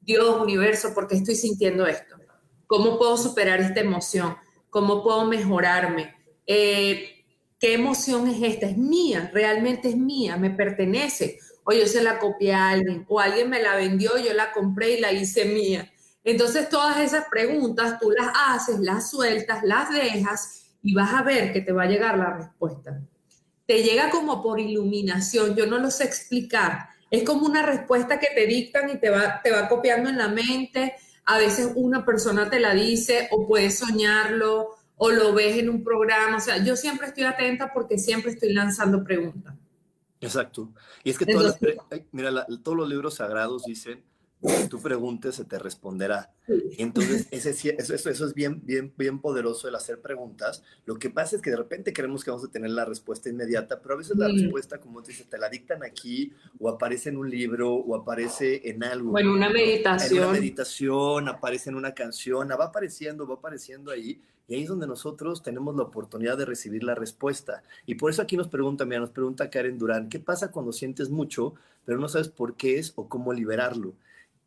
Dios, 0.02 0.42
universo, 0.42 0.92
¿por 0.92 1.08
qué 1.08 1.16
estoy 1.16 1.36
sintiendo 1.36 1.86
esto? 1.86 2.16
¿Cómo 2.66 2.98
puedo 2.98 3.16
superar 3.16 3.60
esta 3.60 3.80
emoción? 3.80 4.36
¿Cómo 4.70 5.02
puedo 5.02 5.24
mejorarme? 5.24 6.14
Eh, 6.46 7.24
¿Qué 7.58 7.74
emoción 7.74 8.28
es 8.28 8.42
esta? 8.42 8.66
Es 8.66 8.76
mía, 8.76 9.30
realmente 9.32 9.88
es 9.88 9.96
mía, 9.96 10.36
me 10.36 10.50
pertenece. 10.50 11.38
O 11.64 11.72
yo 11.72 11.86
se 11.86 12.02
la 12.02 12.18
copié 12.18 12.54
a 12.54 12.68
alguien, 12.70 13.04
o 13.08 13.18
alguien 13.18 13.50
me 13.50 13.62
la 13.62 13.74
vendió, 13.76 14.18
yo 14.18 14.32
la 14.34 14.52
compré 14.52 14.92
y 14.92 15.00
la 15.00 15.12
hice 15.12 15.46
mía. 15.46 15.90
Entonces 16.22 16.68
todas 16.68 16.98
esas 16.98 17.26
preguntas 17.30 17.98
tú 18.00 18.10
las 18.10 18.32
haces, 18.34 18.80
las 18.80 19.10
sueltas, 19.10 19.62
las 19.62 19.90
dejas 19.90 20.66
y 20.82 20.92
vas 20.94 21.14
a 21.14 21.22
ver 21.22 21.52
que 21.52 21.60
te 21.60 21.72
va 21.72 21.84
a 21.84 21.88
llegar 21.88 22.18
la 22.18 22.36
respuesta. 22.36 23.00
Te 23.66 23.82
llega 23.82 24.10
como 24.10 24.42
por 24.42 24.60
iluminación, 24.60 25.56
yo 25.56 25.66
no 25.66 25.78
lo 25.78 25.90
sé 25.90 26.04
explicar. 26.04 26.88
Es 27.10 27.22
como 27.22 27.46
una 27.46 27.62
respuesta 27.62 28.18
que 28.18 28.28
te 28.34 28.46
dictan 28.46 28.90
y 28.90 28.98
te 28.98 29.10
va, 29.10 29.40
te 29.42 29.50
va 29.50 29.68
copiando 29.68 30.10
en 30.10 30.18
la 30.18 30.28
mente. 30.28 30.94
A 31.26 31.38
veces 31.38 31.72
una 31.74 32.04
persona 32.04 32.48
te 32.48 32.60
la 32.60 32.74
dice 32.74 33.28
o 33.30 33.46
puedes 33.46 33.78
soñarlo 33.78 34.76
o 34.96 35.10
lo 35.10 35.34
ves 35.34 35.58
en 35.58 35.68
un 35.68 35.84
programa. 35.84 36.36
O 36.36 36.40
sea, 36.40 36.62
yo 36.64 36.76
siempre 36.76 37.08
estoy 37.08 37.24
atenta 37.24 37.72
porque 37.72 37.98
siempre 37.98 38.32
estoy 38.32 38.52
lanzando 38.52 39.04
preguntas. 39.04 39.54
Exacto. 40.20 40.72
Y 41.04 41.10
es 41.10 41.18
que 41.18 41.26
mira, 42.12 42.46
todos 42.62 42.76
los 42.76 42.88
libros 42.88 43.14
sagrados 43.14 43.64
dicen 43.64 44.02
si 44.42 44.68
tú 44.68 44.80
preguntes, 44.80 45.34
se 45.34 45.44
te 45.44 45.58
responderá. 45.58 46.30
Entonces, 46.78 47.26
ese, 47.30 47.50
eso, 47.50 47.94
eso, 47.94 48.10
eso, 48.10 48.26
es 48.26 48.34
bien, 48.34 48.60
bien, 48.64 48.92
bien 48.96 49.18
poderoso 49.20 49.68
el 49.68 49.74
hacer 49.74 50.00
preguntas. 50.00 50.62
Lo 50.84 50.98
que 50.98 51.10
pasa 51.10 51.36
es 51.36 51.42
que 51.42 51.50
de 51.50 51.56
repente 51.56 51.92
creemos 51.92 52.22
que 52.22 52.30
vamos 52.30 52.44
a 52.46 52.50
tener 52.50 52.70
la 52.70 52.84
respuesta 52.84 53.28
inmediata, 53.28 53.80
pero 53.80 53.94
a 53.94 53.98
veces 53.98 54.16
la 54.16 54.28
respuesta, 54.28 54.78
como 54.78 55.02
te 55.02 55.12
dice, 55.12 55.24
te 55.24 55.38
la 55.38 55.48
dictan 55.48 55.82
aquí, 55.82 56.32
o 56.58 56.68
aparece 56.68 57.08
en 57.08 57.16
un 57.16 57.30
libro, 57.30 57.74
o 57.74 57.96
aparece 57.96 58.68
en 58.68 58.84
algo. 58.84 59.12
O 59.12 59.18
en 59.18 59.28
una 59.28 59.48
meditación. 59.48 60.18
En 60.18 60.28
una 60.28 60.32
meditación, 60.32 61.28
aparece 61.28 61.70
en 61.70 61.76
una 61.76 61.94
canción, 61.94 62.48
va 62.48 62.66
apareciendo, 62.66 63.26
va 63.26 63.34
apareciendo 63.34 63.90
ahí. 63.90 64.20
Y 64.48 64.54
ahí 64.54 64.62
es 64.62 64.68
donde 64.68 64.86
nosotros 64.86 65.42
tenemos 65.42 65.74
la 65.74 65.82
oportunidad 65.82 66.38
de 66.38 66.44
recibir 66.44 66.84
la 66.84 66.94
respuesta. 66.94 67.64
Y 67.84 67.96
por 67.96 68.10
eso 68.10 68.22
aquí 68.22 68.36
nos 68.36 68.46
pregunta, 68.46 68.84
mira, 68.84 69.00
nos 69.00 69.10
pregunta 69.10 69.50
Karen 69.50 69.76
Durán, 69.76 70.08
¿qué 70.08 70.20
pasa 70.20 70.52
cuando 70.52 70.72
sientes 70.72 71.10
mucho, 71.10 71.54
pero 71.84 71.98
no 71.98 72.08
sabes 72.08 72.28
por 72.28 72.54
qué 72.54 72.78
es 72.78 72.92
o 72.94 73.08
cómo 73.08 73.32
liberarlo? 73.32 73.94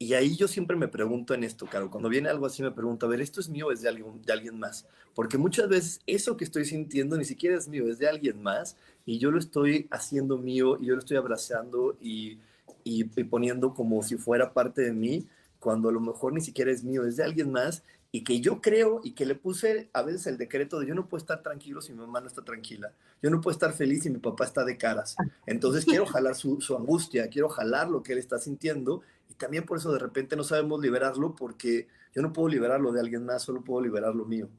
Y 0.01 0.13
ahí 0.13 0.37
yo 0.37 0.47
siempre 0.47 0.77
me 0.77 0.87
pregunto 0.87 1.33
en 1.33 1.43
esto, 1.43 1.65
claro, 1.65 1.91
cuando 1.91 2.07
viene 2.07 2.29
algo 2.29 2.45
así 2.45 2.63
me 2.63 2.71
pregunto, 2.71 3.05
a 3.05 3.09
ver, 3.09 3.19
¿esto 3.19 3.41
es 3.41 3.49
mío 3.49 3.69
es 3.69 3.81
de 3.81 3.89
alguien, 3.89 4.21
de 4.21 4.31
alguien 4.31 4.57
más? 4.57 4.87
Porque 5.13 5.37
muchas 5.37 5.67
veces 5.67 5.99
eso 6.07 6.37
que 6.37 6.45
estoy 6.45 6.63
sintiendo 6.63 7.17
ni 7.17 7.25
siquiera 7.25 7.57
es 7.57 7.67
mío, 7.67 7.85
es 7.89 7.99
de 7.99 8.07
alguien 8.07 8.41
más 8.41 8.77
y 9.05 9.17
yo 9.19 9.29
lo 9.29 9.37
estoy 9.37 9.87
haciendo 9.91 10.37
mío 10.37 10.77
y 10.79 10.85
yo 10.85 10.93
lo 10.93 10.99
estoy 10.99 11.17
abrazando 11.17 11.97
y, 11.99 12.39
y, 12.85 13.03
poniendo 13.25 13.73
como 13.73 14.01
si 14.01 14.15
fuera 14.15 14.53
parte 14.53 14.83
de 14.83 14.93
mí, 14.93 15.27
cuando 15.59 15.89
a 15.89 15.91
lo 15.91 15.99
mejor 15.99 16.31
ni 16.31 16.39
siquiera 16.39 16.71
es 16.71 16.81
mío, 16.81 17.05
es 17.05 17.17
de 17.17 17.25
alguien 17.25 17.51
más 17.51 17.83
y 18.11 18.23
que 18.23 18.41
yo 18.41 18.59
creo 18.61 19.01
y 19.03 19.11
que 19.11 19.25
le 19.25 19.35
puse 19.35 19.89
a 19.93 20.01
veces 20.01 20.27
el 20.27 20.37
decreto 20.37 20.79
de 20.79 20.87
yo 20.87 20.95
no 20.95 21.07
puedo 21.07 21.21
estar 21.21 21.43
tranquilo 21.43 21.81
si 21.81 21.93
mi 21.93 21.99
mamá 21.99 22.21
no 22.21 22.27
está 22.27 22.43
tranquila, 22.43 22.91
yo 23.21 23.29
no 23.29 23.39
puedo 23.39 23.53
estar 23.53 23.73
feliz 23.73 24.03
si 24.03 24.09
mi 24.09 24.17
papá 24.17 24.45
está 24.45 24.63
de 24.65 24.77
caras. 24.77 25.15
Entonces 25.45 25.85
quiero 25.85 26.05
jalar 26.05 26.35
su, 26.35 26.59
angustia, 26.75 27.29
quiero 27.29 27.49
jalar 27.49 27.89
lo 27.89 28.01
que 28.01 28.13
él 28.13 28.19
está 28.19 28.39
sintiendo 28.39 29.01
también 29.39 29.65
por 29.65 29.77
eso 29.77 29.91
de 29.91 29.99
repente 29.99 30.35
no 30.35 30.43
sabemos 30.43 30.81
liberarlo 30.81 31.33
porque 31.33 31.87
yo 32.13 32.21
no 32.21 32.33
puedo 32.33 32.49
liberarlo 32.49 32.91
de 32.91 32.99
alguien 32.99 33.25
más, 33.25 33.41
solo 33.41 33.63
puedo 33.63 33.81
liberarlo 33.81 34.25
mío. 34.25 34.49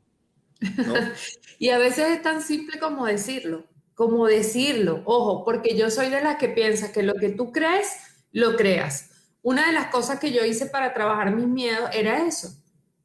y 1.58 1.68
a 1.68 1.78
veces 1.78 2.08
es 2.08 2.22
tan 2.22 2.42
simple 2.42 2.80
como 2.80 3.06
decirlo, 3.06 3.66
como 3.94 4.26
decirlo, 4.26 5.02
ojo, 5.04 5.44
porque 5.44 5.76
yo 5.76 5.90
soy 5.90 6.08
de 6.08 6.22
las 6.22 6.36
que 6.36 6.48
piensa 6.48 6.92
que 6.92 7.02
lo 7.02 7.14
que 7.14 7.28
tú 7.28 7.52
crees, 7.52 7.88
lo 8.32 8.56
creas. 8.56 9.10
Una 9.42 9.66
de 9.66 9.72
las 9.72 9.86
cosas 9.88 10.18
que 10.18 10.32
yo 10.32 10.44
hice 10.44 10.66
para 10.66 10.94
trabajar 10.94 11.34
mis 11.34 11.46
miedos 11.46 11.90
era 11.92 12.26
eso. 12.26 12.56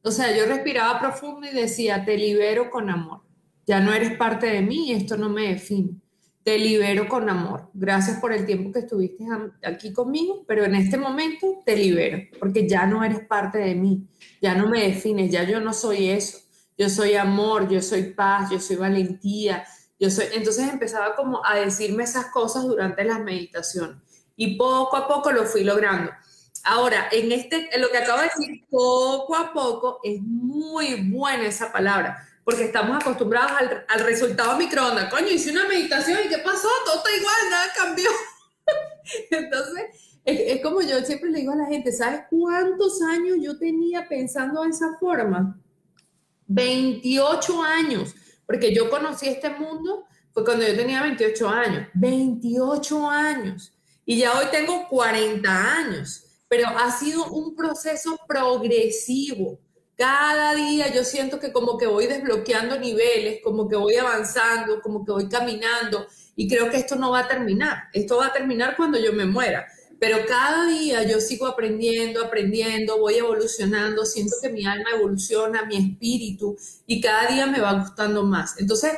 O 0.06 0.12
sea, 0.12 0.36
yo 0.36 0.46
respiraba 0.46 1.00
profundo 1.00 1.48
y 1.48 1.54
decía, 1.54 2.06
te 2.06 2.18
libero 2.18 2.70
con 2.70 2.90
amor. 2.90 3.22
Ya 3.66 3.82
no 3.82 3.92
eres 3.92 4.16
parte 4.18 4.46
de 4.46 4.62
mí 4.62 4.92
y 4.92 4.94
esto 4.94 5.18
no 5.18 5.28
me 5.28 5.50
define 5.50 6.00
te 6.46 6.60
libero 6.60 7.08
con 7.08 7.28
amor. 7.28 7.72
Gracias 7.74 8.20
por 8.20 8.32
el 8.32 8.46
tiempo 8.46 8.72
que 8.72 8.78
estuviste 8.82 9.26
aquí 9.64 9.92
conmigo, 9.92 10.46
pero 10.48 10.64
en 10.64 10.76
este 10.76 10.96
momento 10.96 11.64
te 11.66 11.76
libero, 11.76 12.20
porque 12.38 12.70
ya 12.70 12.86
no 12.86 13.04
eres 13.04 13.22
parte 13.22 13.58
de 13.58 13.74
mí, 13.74 14.08
ya 14.40 14.54
no 14.54 14.70
me 14.70 14.84
defines, 14.84 15.32
ya 15.32 15.44
yo 15.44 15.60
no 15.60 15.74
soy 15.74 16.12
eso. 16.12 16.38
Yo 16.78 16.88
soy 16.88 17.16
amor, 17.16 17.68
yo 17.68 17.82
soy 17.82 18.14
paz, 18.14 18.52
yo 18.52 18.60
soy 18.60 18.76
valentía, 18.76 19.66
yo 20.00 20.12
soy... 20.12 20.26
Entonces 20.36 20.72
empezaba 20.72 21.16
como 21.16 21.44
a 21.44 21.56
decirme 21.56 22.04
esas 22.04 22.28
cosas 22.28 22.66
durante 22.66 23.04
las 23.04 23.22
meditaciones 23.22 23.98
y 24.36 24.56
poco 24.56 24.98
a 24.98 25.08
poco 25.08 25.32
lo 25.32 25.46
fui 25.46 25.64
logrando. 25.64 26.12
Ahora, 26.66 27.08
en 27.12 27.32
este, 27.32 27.70
en 27.74 27.82
lo 27.82 27.90
que 27.90 28.00
acabo 28.00 28.22
de 28.22 28.30
decir, 28.36 28.66
poco 28.70 29.36
a 29.36 29.54
poco 29.54 30.00
es 30.04 30.20
muy 30.22 31.10
buena 31.10 31.46
esa 31.46 31.72
palabra, 31.72 32.28
porque 32.44 32.66
estamos 32.66 32.98
acostumbrados 32.98 33.52
al, 33.60 33.86
al 33.88 34.00
resultado 34.02 34.58
microondas. 34.58 35.10
Coño, 35.10 35.30
hice 35.30 35.52
una 35.52 35.68
meditación 35.68 36.20
y 36.26 36.30
¿qué 36.30 36.40
pasó? 36.40 36.68
Todo 36.86 36.98
está 36.98 37.16
igual, 37.16 37.36
nada 37.50 37.68
cambió. 37.76 38.10
Entonces, 39.32 39.84
es, 40.26 40.62
como 40.62 40.82
yo 40.82 41.00
siempre 41.06 41.30
le 41.30 41.40
digo 41.42 41.54
a 41.54 41.58
la 41.58 41.68
gente, 41.68 41.92
¿sabes 41.92 42.22
cuántos 42.30 43.00
años 43.04 43.38
yo 43.40 43.58
tenía 43.58 44.08
pensando 44.08 44.64
de 44.64 44.70
esa 44.70 44.98
forma? 45.00 45.60
28 46.48 47.62
años, 47.62 48.16
porque 48.46 48.74
yo 48.74 48.90
conocí 48.90 49.28
este 49.28 49.52
mundo 49.52 50.06
fue 50.32 50.44
cuando 50.44 50.68
yo 50.68 50.76
tenía 50.76 51.02
28 51.02 51.48
años, 51.48 51.88
28 51.94 53.10
años, 53.10 53.72
y 54.06 54.18
ya 54.18 54.38
hoy 54.38 54.46
tengo 54.52 54.88
40 54.90 55.78
años, 55.78 56.25
pero 56.56 56.70
ha 56.70 56.92
sido 56.98 57.26
un 57.32 57.56
proceso 57.56 58.18
progresivo 58.28 59.60
cada 59.98 60.54
día 60.54 60.94
yo 60.94 61.04
siento 61.04 61.40
que 61.40 61.54
como 61.54 61.78
que 61.78 61.88
voy 61.88 62.08
desbloqueando 62.08 62.78
niveles, 62.78 63.40
como 63.42 63.70
que 63.70 63.78
voy 63.78 63.96
avanzando, 63.96 64.82
como 64.82 65.06
que 65.06 65.12
voy 65.14 65.30
caminando 65.30 66.06
y 66.36 66.50
creo 66.50 66.70
que 66.70 66.78
esto 66.78 66.98
no 66.98 67.12
va 67.12 67.20
a 67.20 67.28
terminar. 67.28 67.84
Esto 67.94 68.18
va 68.18 68.28
a 68.28 68.34
terminar 68.34 68.76
cuando 68.76 69.00
yo 69.00 69.14
me 69.14 69.26
muera. 69.26 69.66
Pero 69.98 70.18
cada 70.28 70.68
día 70.68 71.04
yo 71.04 71.22
sigo 71.22 71.48
aprendiendo, 71.48 72.26
aprendiendo, 72.26 73.00
voy 73.00 73.16
evolucionando, 73.16 74.06
siento 74.06 74.36
que 74.42 74.50
mi 74.50 74.66
alma 74.66 74.90
evoluciona, 74.94 75.66
mi 75.66 75.78
espíritu 75.78 76.58
y 76.86 77.00
cada 77.00 77.28
día 77.28 77.48
me 77.48 77.62
va 77.62 77.80
gustando 77.80 78.24
más. 78.24 78.60
Entonces, 78.60 78.92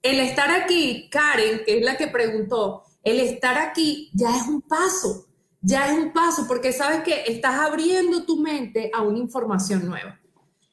el 0.00 0.20
estar 0.20 0.52
aquí, 0.52 1.08
Karen, 1.10 1.62
que 1.66 1.78
es 1.78 1.84
la 1.84 1.96
que 1.96 2.06
preguntó, 2.06 2.84
el 3.02 3.18
estar 3.18 3.58
aquí 3.58 4.10
ya 4.14 4.36
es 4.36 4.46
un 4.46 4.62
paso, 4.62 5.25
ya 5.66 5.90
es 5.90 5.98
un 5.98 6.12
paso, 6.12 6.46
porque 6.46 6.72
sabes 6.72 7.02
que 7.02 7.24
estás 7.26 7.56
abriendo 7.56 8.22
tu 8.22 8.36
mente 8.36 8.88
a 8.94 9.02
una 9.02 9.18
información 9.18 9.84
nueva. 9.84 10.16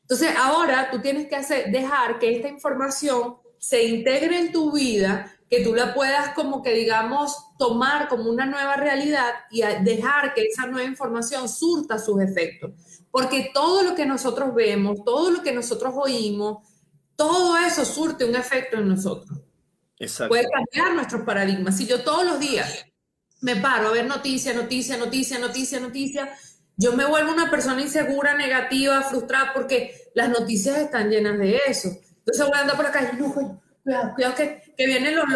Entonces, 0.01 0.35
ahora 0.37 0.91
tú 0.91 1.01
tienes 1.01 1.27
que 1.27 1.35
hacer, 1.35 1.71
dejar 1.71 2.19
que 2.19 2.35
esta 2.35 2.47
información 2.47 3.37
se 3.57 3.83
integre 3.85 4.37
en 4.37 4.51
tu 4.51 4.71
vida, 4.71 5.35
que 5.49 5.63
tú 5.63 5.73
la 5.73 5.95
puedas 5.95 6.35
como 6.35 6.61
que 6.61 6.75
digamos 6.75 7.35
tomar 7.57 8.07
como 8.07 8.29
una 8.29 8.45
nueva 8.45 8.75
realidad 8.75 9.33
y 9.49 9.63
dejar 9.83 10.35
que 10.35 10.43
esa 10.43 10.67
nueva 10.67 10.87
información 10.87 11.49
surta 11.49 11.97
sus 11.97 12.21
efectos. 12.21 12.73
Porque 13.09 13.49
todo 13.51 13.81
lo 13.81 13.95
que 13.95 14.05
nosotros 14.05 14.53
vemos, 14.53 15.03
todo 15.03 15.31
lo 15.31 15.41
que 15.41 15.53
nosotros 15.53 15.91
oímos, 15.95 16.67
todo 17.15 17.57
eso 17.57 17.83
surte 17.83 18.25
un 18.25 18.35
efecto 18.35 18.77
en 18.77 18.89
nosotros. 18.89 19.39
Exacto. 19.97 20.29
Puede 20.29 20.47
cambiar 20.51 20.93
nuestros 20.93 21.23
paradigmas. 21.23 21.77
Si 21.77 21.87
yo 21.87 22.03
todos 22.03 22.25
los 22.25 22.39
días 22.39 22.85
me 23.43 23.57
paro 23.57 23.89
a 23.89 23.91
ver 23.91 24.05
noticia, 24.05 24.53
noticia, 24.53 24.97
noticia, 24.97 25.37
noticia, 25.37 25.79
noticia, 25.79 26.29
yo 26.77 26.93
me 26.93 27.05
vuelvo 27.05 27.31
una 27.31 27.51
persona 27.51 27.81
insegura, 27.81 28.35
negativa, 28.35 29.01
frustrada, 29.03 29.51
porque 29.53 30.09
las 30.15 30.29
noticias 30.29 30.77
están 30.77 31.09
llenas 31.09 31.37
de 31.37 31.59
eso. 31.67 31.89
Entonces 32.19 32.45
voy 32.47 32.57
a 32.57 32.61
andar 32.61 32.77
por 32.77 32.85
acá 32.85 33.11
y 33.13 33.17
no, 33.17 33.33
cuidado, 33.83 34.13
cuidado 34.15 34.35
que, 34.35 34.73
que 34.77 34.85
vienen 34.85 35.15
los, 35.15 35.27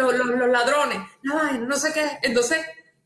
ladrones, 0.48 0.98
no 1.22 1.76
sé 1.76 1.92
qué. 1.92 2.18
Entonces, 2.22 2.58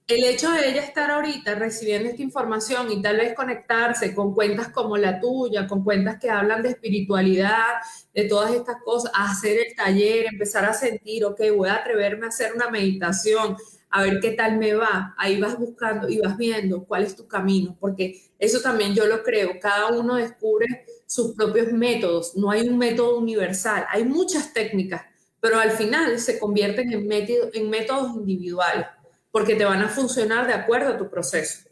el 0.06 0.24
hecho 0.24 0.50
de 0.50 0.68
ella 0.68 0.82
estar 0.82 1.10
ahorita 1.10 1.54
recibiendo 1.56 2.08
esta 2.08 2.22
información 2.22 2.90
y 2.90 3.02
tal 3.02 3.16
vez 3.16 3.34
conectarse 3.34 4.14
con 4.14 4.34
cuentas 4.34 4.68
como 4.68 4.96
la 4.96 5.20
tuya, 5.20 5.66
con 5.66 5.82
cuentas 5.82 6.18
que 6.18 6.30
hablan 6.30 6.62
de 6.62 6.70
espiritualidad, 6.70 7.80
de 8.14 8.24
todas 8.24 8.52
estas 8.52 8.76
cosas, 8.84 9.12
hacer 9.14 9.58
el 9.66 9.74
taller, 9.74 10.26
empezar 10.26 10.64
a 10.64 10.74
sentir, 10.74 11.24
ok, 11.24 11.40
voy 11.56 11.68
a 11.68 11.76
atreverme 11.76 12.26
a 12.26 12.28
hacer 12.28 12.52
una 12.52 12.68
meditación, 12.68 13.56
a 13.92 14.02
ver 14.02 14.20
qué 14.20 14.32
tal 14.32 14.58
me 14.58 14.74
va. 14.74 15.14
Ahí 15.18 15.38
vas 15.40 15.58
buscando 15.58 16.08
y 16.08 16.18
vas 16.18 16.36
viendo 16.36 16.84
cuál 16.84 17.04
es 17.04 17.14
tu 17.14 17.28
camino, 17.28 17.76
porque 17.78 18.22
eso 18.38 18.60
también 18.60 18.94
yo 18.94 19.06
lo 19.06 19.22
creo. 19.22 19.60
Cada 19.60 19.88
uno 19.88 20.16
descubre 20.16 20.66
sus 21.06 21.34
propios 21.36 21.72
métodos. 21.72 22.34
No 22.34 22.50
hay 22.50 22.66
un 22.66 22.78
método 22.78 23.18
universal. 23.18 23.84
Hay 23.90 24.04
muchas 24.04 24.54
técnicas, 24.54 25.02
pero 25.40 25.58
al 25.58 25.72
final 25.72 26.18
se 26.18 26.38
convierten 26.38 26.90
en, 26.92 27.70
métodos 27.70 28.16
individuales, 28.16 28.86
porque 29.30 29.54
te 29.54 29.66
van 29.66 29.82
a 29.82 29.88
funcionar 29.88 30.46
de 30.46 30.54
acuerdo 30.54 30.94
a 30.94 30.98
tu 30.98 31.10
proceso. 31.10 31.68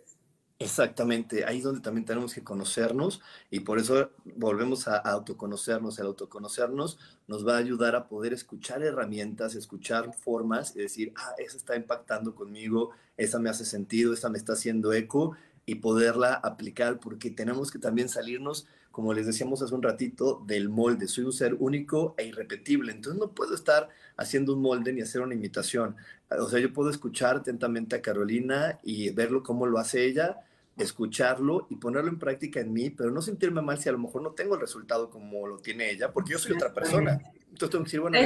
Exactamente, 0.63 1.47
ahí 1.47 1.57
es 1.57 1.65
donde 1.65 1.81
también 1.81 2.05
tenemos 2.05 2.35
que 2.35 2.45
conocernos 2.45 3.23
y 3.51 3.61
por 3.61 3.79
eso 3.79 4.11
volvemos 4.37 4.89
a, 4.89 4.99
autoconocernos. 4.99 5.99
El 5.99 6.05
autoconocernos 6.05 6.99
nos 7.27 7.49
va 7.49 7.55
a 7.55 7.59
ayudar 7.59 7.97
a 7.97 8.09
poder 8.09 8.35
escuchar 8.35 8.83
herramientas, 8.83 9.55
escuchar 9.55 10.13
formas 10.13 10.77
y 10.77 10.81
decir, 10.81 11.15
ah, 11.17 11.33
esa 11.39 11.57
está 11.57 11.77
impactando 11.77 12.35
conmigo, 12.35 12.91
esa 13.17 13.39
me 13.39 13.49
hace 13.49 13.65
sentido, 13.65 14.13
esa 14.13 14.29
me 14.29 14.37
está 14.37 14.53
haciendo 14.53 14.93
eco 14.93 15.35
y 15.65 15.77
poderla 15.77 16.35
aplicar 16.35 17.01
porque 17.01 17.31
tenemos 17.31 17.71
que 17.71 17.79
también 17.79 18.11
salirnos, 18.11 18.67
como 18.91 19.15
les 19.15 19.25
decíamos 19.25 19.63
hace 19.63 19.75
un 19.75 19.83
ratito, 19.83 20.45
del 20.47 20.69
molde. 20.69 21.09
Soy 21.09 21.25
un 21.25 21.33
ser 21.33 21.57
único 21.59 22.15
e 22.19 22.27
irrepetible, 22.27 22.93
entonces 22.93 23.19
no 23.19 23.33
puedo 23.33 23.55
estar 23.55 23.89
haciendo 24.19 24.53
un 24.53 24.61
molde 24.61 24.93
ni 24.93 25.01
hacer 25.01 25.23
una 25.23 25.35
imitación. 25.35 25.97
O 26.39 26.51
sea, 26.51 26.61
yo 26.61 26.71
puedo 26.75 26.91
escuchar 26.91 27.37
atentamente 27.37 27.97
a 27.97 28.03
Carolina 28.03 28.79
y 28.83 29.09
verlo 29.09 29.43
cómo 29.43 29.65
lo 29.65 29.79
hace 29.79 30.05
ella 30.05 30.45
escucharlo 30.77 31.67
y 31.71 31.77
ponerlo 31.77 32.11
en 32.11 32.19
práctica 32.19 32.61
en 32.61 32.73
mí, 32.73 32.91
pero 32.91 33.11
no 33.11 33.23
sentirme 33.23 33.61
mal 33.61 33.79
si 33.79 33.89
a 33.89 33.93
lo 33.93 33.99
mejor 33.99 34.23
no 34.23 34.33
tengo 34.33 34.55
el 34.55 34.61
resultado 34.61 35.11
como 35.11 35.47
lo 35.47 35.59
tiene 35.59 35.91
ella, 35.91 36.13
porque 36.13 36.33
yo 36.33 36.39
soy 36.39 36.53
otra 36.53 36.73
persona. 36.73 37.21
Entonces 37.51 37.71
tengo 37.71 37.85
que 37.85 37.89
decir, 37.89 38.01
bueno, 38.01 38.19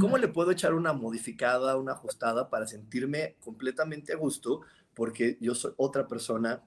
¿cómo 0.00 0.18
le 0.18 0.28
puedo 0.28 0.50
echar 0.50 0.74
una 0.74 0.92
modificada, 0.92 1.76
una 1.76 1.92
ajustada 1.92 2.50
para 2.50 2.66
sentirme 2.66 3.36
completamente 3.40 4.12
a 4.12 4.16
gusto? 4.16 4.62
Porque 4.94 5.38
yo 5.40 5.54
soy 5.54 5.72
otra 5.76 6.06
persona 6.06 6.62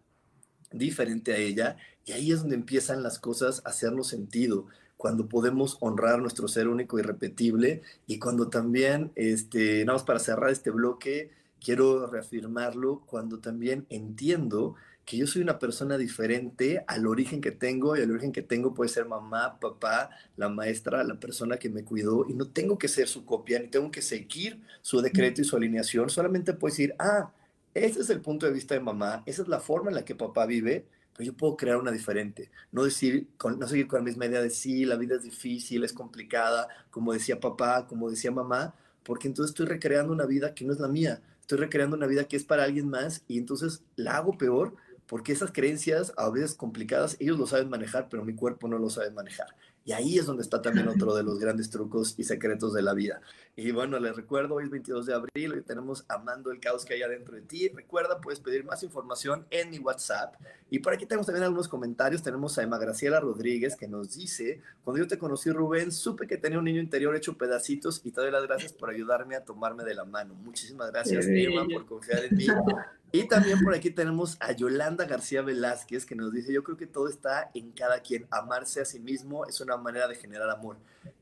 diferente 0.71 1.34
a 1.34 1.38
ella 1.38 1.78
y 2.05 2.13
ahí 2.13 2.32
es 2.32 2.39
donde 2.39 2.55
empiezan 2.55 3.03
las 3.03 3.19
cosas 3.19 3.61
a 3.65 3.69
hacernos 3.69 4.07
sentido 4.07 4.67
cuando 4.97 5.30
podemos 5.30 5.78
honrar 5.80 6.19
nuestro 6.19 6.47
ser 6.47 6.67
único 6.67 6.97
y 6.97 7.03
repetible 7.03 7.84
y 8.07 8.17
cuando 8.17 8.49
también, 8.49 9.11
este, 9.15 9.86
nada 9.86 9.97
más 9.97 10.03
para 10.03 10.19
cerrar 10.19 10.49
este 10.49 10.71
bloque, 10.71 11.32
quiero 11.63 12.07
reafirmarlo, 12.07 13.03
cuando 13.05 13.39
también 13.39 13.86
entiendo 13.89 14.75
que 15.08 15.16
yo 15.16 15.26
soy 15.26 15.41
una 15.41 15.58
persona 15.58 15.97
diferente 15.97 16.84
al 16.86 17.08
origen 17.08 17.39
que 17.39 17.51
tengo 17.51 17.95
y 17.95 18.01
el 18.01 18.12
origen 18.12 18.34
que 18.34 18.41
tengo 18.41 18.74
puede 18.74 18.89
ser 18.89 19.05
mamá, 19.05 19.58
papá, 19.58 20.10
la 20.36 20.49
maestra, 20.49 21.01
la 21.05 21.18
persona 21.18 21.55
que 21.55 21.70
me 21.70 21.86
cuidó 21.86 22.26
y 22.28 22.34
no 22.34 22.49
tengo 22.49 22.78
que 22.78 22.89
ser 22.89 23.08
su 23.08 23.24
copia 23.24 23.58
ni 23.58 23.70
tengo 23.70 23.89
que 23.89 24.01
seguir 24.01 24.62
su 24.82 24.99
decreto 24.99 25.39
y 25.39 25.45
su 25.45 25.55
alineación, 25.55 26.10
solamente 26.10 26.51
puedo 26.53 26.74
decir, 26.74 26.93
ah, 26.99 27.32
ese 27.74 28.01
es 28.01 28.10
el 28.10 28.20
punto 28.20 28.47
de 28.47 28.51
vista 28.51 28.74
de 28.74 28.82
mamá, 28.82 29.24
esa 29.26 29.43
es 29.43 29.47
la 29.47 29.62
forma 29.62 29.89
en 29.89 29.95
la 29.95 30.03
que 30.03 30.14
papá 30.14 30.45
vive, 30.45 30.86
pero 31.16 31.26
yo 31.26 31.38
puedo 31.38 31.55
crear 31.55 31.78
una 31.78 31.91
diferente, 31.93 32.51
no 32.74 32.84
decir, 32.84 33.30
no 33.58 33.66
seguir 33.66 33.88
con 33.88 33.99
la 33.99 34.05
misma 34.05 34.26
idea 34.26 34.41
de 34.41 34.49
sí, 34.49 34.84
la 34.84 34.97
vida 34.97 35.16
es 35.16 35.24
difícil, 35.24 35.86
es 35.86 35.93
complicada, 35.93 36.68
como 36.91 37.14
decía 37.14 37.39
papá, 37.39 37.88
como 37.88 38.10
decía 38.10 38.32
mamá, 38.32 38.76
porque 39.03 39.30
entonces 39.30 39.51
estoy 39.51 39.68
recreando 39.68 40.12
una 40.12 40.26
vida 40.26 40.53
que 40.53 40.66
no 40.66 40.74
es 40.74 40.82
la 40.82 40.89
mía, 40.89 41.22
estoy 41.39 41.60
recreando 41.60 41.95
una 41.95 42.08
vida 42.08 42.26
que 42.26 42.36
es 42.36 42.43
para 42.43 42.66
alguien 42.66 42.89
más 42.89 43.24
y 43.30 43.38
entonces 43.38 43.84
la 43.95 44.18
hago 44.18 44.38
peor 44.38 44.76
porque 45.08 45.32
esas 45.32 45.51
creencias, 45.51 46.14
a 46.18 46.30
veces 46.30 46.55
complicadas, 46.55 47.16
ellos 47.20 47.39
lo 47.39 47.47
saben 47.47 47.70
manejar, 47.70 48.08
pero 48.10 48.26
mi 48.26 48.36
cuerpo 48.36 48.68
no 48.68 48.78
lo 48.78 48.89
sabe 48.89 49.10
manejar. 49.12 49.47
Y 49.88 49.93
ahí 49.93 50.20
es 50.20 50.26
donde 50.26 50.43
está 50.43 50.62
también 50.62 50.89
otro 50.89 51.16
de 51.16 51.24
los 51.24 51.39
grandes 51.39 51.70
trucos 51.70 52.16
y 52.18 52.26
secretos 52.26 52.74
de 52.74 52.82
la 52.82 52.93
vida. 52.93 53.22
Y 53.55 53.72
bueno, 53.72 53.97
les 53.99 54.18
recuerdo, 54.18 54.55
hoy 54.55 54.66
es 54.66 54.70
22 54.70 55.05
de 55.05 55.14
abril, 55.14 55.53
hoy 55.53 55.62
tenemos 55.62 56.03
Amando 56.10 56.51
el 56.51 56.60
Caos 56.60 56.84
que 56.84 56.95
hay 56.95 57.03
adentro 57.03 57.36
de 57.36 57.41
ti. 57.43 57.70
Recuerda, 57.70 58.20
puedes 58.20 58.41
pedir 58.41 58.66
más 58.66 58.84
información 58.84 59.45
en 59.49 59.70
mi 59.70 59.80
WhatsApp. 59.80 60.36
Y 60.70 60.80
por 60.80 60.91
aquí 60.91 61.05
tenemos 61.05 61.26
también 61.26 61.45
algunos 61.45 61.70
comentarios. 61.70 62.22
Tenemos 62.22 62.58
a 62.58 62.64
Emma 62.64 62.78
Graciela 62.78 63.22
Rodríguez 63.22 63.78
que 63.78 63.88
nos 63.88 64.14
dice, 64.14 64.62
cuando 64.84 65.01
yo 65.01 65.08
te 65.08 65.18
conocí, 65.18 65.51
Rubén, 65.51 65.93
supe 65.93 66.28
que 66.28 66.36
tenía 66.36 66.60
un 66.60 66.66
niño 66.66 66.82
interior 66.82 67.16
hecho 67.16 67.38
pedacitos 67.38 68.01
y 68.03 68.12
te 68.12 68.20
doy 68.20 68.32
las 68.32 68.43
gracias 68.43 68.74
por 68.74 68.89
ayudarme 68.89 69.38
a 69.38 69.45
tomarme 69.45 69.86
de 69.86 69.95
la 69.95 70.03
mano. 70.03 70.34
Muchísimas 70.34 70.91
gracias, 70.91 71.28
Emma, 71.30 71.66
por 71.66 71.86
confiar 71.86 72.26
en 72.26 72.36
mí. 72.36 72.45
Y 73.12 73.28
también 73.28 73.62
por 73.64 73.74
aquí 73.74 73.89
tenemos 73.89 74.38
a 74.39 74.51
Yolanda 74.51 75.05
García 75.05 75.41
Velázquez 75.41 76.05
que 76.05 76.16
nos 76.16 76.34
dice, 76.34 76.51
yo 76.51 76.64
creo 76.64 76.78
que 76.78 76.88
todo 76.88 77.08
está 77.08 77.49
en 77.53 77.72
cada 77.72 78.01
quien. 78.01 78.28
Amarse 78.32 78.82
a 78.82 78.86
sí 78.86 78.99
mismo 78.99 79.45
es 79.45 79.62
una 79.62 79.78
manera 79.78 80.08
de 80.08 80.16
generar 80.16 80.49
amor. 80.49 80.78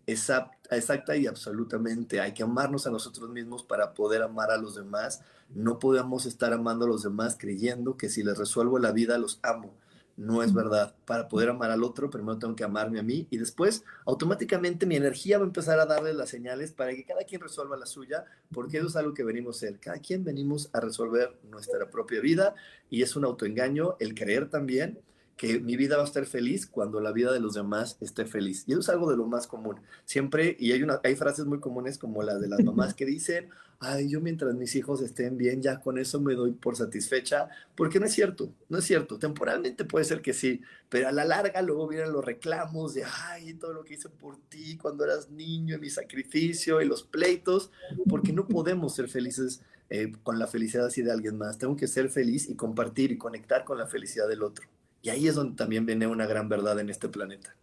Exacta, 0.08 0.76
exacta 0.76 1.16
y 1.16 1.28
absolutamente. 1.28 2.20
Hay 2.20 2.34
que 2.34 2.44
amarnos 2.44 2.88
a 2.88 2.92
nosotros 2.92 3.30
mismos 3.30 3.64
para 3.64 3.94
poder 3.94 4.24
amar 4.24 4.50
a 4.50 4.58
los 4.58 4.76
demás. 4.76 5.22
No 5.54 5.78
podemos 5.78 6.26
estar 6.26 6.54
amando 6.54 6.86
a 6.86 6.90
los 6.90 7.04
demás 7.04 7.38
creyendo 7.40 7.98
que 7.98 8.10
si 8.10 8.24
les 8.24 8.38
resuelvo 8.38 8.80
la 8.80 8.92
vida 8.92 9.18
los 9.18 9.40
amo 9.44 9.72
no 10.18 10.44
es 10.44 10.54
verdad. 10.54 10.96
Para 11.06 11.28
poder 11.28 11.50
amar 11.50 11.72
al 11.72 11.84
otro, 11.84 12.10
primero 12.10 12.38
tengo 12.38 12.56
que 12.56 12.64
amarme 12.64 13.00
a 13.00 13.04
mí 13.04 13.28
y 13.30 13.38
después 13.38 13.84
automáticamente 14.06 14.86
mi 14.86 14.96
energía 14.96 15.38
va 15.38 15.44
a 15.44 15.48
empezar 15.48 15.80
a 15.80 15.86
darle 15.86 16.14
las 16.14 16.30
señales 16.30 16.72
para 16.72 16.92
que 16.92 17.04
cada 17.04 17.24
quien 17.24 17.42
resuelva 17.42 17.78
la 17.78 17.86
suya, 17.86 18.26
porque 18.52 18.78
eso 18.78 18.88
es 18.88 18.96
algo 18.96 19.14
que 19.14 19.24
venimos 19.24 19.56
a 19.56 19.68
hacer. 19.68 19.80
Cada 19.80 20.00
quien 20.00 20.24
venimos 20.24 20.70
a 20.74 20.80
resolver 20.80 21.38
nuestra 21.50 21.90
propia 21.90 22.22
vida 22.22 22.56
y 22.90 23.02
es 23.02 23.16
un 23.16 23.26
autoengaño 23.26 23.98
el 24.00 24.16
creer 24.16 24.50
también 24.50 25.00
que 25.38 25.60
mi 25.60 25.76
vida 25.76 25.98
va 25.98 26.04
a 26.04 26.06
estar 26.06 26.26
feliz 26.26 26.66
cuando 26.66 27.02
la 27.02 27.12
vida 27.12 27.34
de 27.34 27.40
los 27.40 27.54
demás 27.54 27.98
esté 28.00 28.26
feliz. 28.26 28.64
Y 28.68 28.72
eso 28.72 28.80
es 28.80 28.90
algo 28.90 29.10
de 29.10 29.18
lo 29.18 29.28
más 29.28 29.48
común. 29.48 29.82
Siempre, 30.06 30.56
y 30.60 30.72
hay, 30.72 30.82
una, 30.82 31.02
hay 31.04 31.16
frases 31.16 31.46
muy 31.46 31.60
comunes 31.60 31.98
como 31.98 32.24
las 32.24 32.40
de 32.40 32.48
las 32.48 32.64
mamás 32.64 32.94
que 32.94 33.06
dicen, 33.06 33.50
ay, 33.80 34.10
yo 34.10 34.22
mientras 34.22 34.56
mis 34.56 34.76
hijos 34.76 35.02
estén 35.02 35.38
bien, 35.38 35.62
ya 35.62 35.82
con 35.82 35.98
eso 35.98 36.22
me 36.22 36.36
doy 36.36 36.52
por 36.52 36.78
satisfecha, 36.78 37.50
porque 37.76 38.00
no 38.00 38.06
es 38.06 38.14
cierto, 38.14 38.54
no 38.70 38.78
es 38.78 38.86
cierto. 38.86 39.20
Temporalmente 39.20 39.84
puede 39.84 40.06
ser 40.06 40.22
que 40.22 40.34
sí, 40.34 40.62
pero 40.88 41.10
a 41.10 41.12
la 41.12 41.26
larga 41.26 41.62
luego 41.62 41.88
vienen 41.88 42.14
los 42.14 42.24
reclamos 42.24 42.94
de, 42.94 43.04
ay, 43.04 43.54
todo 43.56 43.74
lo 43.74 43.84
que 43.84 43.96
hice 43.96 44.10
por 44.10 44.38
ti 44.38 44.78
cuando 44.78 45.04
eras 45.04 45.30
niño, 45.30 45.78
mi 45.80 45.90
sacrificio 45.90 46.82
y 46.82 46.86
los 46.86 47.04
pleitos, 47.04 47.72
porque 48.08 48.32
no 48.32 48.48
podemos 48.48 48.96
ser 48.96 49.10
felices 49.10 49.62
eh, 49.90 50.14
con 50.24 50.40
la 50.40 50.48
felicidad 50.48 50.86
así 50.86 51.02
de 51.02 51.12
alguien 51.12 51.38
más. 51.38 51.58
Tengo 51.58 51.76
que 51.76 51.88
ser 51.88 52.10
feliz 52.10 52.50
y 52.50 52.56
compartir 52.56 53.12
y 53.12 53.18
conectar 53.18 53.66
con 53.66 53.78
la 53.78 53.88
felicidad 53.88 54.30
del 54.30 54.42
otro. 54.42 54.66
Y 55.06 55.12
ahí 55.12 55.28
es 55.28 55.36
donde 55.36 55.56
también 55.56 55.86
viene 55.86 56.08
una 56.08 56.26
gran 56.26 56.50
verdad 56.50 56.80
en 56.80 56.90
este 56.90 57.08
planeta. 57.10 57.56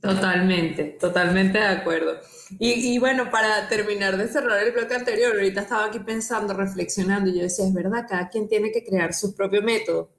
Totalmente, 0.00 0.96
totalmente 1.00 1.58
de 1.58 1.66
acuerdo. 1.66 2.20
Y, 2.60 2.96
bueno, 3.00 3.28
para 3.28 3.68
terminar 3.68 4.16
de 4.16 4.28
cerrar 4.28 4.62
el 4.62 4.70
bloque 4.70 4.94
anterior, 4.94 5.34
ahorita 5.34 5.62
estaba 5.62 5.86
aquí 5.86 5.98
pensando, 5.98 6.54
reflexionando, 6.54 7.28
y 7.28 7.38
yo 7.38 7.42
decía, 7.42 7.66
es 7.66 7.74
verdad, 7.74 8.06
cada 8.08 8.28
quien 8.28 8.48
tiene 8.48 8.70
que 8.70 8.84
crear 8.84 9.12
su 9.12 9.34
propio 9.34 9.62
método. 9.62 10.12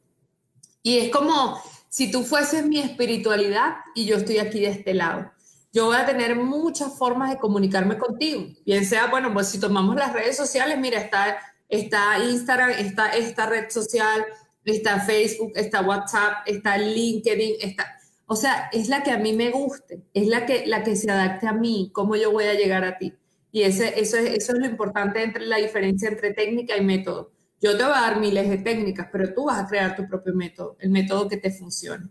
Y 0.83 0.97
es 0.97 1.09
como 1.09 1.57
si 1.87 2.11
tú 2.11 2.23
fueses 2.23 2.65
mi 2.65 2.79
espiritualidad 2.79 3.75
y 3.95 4.05
yo 4.05 4.17
estoy 4.17 4.39
aquí 4.39 4.59
de 4.59 4.71
este 4.71 4.93
lado. 4.93 5.31
Yo 5.71 5.85
voy 5.85 5.95
a 5.95 6.05
tener 6.05 6.35
muchas 6.35 6.97
formas 6.97 7.29
de 7.29 7.39
comunicarme 7.39 7.97
contigo. 7.97 8.45
Bien 8.65 8.85
sea, 8.85 9.07
bueno, 9.07 9.33
pues 9.33 9.47
si 9.47 9.57
tomamos 9.57 9.95
las 9.95 10.11
redes 10.11 10.35
sociales, 10.35 10.77
mira, 10.77 10.99
está, 10.99 11.39
está 11.69 12.19
Instagram, 12.19 12.71
está 12.71 13.07
esta 13.15 13.45
red 13.45 13.69
social, 13.69 14.25
está 14.65 14.99
Facebook, 14.99 15.51
está 15.55 15.81
WhatsApp, 15.81 16.45
está 16.45 16.77
LinkedIn, 16.77 17.55
está... 17.61 17.85
O 18.27 18.35
sea, 18.35 18.69
es 18.71 18.87
la 18.87 19.03
que 19.03 19.11
a 19.11 19.17
mí 19.17 19.33
me 19.33 19.49
guste, 19.49 20.03
es 20.13 20.27
la 20.27 20.45
que, 20.45 20.65
la 20.65 20.83
que 20.83 20.95
se 20.95 21.11
adapte 21.11 21.47
a 21.47 21.53
mí, 21.53 21.89
cómo 21.93 22.15
yo 22.15 22.31
voy 22.31 22.45
a 22.45 22.53
llegar 22.53 22.85
a 22.85 22.97
ti. 22.97 23.13
Y 23.51 23.63
ese, 23.63 23.99
eso, 23.99 24.17
es, 24.17 24.33
eso 24.33 24.53
es 24.53 24.59
lo 24.59 24.65
importante 24.65 25.21
entre 25.21 25.45
la 25.45 25.57
diferencia 25.57 26.07
entre 26.07 26.33
técnica 26.33 26.77
y 26.77 26.81
método. 26.81 27.31
Yo 27.59 27.77
te 27.77 27.83
voy 27.83 27.93
a 27.93 28.01
dar 28.01 28.19
miles 28.19 28.49
de 28.49 28.57
técnicas, 28.59 29.09
pero 29.11 29.33
tú 29.33 29.45
vas 29.45 29.59
a 29.59 29.67
crear 29.67 29.95
tu 29.95 30.07
propio 30.07 30.33
método, 30.33 30.77
el 30.79 30.89
método 30.89 31.27
que 31.27 31.37
te 31.37 31.51
funcione. 31.51 32.07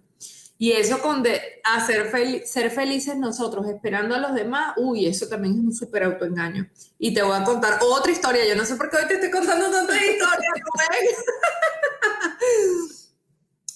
Y 0.63 0.73
eso 0.73 1.01
con 1.01 1.23
de 1.23 1.41
hacer 1.65 2.13
ser 2.45 2.71
felices 2.71 3.17
nosotros 3.17 3.67
esperando 3.67 4.15
a 4.15 4.19
los 4.19 4.35
demás, 4.35 4.75
uy, 4.77 5.07
eso 5.07 5.27
también 5.27 5.55
es 5.55 5.61
un 5.61 5.73
súper 5.73 6.03
autoengaño. 6.03 6.69
Y 6.99 7.15
te 7.15 7.23
voy 7.23 7.35
a 7.35 7.45
contar 7.45 7.79
otra 7.81 8.13
historia. 8.13 8.47
Yo 8.47 8.55
no 8.55 8.67
sé 8.67 8.77
por 8.77 8.91
qué 8.91 8.99
hoy 8.99 9.07
te 9.09 9.15
estoy 9.15 9.31
contando 9.31 9.71
tantas 9.71 9.97
historias, 9.97 10.29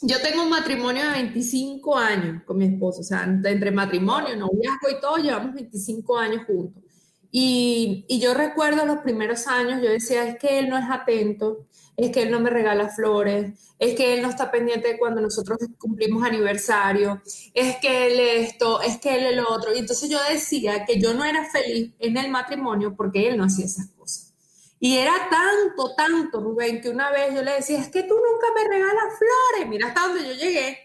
Yo 0.02 0.20
tengo 0.20 0.42
un 0.42 0.50
matrimonio 0.50 1.04
de 1.04 1.12
25 1.12 1.96
años 1.96 2.42
con 2.44 2.58
mi 2.58 2.66
esposo, 2.66 3.00
o 3.00 3.04
sea, 3.04 3.24
entre 3.24 3.70
matrimonio, 3.70 4.36
noviazgo 4.36 4.90
y 4.90 5.00
todo, 5.00 5.16
llevamos 5.16 5.54
25 5.54 6.18
años 6.18 6.44
juntos. 6.46 6.82
Y, 7.30 8.04
y, 8.08 8.20
yo 8.20 8.34
recuerdo 8.34 8.84
los 8.84 8.98
primeros 8.98 9.46
años, 9.46 9.80
yo 9.82 9.88
decía, 9.88 10.28
es 10.28 10.38
que 10.38 10.58
él 10.58 10.68
no 10.68 10.76
es 10.76 10.84
atento, 10.90 11.64
es 11.96 12.10
que 12.10 12.22
él 12.22 12.30
no 12.30 12.40
me 12.40 12.50
regala 12.50 12.88
flores, 12.88 13.52
es 13.78 13.94
que 13.94 14.14
él 14.14 14.22
no 14.22 14.28
está 14.28 14.50
pendiente 14.50 14.98
cuando 14.98 15.20
nosotros 15.20 15.58
cumplimos 15.78 16.24
aniversario, 16.24 17.22
es 17.52 17.76
que 17.76 18.06
él 18.06 18.20
esto, 18.44 18.80
es 18.80 18.98
que 18.98 19.16
él 19.16 19.26
el 19.26 19.40
otro. 19.40 19.74
Y 19.74 19.78
entonces 19.78 20.10
yo 20.10 20.18
decía 20.28 20.84
que 20.84 21.00
yo 21.00 21.14
no 21.14 21.24
era 21.24 21.48
feliz 21.50 21.92
en 21.98 22.16
el 22.16 22.30
matrimonio 22.30 22.94
porque 22.96 23.28
él 23.28 23.36
no 23.36 23.44
hacía 23.44 23.66
esas 23.66 23.88
cosas. 23.90 24.32
Y 24.80 24.98
era 24.98 25.12
tanto, 25.30 25.94
tanto, 25.94 26.40
Rubén, 26.40 26.80
que 26.80 26.90
una 26.90 27.10
vez 27.10 27.34
yo 27.34 27.42
le 27.42 27.52
decía, 27.52 27.78
es 27.78 27.88
que 27.88 28.02
tú 28.02 28.14
nunca 28.14 28.48
me 28.54 28.68
regalas 28.68 29.18
flores, 29.18 29.68
mira 29.68 29.88
hasta 29.88 30.08
donde 30.08 30.28
yo 30.28 30.34
llegué. 30.34 30.78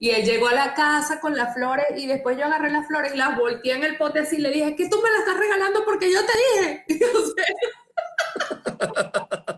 Y 0.00 0.10
él 0.10 0.24
llegó 0.24 0.48
a 0.48 0.54
la 0.54 0.74
casa 0.74 1.18
con 1.18 1.36
las 1.36 1.54
flores 1.54 1.86
y 1.96 2.06
después 2.06 2.36
yo 2.36 2.44
agarré 2.44 2.70
las 2.70 2.86
flores 2.86 3.14
y 3.14 3.16
las 3.16 3.36
volteé 3.36 3.74
en 3.74 3.84
el 3.84 3.96
pote 3.96 4.20
así 4.20 4.36
y 4.36 4.40
le 4.40 4.50
dije, 4.50 4.68
es 4.68 4.76
que 4.76 4.88
tú 4.88 5.00
me 5.02 5.10
las 5.10 5.20
estás 5.20 5.38
regalando 5.38 5.84
porque 5.84 6.12
yo 6.12 6.20
te 6.24 6.32
dije. 6.60 6.84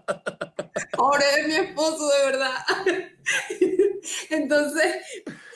Pobre 1.00 1.24
de 1.36 1.48
mi 1.48 1.54
esposo, 1.54 2.10
de 2.10 2.26
verdad. 2.26 2.54
Entonces, 4.30 4.96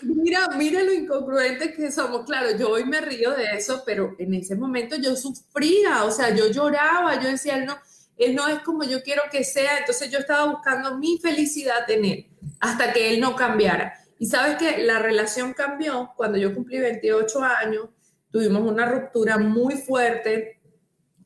mira, 0.00 0.48
mira 0.56 0.82
lo 0.82 0.90
incongruente 0.90 1.74
que 1.74 1.92
somos. 1.92 2.24
Claro, 2.24 2.56
yo 2.56 2.70
hoy 2.70 2.86
me 2.86 3.02
río 3.02 3.32
de 3.32 3.44
eso, 3.54 3.82
pero 3.84 4.16
en 4.18 4.32
ese 4.32 4.56
momento 4.56 4.96
yo 4.96 5.14
sufría, 5.16 6.04
o 6.04 6.10
sea, 6.10 6.34
yo 6.34 6.50
lloraba, 6.50 7.20
yo 7.20 7.28
decía, 7.28 7.56
él 7.58 7.66
no, 7.66 7.76
él 8.16 8.34
no 8.34 8.48
es 8.48 8.60
como 8.60 8.84
yo 8.84 9.02
quiero 9.02 9.20
que 9.30 9.44
sea. 9.44 9.78
Entonces 9.80 10.10
yo 10.10 10.18
estaba 10.18 10.50
buscando 10.50 10.96
mi 10.96 11.18
felicidad 11.18 11.90
en 11.90 12.04
él 12.06 12.26
hasta 12.60 12.94
que 12.94 13.12
él 13.12 13.20
no 13.20 13.36
cambiara. 13.36 13.92
Y 14.18 14.26
sabes 14.26 14.56
que 14.56 14.78
la 14.78 14.98
relación 14.98 15.52
cambió 15.52 16.12
cuando 16.16 16.38
yo 16.38 16.54
cumplí 16.54 16.78
28 16.78 17.42
años, 17.42 17.88
tuvimos 18.30 18.62
una 18.62 18.86
ruptura 18.86 19.36
muy 19.36 19.74
fuerte, 19.76 20.60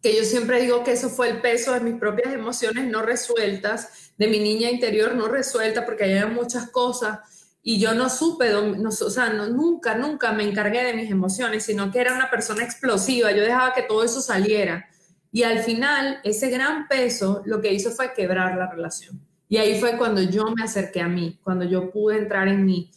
que 0.03 0.16
yo 0.16 0.25
siempre 0.25 0.61
digo 0.61 0.85
que 0.85 0.93
eso 0.93 1.09
fue 1.09 1.29
el 1.29 1.41
peso 1.41 1.73
de 1.73 1.81
mis 1.81 1.95
propias 1.95 2.33
emociones 2.33 2.87
no 2.87 3.03
resueltas, 3.03 4.08
de 4.19 4.27
mi 4.27 4.41
niña 4.41 4.71
interior 4.71 5.14
no 5.14 5.29
resuelta, 5.29 5.87
porque 5.87 6.05
había 6.05 6.27
muchas 6.27 6.71
cosas 6.71 7.21
y 7.62 7.79
yo 7.79 7.95
no 7.95 8.11
supe, 8.11 8.51
no, 8.51 8.89
o 8.89 9.11
sea, 9.11 9.31
nunca, 9.31 9.95
nunca 9.95 10.33
me 10.33 10.45
encargué 10.45 10.85
de 10.85 10.95
mis 10.95 11.11
emociones, 11.11 11.64
sino 11.64 11.91
que 11.91 12.01
era 12.01 12.14
una 12.14 12.31
persona 12.31 12.64
explosiva, 12.64 13.33
yo 13.33 13.43
dejaba 13.43 13.75
que 13.75 13.83
todo 13.83 14.05
eso 14.05 14.21
saliera. 14.21 14.89
Y 15.31 15.43
al 15.43 15.59
final, 15.61 16.21
ese 16.25 16.51
gran 16.51 16.89
peso 16.89 17.43
lo 17.45 17.61
que 17.61 17.73
hizo 17.73 17.91
fue 17.91 18.14
quebrar 18.14 18.57
la 18.57 18.71
relación. 18.71 19.21
Y 19.49 19.59
ahí 19.59 19.79
fue 19.79 19.97
cuando 19.97 20.23
yo 20.23 20.47
me 20.57 20.62
acerqué 20.62 21.01
a 21.01 21.09
mí, 21.09 21.39
cuando 21.43 21.64
yo 21.64 21.91
pude 21.91 22.19
entrar 22.19 22.49
en 22.49 22.64
mí. 22.64 22.91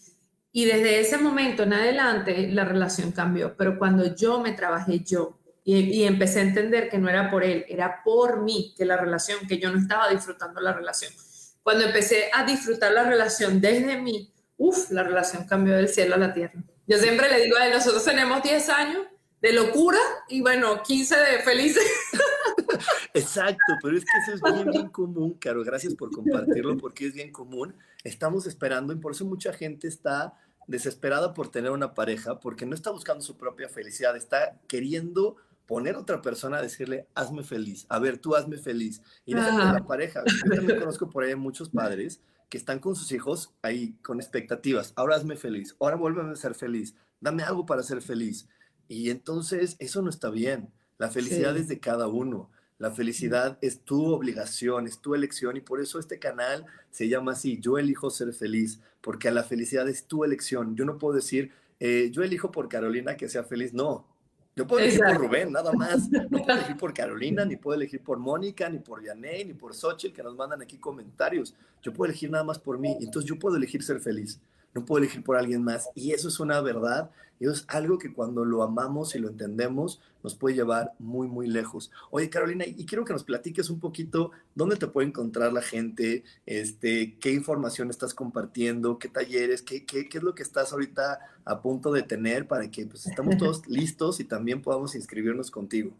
Y 0.54 0.66
desde 0.66 1.00
ese 1.00 1.18
momento 1.18 1.64
en 1.64 1.74
adelante, 1.74 2.50
la 2.50 2.66
relación 2.66 3.12
cambió. 3.12 3.56
Pero 3.58 3.78
cuando 3.78 4.16
yo 4.16 4.40
me 4.40 4.52
trabajé 4.54 5.00
yo, 5.00 5.38
y, 5.64 6.04
empecé 6.04 6.40
a 6.40 6.44
entender 6.44 6.90
que 6.90 6.98
no 6.98 7.10
era 7.10 7.30
por 7.30 7.44
él, 7.44 7.66
era 7.68 8.02
por 8.04 8.42
mí 8.42 8.74
que 8.76 8.86
la 8.86 8.98
relación, 8.98 9.48
que 9.48 9.60
yo 9.60 9.72
no 9.72 9.80
estaba 9.80 10.10
disfrutando 10.10 10.60
la 10.60 10.74
relación. 10.74 11.14
Cuando 11.62 11.86
empecé 11.86 12.32
a 12.34 12.44
disfrutar 12.44 12.92
la 12.92 13.04
relación 13.04 13.62
desde 13.62 14.02
mí, 14.02 14.34
uff, 14.58 14.90
la 14.90 15.04
relación 15.04 15.46
cambió 15.46 15.76
del 15.76 15.88
cielo 15.88 16.16
a 16.16 16.18
la 16.18 16.34
tierra. 16.34 16.64
Yo 16.88 16.98
siempre 16.98 17.30
le 17.30 17.44
digo 17.44 17.58
a 17.58 17.68
él, 17.68 17.74
nosotros 17.74 18.04
tenemos 18.04 18.42
10 18.42 18.70
años 18.70 19.06
de 19.40 19.54
locura 19.54 20.00
y 20.30 20.42
bueno, 20.42 20.82
15 20.82 21.16
de 21.16 21.40
felices. 21.44 21.86
Exacto, 23.14 23.74
pero 23.82 23.98
es 23.98 24.04
que 24.04 24.18
eso 24.18 24.34
es 24.34 24.54
bien, 24.54 24.72
bien 24.72 24.90
común, 24.90 25.34
Caro. 25.40 25.64
Gracias 25.64 25.94
por 25.94 26.12
compartirlo 26.12 26.78
porque 26.78 27.08
es 27.08 27.14
bien 27.14 27.32
común. 27.32 27.76
Estamos 28.04 28.48
esperando 28.48 28.94
y 28.94 28.98
por 28.98 29.12
eso 29.12 29.26
mucha 29.26 29.54
gente 29.54 29.88
está 29.88 30.34
desesperada 30.68 31.34
por 31.34 31.50
tener 31.50 31.72
una 31.72 31.94
pareja 31.94 32.40
porque 32.40 32.66
no 32.66 32.76
está 32.76 32.92
buscando 32.92 33.24
su 33.24 33.38
propia 33.38 33.68
felicidad, 33.68 34.16
está 34.16 34.60
queriendo 34.68 35.38
poner 35.66 35.96
a 35.96 36.00
otra 36.00 36.22
persona 36.22 36.58
a 36.58 36.62
decirle, 36.62 37.08
hazme 37.16 37.44
feliz, 37.44 37.86
a 37.90 38.00
ver, 38.00 38.18
tú 38.18 38.36
hazme 38.36 38.58
feliz. 38.58 39.02
Y 39.26 39.34
déjate 39.34 39.58
de 39.58 39.74
la 39.74 39.86
pareja. 39.86 40.24
Yo 40.26 40.56
también 40.56 40.80
conozco 40.80 41.10
por 41.10 41.24
ahí 41.24 41.36
muchos 41.36 41.70
padres 41.70 42.22
que 42.50 42.58
están 42.58 42.80
con 42.80 42.96
sus 42.96 43.12
hijos 43.12 43.54
ahí 43.62 43.96
con 44.02 44.20
expectativas. 44.20 44.94
Ahora 44.96 45.16
hazme 45.16 45.38
feliz, 45.38 45.76
ahora 45.80 45.96
vuélveme 45.96 46.32
a 46.32 46.36
ser 46.36 46.54
feliz, 46.54 46.96
dame 47.22 47.44
algo 47.44 47.66
para 47.66 47.84
ser 47.84 48.02
feliz. 48.02 48.48
Y 48.88 49.10
entonces 49.10 49.78
eso 49.80 50.02
no 50.02 50.10
está 50.10 50.30
bien. 50.30 50.74
La 50.98 51.10
felicidad 51.10 51.56
es 51.56 51.68
de 51.68 51.80
cada 51.80 52.08
uno. 52.08 52.52
La 52.78 52.92
felicidad 52.92 53.58
es 53.62 53.82
tu 53.82 54.08
obligación, 54.08 54.88
es 54.88 55.00
tu 55.00 55.16
elección 55.16 55.56
y 55.56 55.62
por 55.62 55.80
eso 55.80 56.00
este 56.00 56.20
canal 56.20 56.66
se 56.90 57.08
llama 57.08 57.34
así, 57.34 57.60
yo 57.60 57.78
elijo 57.78 58.10
ser 58.10 58.34
feliz, 58.34 58.82
porque 59.02 59.30
la 59.30 59.44
felicidad 59.44 59.88
es 59.88 60.08
tu 60.08 60.24
elección. 60.24 60.76
Yo 60.76 60.84
no 60.84 60.98
puedo 60.98 61.14
decir, 61.14 61.52
eh, 61.80 62.10
yo 62.12 62.24
elijo 62.24 62.52
por 62.52 62.70
Carolina 62.70 63.18
que 63.18 63.30
sea 63.30 63.44
feliz, 63.44 63.74
no, 63.74 64.08
yo 64.56 64.68
puedo 64.68 64.84
elegir 64.84 65.02
por 65.02 65.18
Rubén, 65.18 65.52
nada 65.52 65.72
más. 65.74 66.10
No 66.30 66.40
puedo 66.40 66.54
elegir 66.54 66.78
por 66.78 66.94
Carolina, 66.94 67.46
ni 67.46 67.56
puedo 67.56 67.76
elegir 67.76 68.02
por 68.02 68.20
Mónica, 68.20 68.70
ni 68.70 68.80
por 68.80 69.04
Yaney, 69.04 69.46
ni 69.46 69.54
por 69.54 69.74
Xochitl, 69.74 70.14
que 70.14 70.24
nos 70.24 70.36
mandan 70.36 70.62
aquí 70.62 70.78
comentarios. 70.78 71.56
Yo 71.82 71.94
puedo 71.94 72.10
elegir 72.10 72.30
nada 72.30 72.44
más 72.44 72.60
por 72.60 72.78
mí. 72.78 72.98
Entonces 73.00 73.28
yo 73.30 73.40
puedo 73.40 73.56
elegir 73.56 73.82
ser 73.84 74.00
feliz. 74.00 74.40
No 74.74 74.86
puedo 74.86 75.04
elegir 75.04 75.24
por 75.24 75.38
alguien 75.38 75.64
más. 75.64 75.90
Y 75.96 76.12
eso 76.12 76.28
es 76.28 76.40
una 76.40 76.62
verdad 76.62 77.12
eso 77.42 77.54
es 77.54 77.66
algo 77.68 77.98
que 77.98 78.14
cuando 78.14 78.46
lo 78.46 78.62
amamos 78.62 79.16
y 79.16 79.20
lo 79.20 79.30
entendemos 79.30 80.00
nos 80.24 80.36
puede 80.36 80.56
llevar 80.56 80.94
muy, 81.00 81.28
muy 81.28 81.48
lejos. 81.48 81.92
Oye, 82.12 82.30
Carolina, 82.30 82.64
y 82.68 82.86
quiero 82.86 83.04
que 83.04 83.14
nos 83.14 83.24
platiques 83.24 83.72
un 83.72 83.80
poquito 83.80 84.30
dónde 84.54 84.76
te 84.76 84.86
puede 84.86 85.08
encontrar 85.08 85.52
la 85.52 85.64
gente, 85.64 86.24
este, 86.46 87.18
qué 87.20 87.34
información 87.34 87.90
estás 87.90 88.14
compartiendo, 88.14 89.00
qué 89.00 89.08
talleres, 89.08 89.64
qué, 89.64 89.84
qué, 89.84 90.08
qué 90.08 90.20
es 90.20 90.24
lo 90.24 90.36
que 90.36 90.44
estás 90.44 90.72
ahorita 90.72 91.20
a 91.44 91.62
punto 91.62 91.92
de 91.92 92.04
tener 92.04 92.48
para 92.48 92.70
que 92.70 92.86
pues, 92.86 93.08
estamos 93.08 93.38
todos 93.38 93.66
listos 93.68 94.20
y 94.20 94.26
también 94.26 94.62
podamos 94.62 94.94
inscribirnos 94.94 95.50
contigo. 95.50 95.92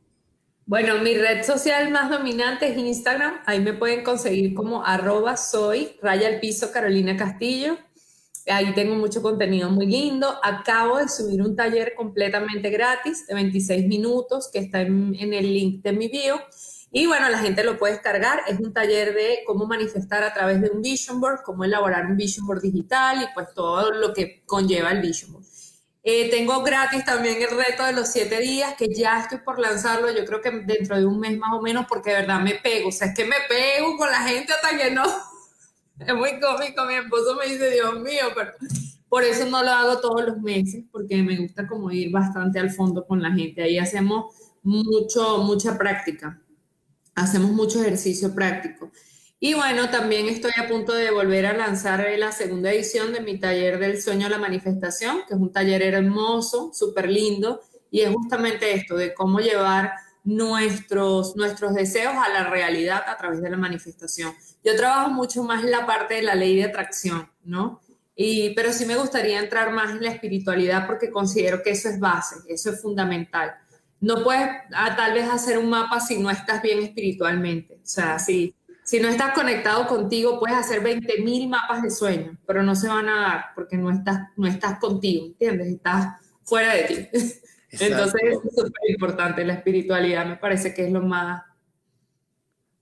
Bueno, 0.68 1.02
mi 1.02 1.16
red 1.16 1.44
social 1.44 1.90
más 1.90 2.12
dominante 2.12 2.72
es 2.72 2.78
Instagram. 2.78 3.42
Ahí 3.48 3.60
me 3.60 3.74
pueden 3.74 4.04
conseguir 4.04 4.54
como 4.54 4.86
arroba 4.86 5.36
soy 5.36 5.98
raya 6.04 6.28
al 6.28 6.40
piso 6.40 6.72
Carolina 6.72 7.18
Castillo. 7.18 7.80
Ahí 8.48 8.74
tengo 8.74 8.96
mucho 8.96 9.22
contenido 9.22 9.70
muy 9.70 9.86
lindo. 9.86 10.40
Acabo 10.42 10.98
de 10.98 11.08
subir 11.08 11.42
un 11.42 11.56
taller 11.56 11.94
completamente 11.96 12.70
gratis 12.70 13.28
de 13.28 13.36
26 13.36 13.88
minutos 13.88 14.50
que 14.52 14.60
está 14.60 14.82
en, 14.82 15.16
el 15.20 15.54
link 15.54 15.84
de 15.84 15.92
mi 15.92 16.08
bio. 16.08 16.40
Y 16.92 17.06
bueno, 17.06 17.30
la 17.30 17.38
gente 17.38 17.64
lo 17.64 17.78
puede 17.78 17.94
descargar. 17.94 18.42
Es 18.48 18.60
un 18.60 18.74
taller 18.74 19.14
de 19.14 19.40
cómo 19.46 19.66
manifestar 19.66 20.24
a 20.24 20.34
través 20.34 20.62
de 20.62 20.70
un 20.70 20.82
vision 20.82 21.22
board, 21.22 21.42
cómo 21.46 21.64
elaborar 21.64 22.08
un 22.08 22.18
vision 22.18 22.48
board 22.48 22.62
digital 22.62 23.22
y 23.22 23.34
pues 23.34 23.54
todo 23.54 23.92
lo 23.92 24.14
que 24.14 24.44
conlleva 24.46 24.92
el 24.92 25.02
vision 25.02 25.34
board. 25.34 25.46
Eh, 26.04 26.32
tengo 26.32 26.64
gratis 26.64 27.06
también 27.06 27.40
el 27.44 27.56
reto 27.56 27.86
de 27.86 27.94
los 27.94 28.08
siete 28.08 28.40
días, 28.40 28.74
que 28.76 28.92
ya 28.92 29.20
estoy 29.22 29.38
por 29.38 29.60
lanzarlo, 29.60 30.12
yo 30.12 30.26
creo 30.26 30.42
que 30.42 30.50
dentro 30.66 30.98
de 30.98 31.06
un 31.06 31.20
mes 31.20 31.38
más 31.38 31.54
o 31.54 31.62
menos, 31.62 31.86
porque 31.88 32.10
de 32.10 32.22
verdad 32.22 32.42
me 32.42 32.56
pego. 32.56 32.90
O 32.90 32.92
sea, 32.92 33.10
es 33.10 33.14
que 33.14 33.24
me 33.24 33.36
pego 33.48 33.96
con 33.98 34.10
la 34.10 34.22
gente 34.24 34.52
hasta 34.52 34.76
que 34.76 34.90
no 34.90 35.04
es 36.08 36.16
muy 36.16 36.40
cómico, 36.40 36.86
mi 36.86 36.96
esposo 36.96 37.36
me 37.36 37.52
dice, 37.52 37.70
Dios 37.72 38.00
mío, 38.00 38.26
pero 38.36 38.52
por 39.10 39.24
eso 39.24 39.46
no 39.46 39.62
lo 39.62 39.70
hago 39.70 40.00
todos 40.00 40.26
los 40.26 40.38
meses, 40.38 40.86
porque 40.92 41.22
me 41.22 41.38
gusta 41.38 41.68
como 41.68 41.92
ir 41.92 42.12
bastante 42.12 42.60
al 42.60 42.72
fondo 42.72 43.06
con 43.06 43.22
la 43.22 43.32
gente. 43.32 43.62
Ahí 43.62 43.78
hacemos 43.78 44.36
mucho, 44.64 45.40
mucha 45.40 45.78
práctica, 45.78 46.42
hacemos 47.16 47.52
mucho 47.52 47.82
ejercicio 47.82 48.34
práctico. 48.34 48.92
Y 49.44 49.56
bueno, 49.56 49.90
también 49.90 50.28
estoy 50.28 50.52
a 50.56 50.68
punto 50.68 50.94
de 50.94 51.10
volver 51.10 51.48
a 51.48 51.54
lanzar 51.54 52.08
la 52.18 52.32
segunda 52.32 52.72
edición 52.72 53.12
de 53.12 53.22
mi 53.22 53.40
taller 53.40 53.80
del 53.80 54.02
sueño 54.02 54.28
a 54.28 54.30
la 54.30 54.38
manifestación, 54.38 55.22
que 55.28 55.34
es 55.34 55.40
un 55.40 55.52
taller 55.52 55.82
hermoso, 55.82 56.72
súper 56.74 57.10
lindo, 57.10 57.60
y 57.90 58.02
es 58.02 58.14
justamente 58.14 58.74
esto, 58.74 58.96
de 58.96 59.14
cómo 59.14 59.40
llevar 59.40 59.94
nuestros, 60.24 61.36
nuestros 61.36 61.74
deseos 61.74 62.14
a 62.16 62.30
la 62.30 62.50
realidad 62.50 63.04
a 63.08 63.18
través 63.18 63.42
de 63.42 63.50
la 63.50 63.58
manifestación. 63.58 64.34
Yo 64.64 64.76
trabajo 64.76 65.10
mucho 65.10 65.44
más 65.44 65.64
en 65.64 65.72
la 65.72 65.86
parte 65.86 66.16
de 66.16 66.22
la 66.22 66.36
ley 66.36 66.56
de 66.56 66.66
atracción, 66.66 67.30
¿no? 67.44 67.82
Y, 68.16 68.54
pero 68.54 68.72
sí 68.72 68.86
me 68.86 68.98
gustaría 68.98 69.40
entrar 69.40 69.72
más 69.72 69.92
en 69.92 70.04
la 70.04 70.12
espiritualidad 70.12 70.86
porque 70.86 71.10
considero 71.10 71.64
que 71.64 71.72
eso 71.72 71.90
es 71.90 72.00
base, 72.00 72.36
eso 72.48 72.70
es 72.70 72.82
fundamental. 72.82 73.56
No 74.00 74.24
puedes 74.24 74.48
ah, 74.74 74.96
tal 74.96 75.14
vez 75.14 75.28
hacer 75.30 75.58
un 75.58 75.70
mapa 75.70 76.00
si 76.00 76.20
no 76.20 76.30
estás 76.30 76.62
bien 76.62 76.80
espiritualmente. 76.80 77.76
O 77.76 77.88
sea, 77.88 78.20
si, 78.20 78.56
si 78.84 79.00
no 79.00 79.08
estás 79.08 79.34
conectado 79.34 79.88
contigo, 79.88 80.40
puedes 80.40 80.58
hacer 80.58 80.84
20.000 80.84 81.50
mapas 81.50 81.82
de 81.82 81.90
sueño, 81.90 82.38
pero 82.46 82.62
no 82.64 82.76
se 82.76 82.88
van 82.88 83.10
a 83.10 83.22
dar 83.22 83.46
porque 83.56 83.78
no 83.78 83.90
estás, 83.90 84.28
no 84.36 84.48
estás 84.48 84.80
contigo, 84.80 85.26
¿entiendes? 85.28 85.68
Estás 85.68 86.20
fuera 86.44 86.74
de 86.74 86.84
ti. 86.84 87.10
Entonces 87.72 88.22
es 88.24 88.40
súper 88.56 88.90
importante, 88.90 89.46
la 89.46 89.54
espiritualidad 89.54 90.26
me 90.26 90.38
parece 90.38 90.74
que 90.74 90.86
es 90.86 90.92
lo 90.92 91.02
más... 91.02 91.44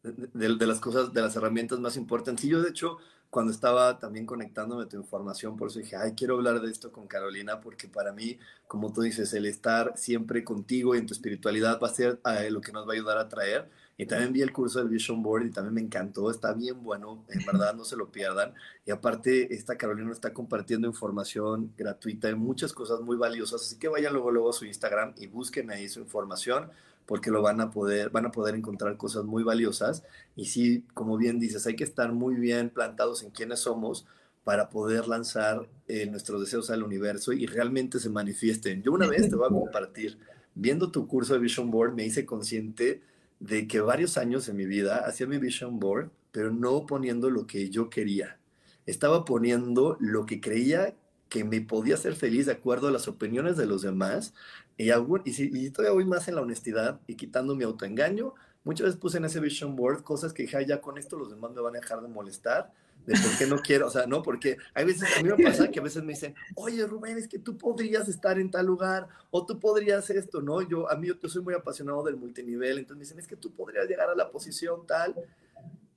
De, 0.01 0.55
de, 0.55 0.67
las 0.67 0.79
cosas, 0.79 1.13
de 1.13 1.21
las 1.21 1.35
herramientas 1.35 1.79
más 1.79 1.97
importantes. 1.97 2.45
Y 2.45 2.49
yo, 2.49 2.61
de 2.61 2.69
hecho, 2.69 2.97
cuando 3.29 3.51
estaba 3.51 3.99
también 3.99 4.25
conectándome 4.25 4.83
a 4.83 4.89
tu 4.89 4.97
información, 4.97 5.55
por 5.55 5.67
eso 5.67 5.79
dije, 5.79 5.95
ay, 5.95 6.13
quiero 6.15 6.35
hablar 6.35 6.61
de 6.61 6.71
esto 6.71 6.91
con 6.91 7.07
Carolina, 7.07 7.61
porque 7.61 7.87
para 7.87 8.11
mí, 8.11 8.39
como 8.67 8.91
tú 8.91 9.01
dices, 9.01 9.33
el 9.33 9.45
estar 9.45 9.93
siempre 9.97 10.43
contigo 10.43 10.95
y 10.95 10.99
en 10.99 11.05
tu 11.05 11.13
espiritualidad 11.13 11.79
va 11.81 11.87
a 11.87 11.93
ser 11.93 12.19
eh, 12.25 12.49
lo 12.49 12.61
que 12.61 12.71
nos 12.71 12.87
va 12.87 12.93
a 12.93 12.95
ayudar 12.95 13.17
a 13.17 13.29
traer. 13.29 13.69
Y 13.99 14.05
también 14.05 14.31
vi 14.31 14.41
el 14.41 14.53
curso 14.53 14.79
del 14.79 14.87
Vision 14.87 15.21
Board 15.21 15.47
y 15.47 15.51
también 15.51 15.73
me 15.73 15.81
encantó, 15.81 16.31
está 16.31 16.53
bien 16.53 16.81
bueno, 16.81 17.25
en 17.27 17.39
verdad 17.45 17.75
no 17.75 17.83
se 17.83 17.97
lo 17.97 18.09
pierdan. 18.09 18.53
Y 18.85 18.91
aparte, 18.91 19.53
esta 19.53 19.77
Carolina 19.77 20.13
está 20.13 20.33
compartiendo 20.33 20.87
información 20.87 21.73
gratuita 21.77 22.29
de 22.29 22.35
muchas 22.35 22.71
cosas 22.71 23.01
muy 23.01 23.17
valiosas, 23.17 23.61
así 23.61 23.77
que 23.77 23.89
vayan 23.89 24.13
luego, 24.13 24.31
luego 24.31 24.51
a 24.51 24.53
su 24.53 24.63
Instagram 24.63 25.15
y 25.17 25.27
busquen 25.27 25.69
ahí 25.69 25.89
su 25.89 25.99
información 25.99 26.69
porque 27.05 27.29
lo 27.29 27.41
van 27.41 27.59
a 27.59 27.71
poder, 27.71 28.09
van 28.09 28.25
a 28.25 28.31
poder 28.31 28.55
encontrar 28.55 28.95
cosas 28.95 29.25
muy 29.25 29.43
valiosas. 29.43 30.03
Y 30.37 30.45
sí, 30.45 30.85
como 30.93 31.17
bien 31.17 31.37
dices, 31.37 31.67
hay 31.67 31.75
que 31.75 31.83
estar 31.83 32.13
muy 32.13 32.35
bien 32.35 32.69
plantados 32.69 33.21
en 33.23 33.31
quiénes 33.31 33.59
somos 33.59 34.05
para 34.45 34.69
poder 34.69 35.09
lanzar 35.09 35.67
eh, 35.89 36.05
nuestros 36.05 36.39
deseos 36.39 36.69
al 36.69 36.83
universo 36.83 37.33
y 37.33 37.47
realmente 37.47 37.99
se 37.99 38.09
manifiesten. 38.09 38.81
Yo 38.81 38.93
una 38.93 39.07
vez 39.07 39.29
te 39.29 39.35
voy 39.35 39.47
a 39.47 39.49
compartir, 39.59 40.17
viendo 40.55 40.89
tu 40.89 41.05
curso 41.05 41.33
de 41.33 41.39
Vision 41.39 41.69
Board, 41.69 41.95
me 41.95 42.05
hice 42.05 42.25
consciente 42.25 43.08
de 43.39 43.67
que 43.67 43.81
varios 43.81 44.17
años 44.17 44.47
en 44.49 44.57
mi 44.57 44.65
vida 44.65 45.05
hacía 45.05 45.27
mi 45.27 45.37
Vision 45.37 45.79
Board, 45.79 46.11
pero 46.31 46.51
no 46.51 46.85
poniendo 46.85 47.29
lo 47.29 47.47
que 47.47 47.69
yo 47.69 47.89
quería. 47.89 48.39
Estaba 48.85 49.25
poniendo 49.25 49.97
lo 49.99 50.25
que 50.25 50.41
creía 50.41 50.95
que 51.29 51.43
me 51.43 51.61
podía 51.61 51.95
hacer 51.95 52.15
feliz 52.15 52.47
de 52.47 52.53
acuerdo 52.53 52.87
a 52.87 52.91
las 52.91 53.07
opiniones 53.07 53.55
de 53.55 53.65
los 53.65 53.81
demás. 53.83 54.33
Y, 54.77 54.89
y, 55.25 55.33
si, 55.33 55.51
y 55.53 55.69
todavía 55.69 55.93
voy 55.93 56.05
más 56.05 56.27
en 56.27 56.35
la 56.35 56.41
honestidad 56.41 56.99
y 57.07 57.15
quitando 57.15 57.55
mi 57.55 57.63
autoengaño. 57.63 58.33
Muchas 58.63 58.85
veces 58.85 58.99
puse 58.99 59.17
en 59.17 59.25
ese 59.25 59.39
vision 59.39 59.75
board 59.75 60.03
cosas 60.03 60.33
que 60.33 60.43
dije, 60.43 60.65
ya 60.65 60.81
con 60.81 60.97
esto 60.97 61.17
los 61.17 61.29
demás 61.29 61.51
me 61.51 61.61
van 61.61 61.75
a 61.75 61.79
dejar 61.79 62.01
de 62.01 62.07
molestar, 62.09 62.73
de 63.05 63.13
por 63.13 63.37
qué 63.37 63.47
no 63.47 63.59
quiero, 63.59 63.87
o 63.87 63.89
sea, 63.89 64.05
no, 64.05 64.21
porque 64.21 64.57
hay 64.73 64.85
veces, 64.85 65.09
a 65.17 65.23
mí 65.23 65.29
me 65.29 65.43
pasa 65.43 65.69
que 65.69 65.79
a 65.79 65.83
veces 65.83 66.03
me 66.03 66.13
dicen, 66.13 66.35
oye 66.55 66.85
Rubén, 66.85 67.17
es 67.17 67.27
que 67.27 67.39
tú 67.39 67.57
podrías 67.57 68.07
estar 68.07 68.39
en 68.39 68.51
tal 68.51 68.65
lugar, 68.65 69.07
o 69.31 69.45
tú 69.45 69.59
podrías 69.59 70.09
esto, 70.09 70.41
¿no? 70.41 70.61
Yo, 70.61 70.89
a 70.91 70.95
mí, 70.95 71.07
yo 71.07 71.29
soy 71.29 71.41
muy 71.41 71.53
apasionado 71.53 72.03
del 72.03 72.17
multinivel, 72.17 72.77
entonces 72.77 72.97
me 72.97 73.03
dicen, 73.03 73.19
es 73.19 73.27
que 73.27 73.35
tú 73.35 73.51
podrías 73.51 73.87
llegar 73.87 74.09
a 74.09 74.15
la 74.15 74.29
posición 74.29 74.85
tal, 74.85 75.15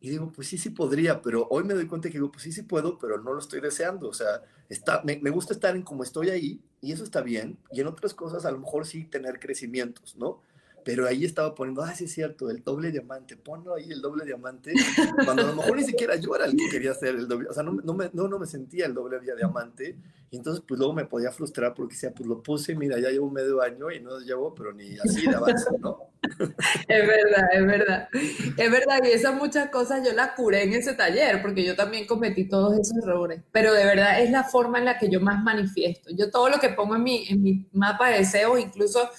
y 0.03 0.11
digo, 0.11 0.33
pues 0.35 0.49
sí, 0.49 0.59
sí 0.59 0.71
podría, 0.71 1.23
pero 1.23 1.47
hoy 1.49 1.63
me 1.63 1.75
doy 1.75 1.87
cuenta 1.87 2.09
que 2.09 2.15
digo, 2.15 2.33
pues 2.33 2.43
sí, 2.43 2.51
sí 2.51 2.63
puedo, 2.63 2.99
pero 2.99 3.23
no 3.23 3.33
lo 3.33 3.39
estoy 3.39 3.61
deseando. 3.61 4.09
O 4.09 4.13
sea, 4.13 4.43
está, 4.69 5.01
me, 5.05 5.21
me, 5.23 5.31
gusta 5.31 5.55
estar 5.55 5.77
en 5.77 5.83
como 5.83 6.03
estoy 6.03 6.29
ahí 6.31 6.61
y 6.81 6.91
eso 6.91 7.05
está 7.05 7.21
bien. 7.21 7.57
Y 7.71 7.83
en 7.83 7.87
otras 7.87 8.13
cosas 8.13 8.45
a 8.45 8.51
lo 8.51 8.59
mejor 8.59 8.85
sí 8.85 9.05
tener 9.05 9.39
crecimientos, 9.39 10.17
¿no? 10.17 10.41
Pero 10.85 11.07
ahí 11.07 11.25
estaba 11.25 11.55
poniendo, 11.55 11.83
ah, 11.83 11.95
sí 11.95 12.05
es 12.05 12.13
cierto, 12.13 12.51
el 12.51 12.63
doble 12.63 12.91
diamante, 12.91 13.37
ponlo 13.37 13.75
ahí 13.75 13.91
el 13.91 14.01
doble 14.01 14.25
diamante, 14.25 14.73
cuando 15.25 15.43
a 15.43 15.47
lo 15.47 15.57
mejor 15.57 15.77
ni 15.77 15.85
siquiera 15.85 16.17
yo 16.17 16.35
era 16.35 16.47
el 16.47 16.57
que 16.57 16.69
quería 16.71 16.93
hacer 16.93 17.15
el 17.15 17.29
doble, 17.29 17.49
o 17.49 17.53
sea, 17.53 17.63
no, 17.63 17.73
no, 17.73 17.95
me, 17.95 18.11
no, 18.13 18.29
no 18.29 18.39
me 18.39 18.47
sentía 18.47 18.87
el 18.87 18.95
doble 18.95 19.19
diamante, 19.21 19.97
y 20.31 20.37
entonces 20.37 20.65
pues 20.67 20.79
luego 20.79 20.95
me 20.95 21.05
podía 21.05 21.31
frustrar 21.31 21.75
porque 21.75 21.95
decía, 21.95 22.11
pues 22.11 22.27
lo 22.27 22.43
puse, 22.43 22.75
mira, 22.75 22.99
ya 22.99 23.11
llevo 23.11 23.31
medio 23.31 23.61
año 23.61 23.91
y 23.91 24.01
no 24.01 24.19
llevo, 24.19 24.55
pero 24.55 24.73
ni 24.73 24.99
así 24.99 25.27
de 25.27 25.37
avance, 25.37 25.71
¿no? 25.79 25.99
Es 26.89 27.07
verdad, 27.07 27.49
es 27.53 27.67
verdad, 27.67 28.09
es 28.13 28.71
verdad, 28.71 29.01
y 29.05 29.09
esas 29.09 29.35
muchas 29.35 29.71
cosas 29.71 30.07
yo 30.07 30.15
las 30.15 30.31
curé 30.31 30.63
en 30.63 30.73
ese 30.73 30.95
taller, 30.95 31.43
porque 31.43 31.65
yo 31.65 31.75
también 31.75 32.07
cometí 32.07 32.49
todos 32.49 32.79
esos 32.79 32.97
errores, 33.05 33.43
pero 33.51 33.75
de 33.75 33.85
verdad 33.85 34.23
es 34.23 34.31
la 34.31 34.45
forma 34.45 34.79
en 34.79 34.85
la 34.87 34.99
que 34.99 35.11
yo 35.11 35.21
más 35.21 35.43
manifiesto, 35.43 36.11
yo 36.13 36.31
todo 36.31 36.49
lo 36.49 36.59
que 36.59 36.71
pongo 36.71 36.97
en 36.97 37.03
mi, 37.03 37.27
en 37.29 37.43
mi 37.43 37.67
mapa 37.73 38.09
de 38.09 38.19
deseos, 38.19 38.59
incluso, 38.59 39.11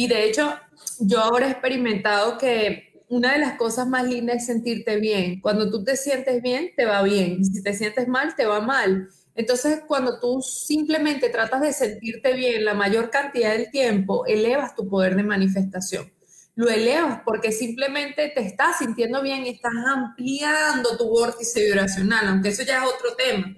y 0.00 0.08
de 0.08 0.24
hecho, 0.24 0.58
yo 0.98 1.20
ahora 1.20 1.46
he 1.46 1.50
experimentado 1.50 2.38
que 2.38 3.04
una 3.10 3.34
de 3.34 3.38
las 3.38 3.58
cosas 3.58 3.86
más 3.86 4.08
lindas 4.08 4.36
es 4.36 4.46
sentirte 4.46 4.96
bien. 4.96 5.42
Cuando 5.42 5.70
tú 5.70 5.84
te 5.84 5.94
sientes 5.94 6.40
bien, 6.40 6.70
te 6.74 6.86
va 6.86 7.02
bien. 7.02 7.44
Si 7.44 7.62
te 7.62 7.74
sientes 7.74 8.08
mal, 8.08 8.34
te 8.34 8.46
va 8.46 8.62
mal. 8.62 9.10
Entonces, 9.34 9.82
cuando 9.86 10.18
tú 10.18 10.40
simplemente 10.40 11.28
tratas 11.28 11.60
de 11.60 11.74
sentirte 11.74 12.32
bien 12.32 12.64
la 12.64 12.72
mayor 12.72 13.10
cantidad 13.10 13.52
del 13.52 13.70
tiempo, 13.70 14.24
elevas 14.24 14.74
tu 14.74 14.88
poder 14.88 15.16
de 15.16 15.22
manifestación. 15.22 16.10
Lo 16.54 16.70
elevas 16.70 17.20
porque 17.22 17.52
simplemente 17.52 18.32
te 18.34 18.40
estás 18.40 18.78
sintiendo 18.78 19.20
bien 19.20 19.44
y 19.44 19.50
estás 19.50 19.74
ampliando 19.86 20.96
tu 20.96 21.10
vórtice 21.10 21.62
vibracional, 21.62 22.26
aunque 22.26 22.48
eso 22.48 22.62
ya 22.62 22.78
es 22.78 22.90
otro 22.90 23.16
tema. 23.16 23.54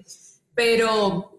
Pero 0.53 1.32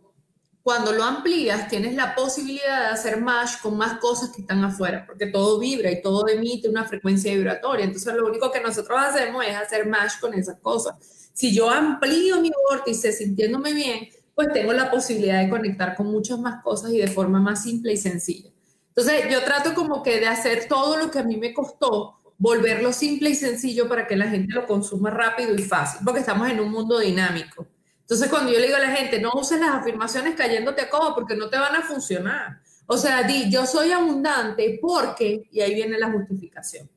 cuando 0.65 0.93
lo 0.93 1.05
amplías, 1.05 1.69
tienes 1.69 1.95
la 1.95 2.15
posibilidad 2.15 2.81
de 2.81 2.87
hacer 2.87 3.21
match 3.21 3.61
con 3.61 3.77
más 3.77 3.99
cosas 3.99 4.31
que 4.31 4.41
están 4.41 4.65
afuera, 4.65 5.05
porque 5.07 5.27
todo 5.27 5.59
vibra 5.59 5.91
y 5.91 6.01
todo 6.01 6.27
emite 6.27 6.71
una 6.71 6.87
frecuencia 6.87 7.35
vibratoria. 7.35 7.85
Entonces, 7.85 8.15
lo 8.15 8.27
único 8.27 8.51
que 8.51 8.63
nosotros 8.63 8.99
hacemos 8.99 9.45
es 9.45 9.55
hacer 9.55 9.87
match 9.87 10.13
con 10.23 10.33
esas 10.33 10.59
cosas. 10.61 10.97
Si 11.35 11.55
yo 11.55 11.69
amplío 11.69 12.41
mi 12.41 12.51
vórtice 12.71 13.13
sintiéndome 13.13 13.75
bien, 13.75 14.09
pues 14.35 14.55
tengo 14.55 14.73
la 14.73 14.91
posibilidad 14.91 15.43
de 15.43 15.51
conectar 15.51 15.95
con 15.95 16.07
muchas 16.07 16.39
más 16.39 16.63
cosas 16.63 16.93
y 16.93 16.99
de 16.99 17.09
forma 17.09 17.41
más 17.41 17.63
simple 17.63 17.93
y 17.93 17.99
sencilla. 17.99 18.49
Entonces, 18.89 19.31
yo 19.31 19.45
trato 19.45 19.75
como 19.75 20.03
que 20.03 20.19
de 20.19 20.29
hacer 20.29 20.67
todo 20.67 20.97
lo 20.97 21.11
que 21.11 21.19
a 21.19 21.25
mí 21.25 21.37
me 21.37 21.53
costó, 21.53 22.17
volverlo 22.39 22.91
simple 22.95 23.29
y 23.29 23.35
sencillo 23.35 23.87
para 23.87 24.07
que 24.07 24.17
la 24.17 24.31
gente 24.31 24.55
lo 24.55 24.67
consuma 24.67 25.11
rápido 25.11 25.55
y 25.55 25.63
fácil, 25.63 26.01
porque 26.07 26.21
estamos 26.21 26.49
en 26.49 26.59
un 26.59 26.71
mundo 26.71 27.01
dinámico. 27.01 27.67
Entonces, 28.05 28.29
cuando 28.29 28.53
yo 28.53 28.59
le 28.59 28.67
digo 28.67 28.77
a 28.77 28.81
la 28.81 28.91
gente, 28.91 29.19
no 29.19 29.33
uses 29.35 29.59
las 29.59 29.71
afirmaciones 29.71 30.35
cayéndote 30.35 30.83
a 30.83 30.91
coba 30.91 31.15
porque 31.15 31.35
no 31.35 31.49
te 31.49 31.59
van 31.59 31.75
a 31.75 31.83
funcionar. 31.83 32.61
O 32.87 32.99
sea, 32.99 33.23
di, 33.23 33.51
yo 33.51 33.65
soy 33.65 33.93
abundante 33.93 34.79
porque, 34.81 35.49
y 35.51 35.61
ahí 35.63 35.75
viene 35.75 35.99
la 35.99 36.13
justificación. 36.13 36.89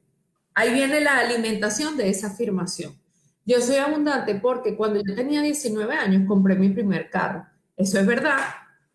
Ahí 0.54 0.74
viene 0.74 1.00
la 1.00 1.20
alimentación 1.20 1.96
de 1.96 2.10
esa 2.10 2.28
afirmación. 2.28 2.98
Yo 3.46 3.62
soy 3.62 3.78
abundante 3.78 4.36
porque 4.36 4.76
cuando 4.76 5.02
yo 5.02 5.16
tenía 5.16 5.42
19 5.42 5.94
años 5.94 6.24
compré 6.28 6.56
mi 6.56 6.70
primer 6.70 7.10
carro. 7.10 7.46
Eso 7.78 7.98
es 8.00 8.06
verdad. 8.06 8.40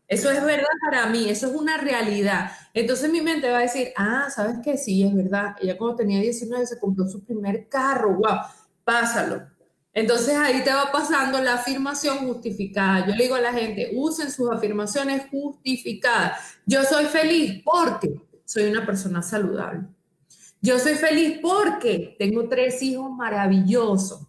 Eso 0.07 0.31
es 0.31 0.45
verdad 0.45 0.69
para 0.85 1.07
mí, 1.07 1.31
eso 1.31 1.47
es 1.47 1.55
una 1.55 1.79
realidad. 1.79 2.51
Entonces 2.75 3.11
mi 3.11 3.23
mente 3.23 3.49
va 3.49 3.59
a 3.59 3.63
decir, 3.63 3.95
ah, 3.97 4.29
¿sabes 4.29 4.59
qué? 4.63 4.77
Sí, 4.77 5.03
es 5.03 5.15
verdad. 5.15 5.55
Ella 5.59 5.79
cuando 5.79 5.97
tenía 5.97 6.21
19 6.21 6.67
se 6.67 6.79
compró 6.79 7.09
su 7.09 7.25
primer 7.25 7.67
carro, 7.69 8.17
wow, 8.17 8.41
pásalo. 8.85 9.47
Entonces 9.95 10.35
ahí 10.37 10.65
te 10.65 10.73
va 10.73 10.91
pasando 10.91 11.41
la 11.41 11.55
afirmación 11.55 12.19
justificada. 12.27 13.07
Yo 13.07 13.15
le 13.15 13.25
digo 13.25 13.35
a 13.35 13.41
la 13.41 13.53
gente, 13.53 13.91
usen 13.95 14.31
sus 14.31 14.51
afirmaciones 14.51 15.25
justificadas. 15.31 16.57
Yo 16.65 16.83
soy 16.85 17.05
feliz 17.07 17.63
porque 17.63 18.15
soy 18.45 18.65
una 18.65 18.87
persona 18.87 19.21
saludable. 19.23 19.83
Yo 20.63 20.79
soy 20.79 20.95
feliz 20.95 21.41
porque 21.43 22.17
tengo 22.19 22.49
tres 22.49 22.83
hijos 22.83 23.11
maravillosos. 23.11 24.27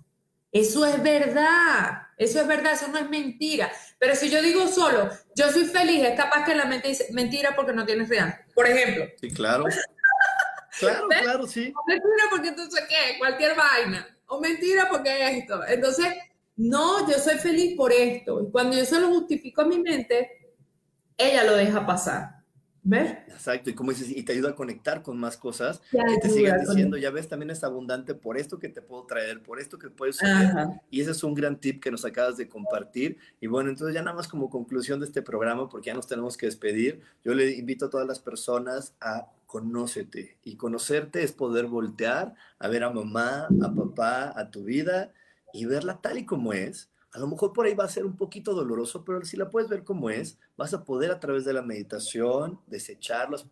Eso 0.52 0.86
es 0.86 1.02
verdad. 1.02 2.04
Eso 2.18 2.42
es 2.42 2.48
verdad, 2.48 2.74
eso 2.74 2.88
no 2.90 2.98
es 2.98 3.10
mentira. 3.10 3.72
Pero 3.98 4.16
si 4.16 4.30
yo 4.30 4.42
digo 4.42 4.68
solo, 4.68 5.10
yo 5.36 5.50
soy 5.52 5.66
feliz, 5.66 6.04
es 6.06 6.16
capaz 6.16 6.46
que 6.46 6.56
la 6.56 6.66
mente 6.66 6.90
dice 6.90 7.08
mentira 7.12 7.56
porque 7.56 7.74
no 7.74 7.86
tienes 7.86 8.10
real. 8.10 8.38
Por 8.54 8.68
ejemplo. 8.68 9.06
Sí, 9.20 9.32
claro. 9.32 9.66
claro, 10.80 11.08
claro, 11.08 11.48
sí. 11.48 11.74
Mentira 11.88 12.24
porque 12.30 12.52
tú 12.52 12.64
sé 12.70 12.82
qué, 12.88 13.18
cualquier 13.18 13.56
vaina 13.56 14.08
o 14.34 14.42
mentira 14.42 14.88
porque 14.90 15.38
esto. 15.38 15.66
Entonces, 15.68 16.08
no, 16.56 17.10
yo 17.10 17.18
soy 17.18 17.38
feliz 17.38 17.76
por 17.76 17.92
esto. 17.92 18.42
Y 18.42 18.52
cuando 18.52 18.78
yo 18.78 18.86
se 18.86 19.00
lo 19.00 19.08
justifico 19.10 19.62
a 19.62 19.66
mi 19.66 19.80
mente, 19.80 20.56
ella 21.18 21.44
lo 21.44 21.56
deja 21.56 21.86
pasar. 21.86 22.44
¿Ves? 22.86 23.12
Exacto, 23.30 23.70
y 23.70 23.76
como 23.76 23.92
dices, 23.92 24.10
y 24.10 24.24
te 24.24 24.34
ayuda 24.34 24.50
a 24.50 24.56
conectar 24.56 25.02
con 25.04 25.18
más 25.18 25.38
cosas, 25.38 25.82
y 25.94 26.20
te 26.20 26.30
sigan 26.30 26.60
diciendo, 26.60 26.98
ya 26.98 27.12
ves, 27.12 27.30
también 27.30 27.50
es 27.50 27.64
abundante 27.64 28.14
por 28.14 28.38
esto 28.38 28.60
que 28.60 28.68
te 28.68 28.82
puedo 28.82 29.06
traer, 29.06 29.42
por 29.42 29.62
esto 29.62 29.80
que 29.80 29.90
puedes 29.90 30.22
hacer. 30.22 30.68
Y 30.90 31.00
ese 31.00 31.12
es 31.12 31.24
un 31.24 31.34
gran 31.34 31.62
tip 31.62 31.82
que 31.82 31.92
nos 31.92 32.04
acabas 32.04 32.36
de 32.36 32.50
compartir. 32.50 33.18
Y 33.40 33.48
bueno, 33.48 33.70
entonces 33.70 33.96
ya 33.96 34.02
nada 34.02 34.18
más 34.18 34.28
como 34.28 34.50
conclusión 34.50 35.00
de 35.00 35.06
este 35.06 35.22
programa, 35.22 35.70
porque 35.70 35.88
ya 35.88 35.94
nos 35.94 36.08
tenemos 36.08 36.36
que 36.36 36.48
despedir, 36.48 37.00
yo 37.24 37.34
le 37.34 37.52
invito 37.52 37.86
a 37.86 37.90
todas 37.90 38.06
las 38.06 38.20
personas 38.20 38.94
a 39.00 39.30
conócete. 39.54 40.40
Y 40.44 40.56
conocerte 40.56 41.22
es 41.22 41.32
poder 41.32 41.68
voltear 41.68 42.34
a 42.58 42.68
ver 42.70 42.84
a 42.84 42.90
mamá, 42.90 43.48
a 43.62 43.72
papá, 43.72 44.34
a 44.36 44.50
tu 44.50 44.64
vida 44.64 45.14
y 45.54 45.66
verla 45.66 46.02
tal 46.02 46.18
y 46.18 46.26
como 46.26 46.54
es 46.54 46.90
a 47.14 47.20
lo 47.20 47.28
mejor 47.28 47.54
por 47.54 47.68
ahí 47.68 47.76
va 47.76 47.84
a 47.84 47.90
ser 47.90 48.06
un 48.06 48.18
poquito 48.18 48.56
doloroso, 48.56 49.06
pero 49.06 49.24
si 49.24 49.38
la 49.38 49.52
puedes 49.52 49.70
ver 49.70 49.84
como 49.84 50.10
es, 50.10 50.40
vas 50.58 50.74
a 50.74 50.84
poder 50.84 51.12
a 51.12 51.20
través 51.20 51.46
de 51.46 51.54
la 51.54 51.62
meditación 51.62 52.60
desechar 52.66 53.30
los, 53.30 53.44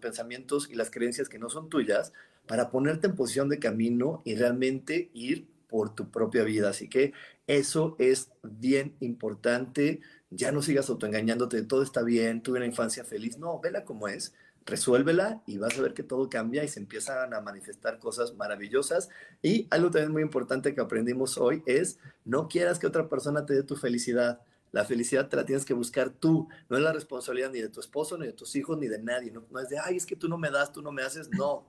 pensamientos 0.00 0.68
y 0.68 0.74
las 0.74 0.90
creencias 0.90 1.28
que 1.28 1.38
no 1.38 1.48
son 1.48 1.68
tuyas 1.68 2.12
para 2.48 2.70
ponerte 2.70 3.06
en 3.06 3.14
posición 3.14 3.48
de 3.48 3.60
camino 3.60 4.20
y 4.24 4.34
realmente 4.34 5.10
ir 5.14 5.46
por 5.68 5.94
tu 5.94 6.10
propia 6.10 6.42
vida. 6.42 6.70
Así 6.70 6.88
que 6.88 7.12
eso 7.46 7.94
es 8.00 8.32
bien 8.42 8.96
importante. 8.98 10.00
Ya 10.30 10.50
no 10.50 10.60
sigas 10.60 10.90
autoengañándote, 10.90 11.62
todo 11.62 11.84
está 11.84 12.02
bien, 12.02 12.42
tuve 12.42 12.58
una 12.58 12.66
infancia 12.66 13.04
feliz. 13.04 13.38
No, 13.38 13.60
vela 13.60 13.84
como 13.84 14.08
es 14.08 14.34
resuélvela 14.66 15.42
y 15.46 15.58
vas 15.58 15.78
a 15.78 15.82
ver 15.82 15.94
que 15.94 16.02
todo 16.02 16.28
cambia 16.28 16.64
y 16.64 16.68
se 16.68 16.80
empiezan 16.80 17.34
a 17.34 17.40
manifestar 17.40 17.98
cosas 17.98 18.34
maravillosas. 18.34 19.10
Y 19.42 19.66
algo 19.70 19.90
también 19.90 20.12
muy 20.12 20.22
importante 20.22 20.74
que 20.74 20.80
aprendimos 20.80 21.38
hoy 21.38 21.62
es, 21.66 21.98
no 22.24 22.48
quieras 22.48 22.78
que 22.78 22.86
otra 22.86 23.08
persona 23.08 23.44
te 23.44 23.54
dé 23.54 23.62
tu 23.62 23.76
felicidad. 23.76 24.40
La 24.72 24.84
felicidad 24.84 25.28
te 25.28 25.36
la 25.36 25.44
tienes 25.44 25.64
que 25.64 25.74
buscar 25.74 26.10
tú. 26.10 26.48
No 26.68 26.76
es 26.76 26.82
la 26.82 26.92
responsabilidad 26.92 27.50
ni 27.52 27.60
de 27.60 27.68
tu 27.68 27.80
esposo, 27.80 28.18
ni 28.18 28.26
de 28.26 28.32
tus 28.32 28.56
hijos, 28.56 28.78
ni 28.78 28.88
de 28.88 29.00
nadie. 29.00 29.30
No, 29.30 29.60
es 29.60 29.68
de, 29.68 29.78
ay, 29.78 29.96
es 29.96 30.06
que 30.06 30.16
tú 30.16 30.28
no 30.28 30.38
me 30.38 30.50
das, 30.50 30.72
tú 30.72 30.82
no 30.82 30.90
me 30.90 31.02
haces. 31.02 31.28
No, 31.30 31.64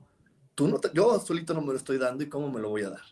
tú 0.56 0.68
no 0.68 0.80
yo 0.94 1.20
solito 1.20 1.54
no 1.54 1.62
me 1.62 1.68
lo 1.68 1.78
estoy 1.78 1.98
dando 1.98 2.24
y 2.24 2.30
cómo 2.30 2.50
me 2.50 2.60
lo 2.60 2.70
voy 2.70 2.84
a 2.84 2.90
dar. 2.90 3.04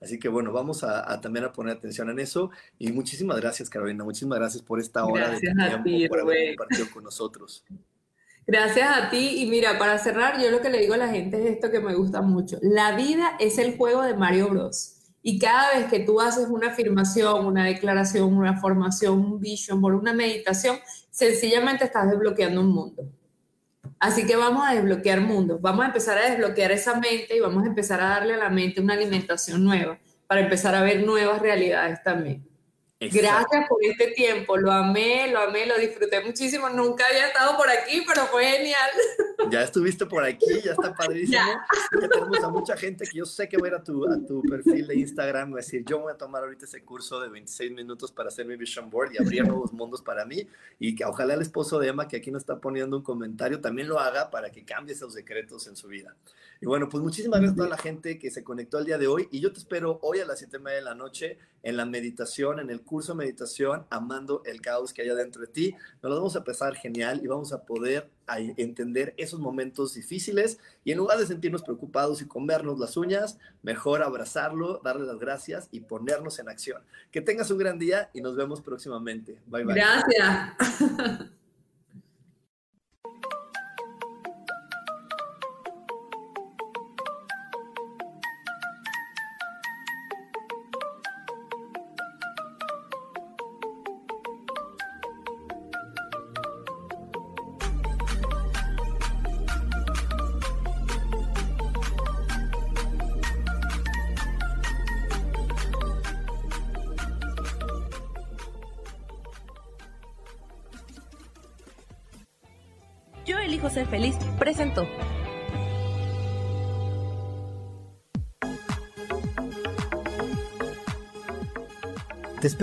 Así 0.00 0.18
que 0.18 0.28
bueno, 0.28 0.52
vamos 0.52 0.84
a, 0.84 1.20
también 1.20 1.44
a 1.44 1.52
poner 1.52 1.76
atención 1.76 2.10
en 2.10 2.18
eso. 2.18 2.50
Y 2.78 2.92
muchísimas 2.92 3.40
gracias, 3.40 3.70
Carolina. 3.70 4.04
Muchísimas 4.04 4.38
gracias 4.38 4.62
por 4.62 4.80
esta 4.80 5.04
hora 5.04 5.30
de 5.30 5.40
tiempo, 5.40 6.08
por 6.08 6.20
haber 6.20 6.56
compartido 6.56 6.86
con 6.92 7.04
nosotros. 7.04 7.64
Gracias 8.48 8.88
a 8.96 9.10
ti. 9.10 9.42
Y 9.42 9.46
mira, 9.46 9.78
para 9.78 9.98
cerrar, 9.98 10.40
yo 10.40 10.50
lo 10.50 10.62
que 10.62 10.70
le 10.70 10.78
digo 10.78 10.94
a 10.94 10.96
la 10.96 11.08
gente 11.08 11.38
es 11.38 11.56
esto 11.56 11.70
que 11.70 11.80
me 11.80 11.94
gusta 11.94 12.22
mucho. 12.22 12.56
La 12.62 12.96
vida 12.96 13.36
es 13.38 13.58
el 13.58 13.76
juego 13.76 14.02
de 14.02 14.14
Mario 14.14 14.48
Bros. 14.48 14.94
Y 15.22 15.38
cada 15.38 15.76
vez 15.76 15.90
que 15.90 16.00
tú 16.00 16.18
haces 16.18 16.48
una 16.48 16.68
afirmación, 16.68 17.44
una 17.44 17.66
declaración, 17.66 18.32
una 18.32 18.58
formación, 18.58 19.18
un 19.18 19.38
vision 19.38 19.82
por 19.82 19.94
una 19.94 20.14
meditación, 20.14 20.78
sencillamente 21.10 21.84
estás 21.84 22.10
desbloqueando 22.10 22.62
un 22.62 22.68
mundo. 22.68 23.12
Así 24.00 24.24
que 24.24 24.36
vamos 24.36 24.66
a 24.66 24.72
desbloquear 24.72 25.20
mundos, 25.20 25.60
vamos 25.60 25.84
a 25.84 25.88
empezar 25.88 26.16
a 26.16 26.30
desbloquear 26.30 26.72
esa 26.72 26.94
mente 26.94 27.36
y 27.36 27.40
vamos 27.40 27.64
a 27.64 27.66
empezar 27.66 28.00
a 28.00 28.08
darle 28.08 28.32
a 28.32 28.38
la 28.38 28.48
mente 28.48 28.80
una 28.80 28.94
alimentación 28.94 29.62
nueva 29.62 29.98
para 30.26 30.40
empezar 30.40 30.74
a 30.74 30.82
ver 30.82 31.04
nuevas 31.04 31.42
realidades 31.42 32.02
también. 32.02 32.47
Gracias 33.00 33.68
por 33.68 33.78
este 33.84 34.08
tiempo, 34.08 34.56
lo 34.56 34.72
amé, 34.72 35.30
lo 35.30 35.38
amé, 35.38 35.66
lo 35.66 35.78
disfruté 35.78 36.20
muchísimo. 36.24 36.68
Nunca 36.68 37.06
había 37.06 37.28
estado 37.28 37.56
por 37.56 37.70
aquí, 37.70 38.02
pero 38.06 38.26
fue 38.26 38.44
genial. 38.44 38.90
Ya 39.50 39.62
estuviste 39.62 40.04
por 40.04 40.24
aquí, 40.24 40.60
ya 40.62 40.72
está 40.72 40.92
padrísimo. 40.92 41.38
Ya, 41.38 42.08
tenemos 42.08 42.42
a 42.42 42.50
mucha 42.50 42.76
gente 42.76 43.06
que 43.06 43.18
yo 43.18 43.24
sé 43.24 43.48
que 43.48 43.56
va 43.56 43.66
a 43.66 43.70
ir 43.70 43.74
a 43.76 43.82
tu, 43.82 44.04
a 44.06 44.18
tu 44.26 44.42
perfil 44.42 44.86
de 44.86 44.96
Instagram, 44.96 45.54
a 45.54 45.56
decir, 45.58 45.84
yo 45.86 46.00
voy 46.00 46.12
a 46.12 46.18
tomar 46.18 46.42
ahorita 46.42 46.66
ese 46.66 46.82
curso 46.82 47.18
de 47.20 47.28
26 47.28 47.72
minutos 47.72 48.12
para 48.12 48.28
hacer 48.28 48.44
mi 48.44 48.56
vision 48.56 48.90
board 48.90 49.12
y 49.14 49.18
abrir 49.18 49.46
nuevos 49.46 49.72
mundos 49.72 50.02
para 50.02 50.26
mí. 50.26 50.46
Y 50.78 50.94
que 50.94 51.04
ojalá 51.04 51.32
el 51.34 51.40
esposo 51.40 51.78
de 51.78 51.88
Emma, 51.88 52.08
que 52.08 52.16
aquí 52.16 52.30
nos 52.30 52.42
está 52.42 52.58
poniendo 52.58 52.96
un 52.96 53.02
comentario, 53.02 53.60
también 53.60 53.88
lo 53.88 54.00
haga 54.00 54.28
para 54.28 54.50
que 54.50 54.64
cambie 54.64 54.94
esos 54.94 55.14
decretos 55.14 55.66
en 55.68 55.76
su 55.76 55.88
vida. 55.88 56.14
Y 56.60 56.66
bueno, 56.66 56.88
pues 56.88 57.02
muchísimas 57.02 57.40
gracias 57.40 57.54
a 57.54 57.56
toda 57.56 57.68
la 57.68 57.78
gente 57.78 58.18
que 58.18 58.30
se 58.30 58.42
conectó 58.42 58.78
el 58.78 58.84
día 58.84 58.98
de 58.98 59.06
hoy. 59.06 59.28
Y 59.30 59.40
yo 59.40 59.52
te 59.52 59.58
espero 59.58 59.98
hoy 60.02 60.18
a 60.20 60.26
las 60.26 60.38
7 60.40 60.58
de 60.58 60.82
la 60.82 60.94
noche 60.94 61.38
en 61.62 61.76
la 61.76 61.84
meditación, 61.84 62.58
en 62.58 62.70
el 62.70 62.82
curso 62.82 63.12
de 63.12 63.18
meditación, 63.18 63.86
amando 63.90 64.42
el 64.44 64.60
caos 64.60 64.92
que 64.92 65.02
hay 65.02 65.08
adentro 65.08 65.40
de 65.42 65.48
ti. 65.48 65.74
Nos 66.02 66.10
lo 66.10 66.16
vamos 66.16 66.34
a 66.34 66.38
empezar 66.38 66.74
genial 66.74 67.20
y 67.22 67.26
vamos 67.28 67.52
a 67.52 67.64
poder 67.64 68.10
entender 68.56 69.14
esos 69.16 69.38
momentos 69.38 69.94
difíciles. 69.94 70.58
Y 70.84 70.92
en 70.92 70.98
lugar 70.98 71.18
de 71.18 71.26
sentirnos 71.26 71.62
preocupados 71.62 72.22
y 72.22 72.26
comernos 72.26 72.78
las 72.78 72.96
uñas, 72.96 73.38
mejor 73.62 74.02
abrazarlo, 74.02 74.80
darle 74.82 75.06
las 75.06 75.18
gracias 75.18 75.68
y 75.70 75.80
ponernos 75.80 76.38
en 76.38 76.48
acción. 76.48 76.82
Que 77.12 77.20
tengas 77.20 77.50
un 77.50 77.58
gran 77.58 77.78
día 77.78 78.10
y 78.12 78.20
nos 78.20 78.36
vemos 78.36 78.60
próximamente. 78.62 79.40
Bye 79.46 79.64
bye. 79.64 79.74
Gracias. 79.74 81.28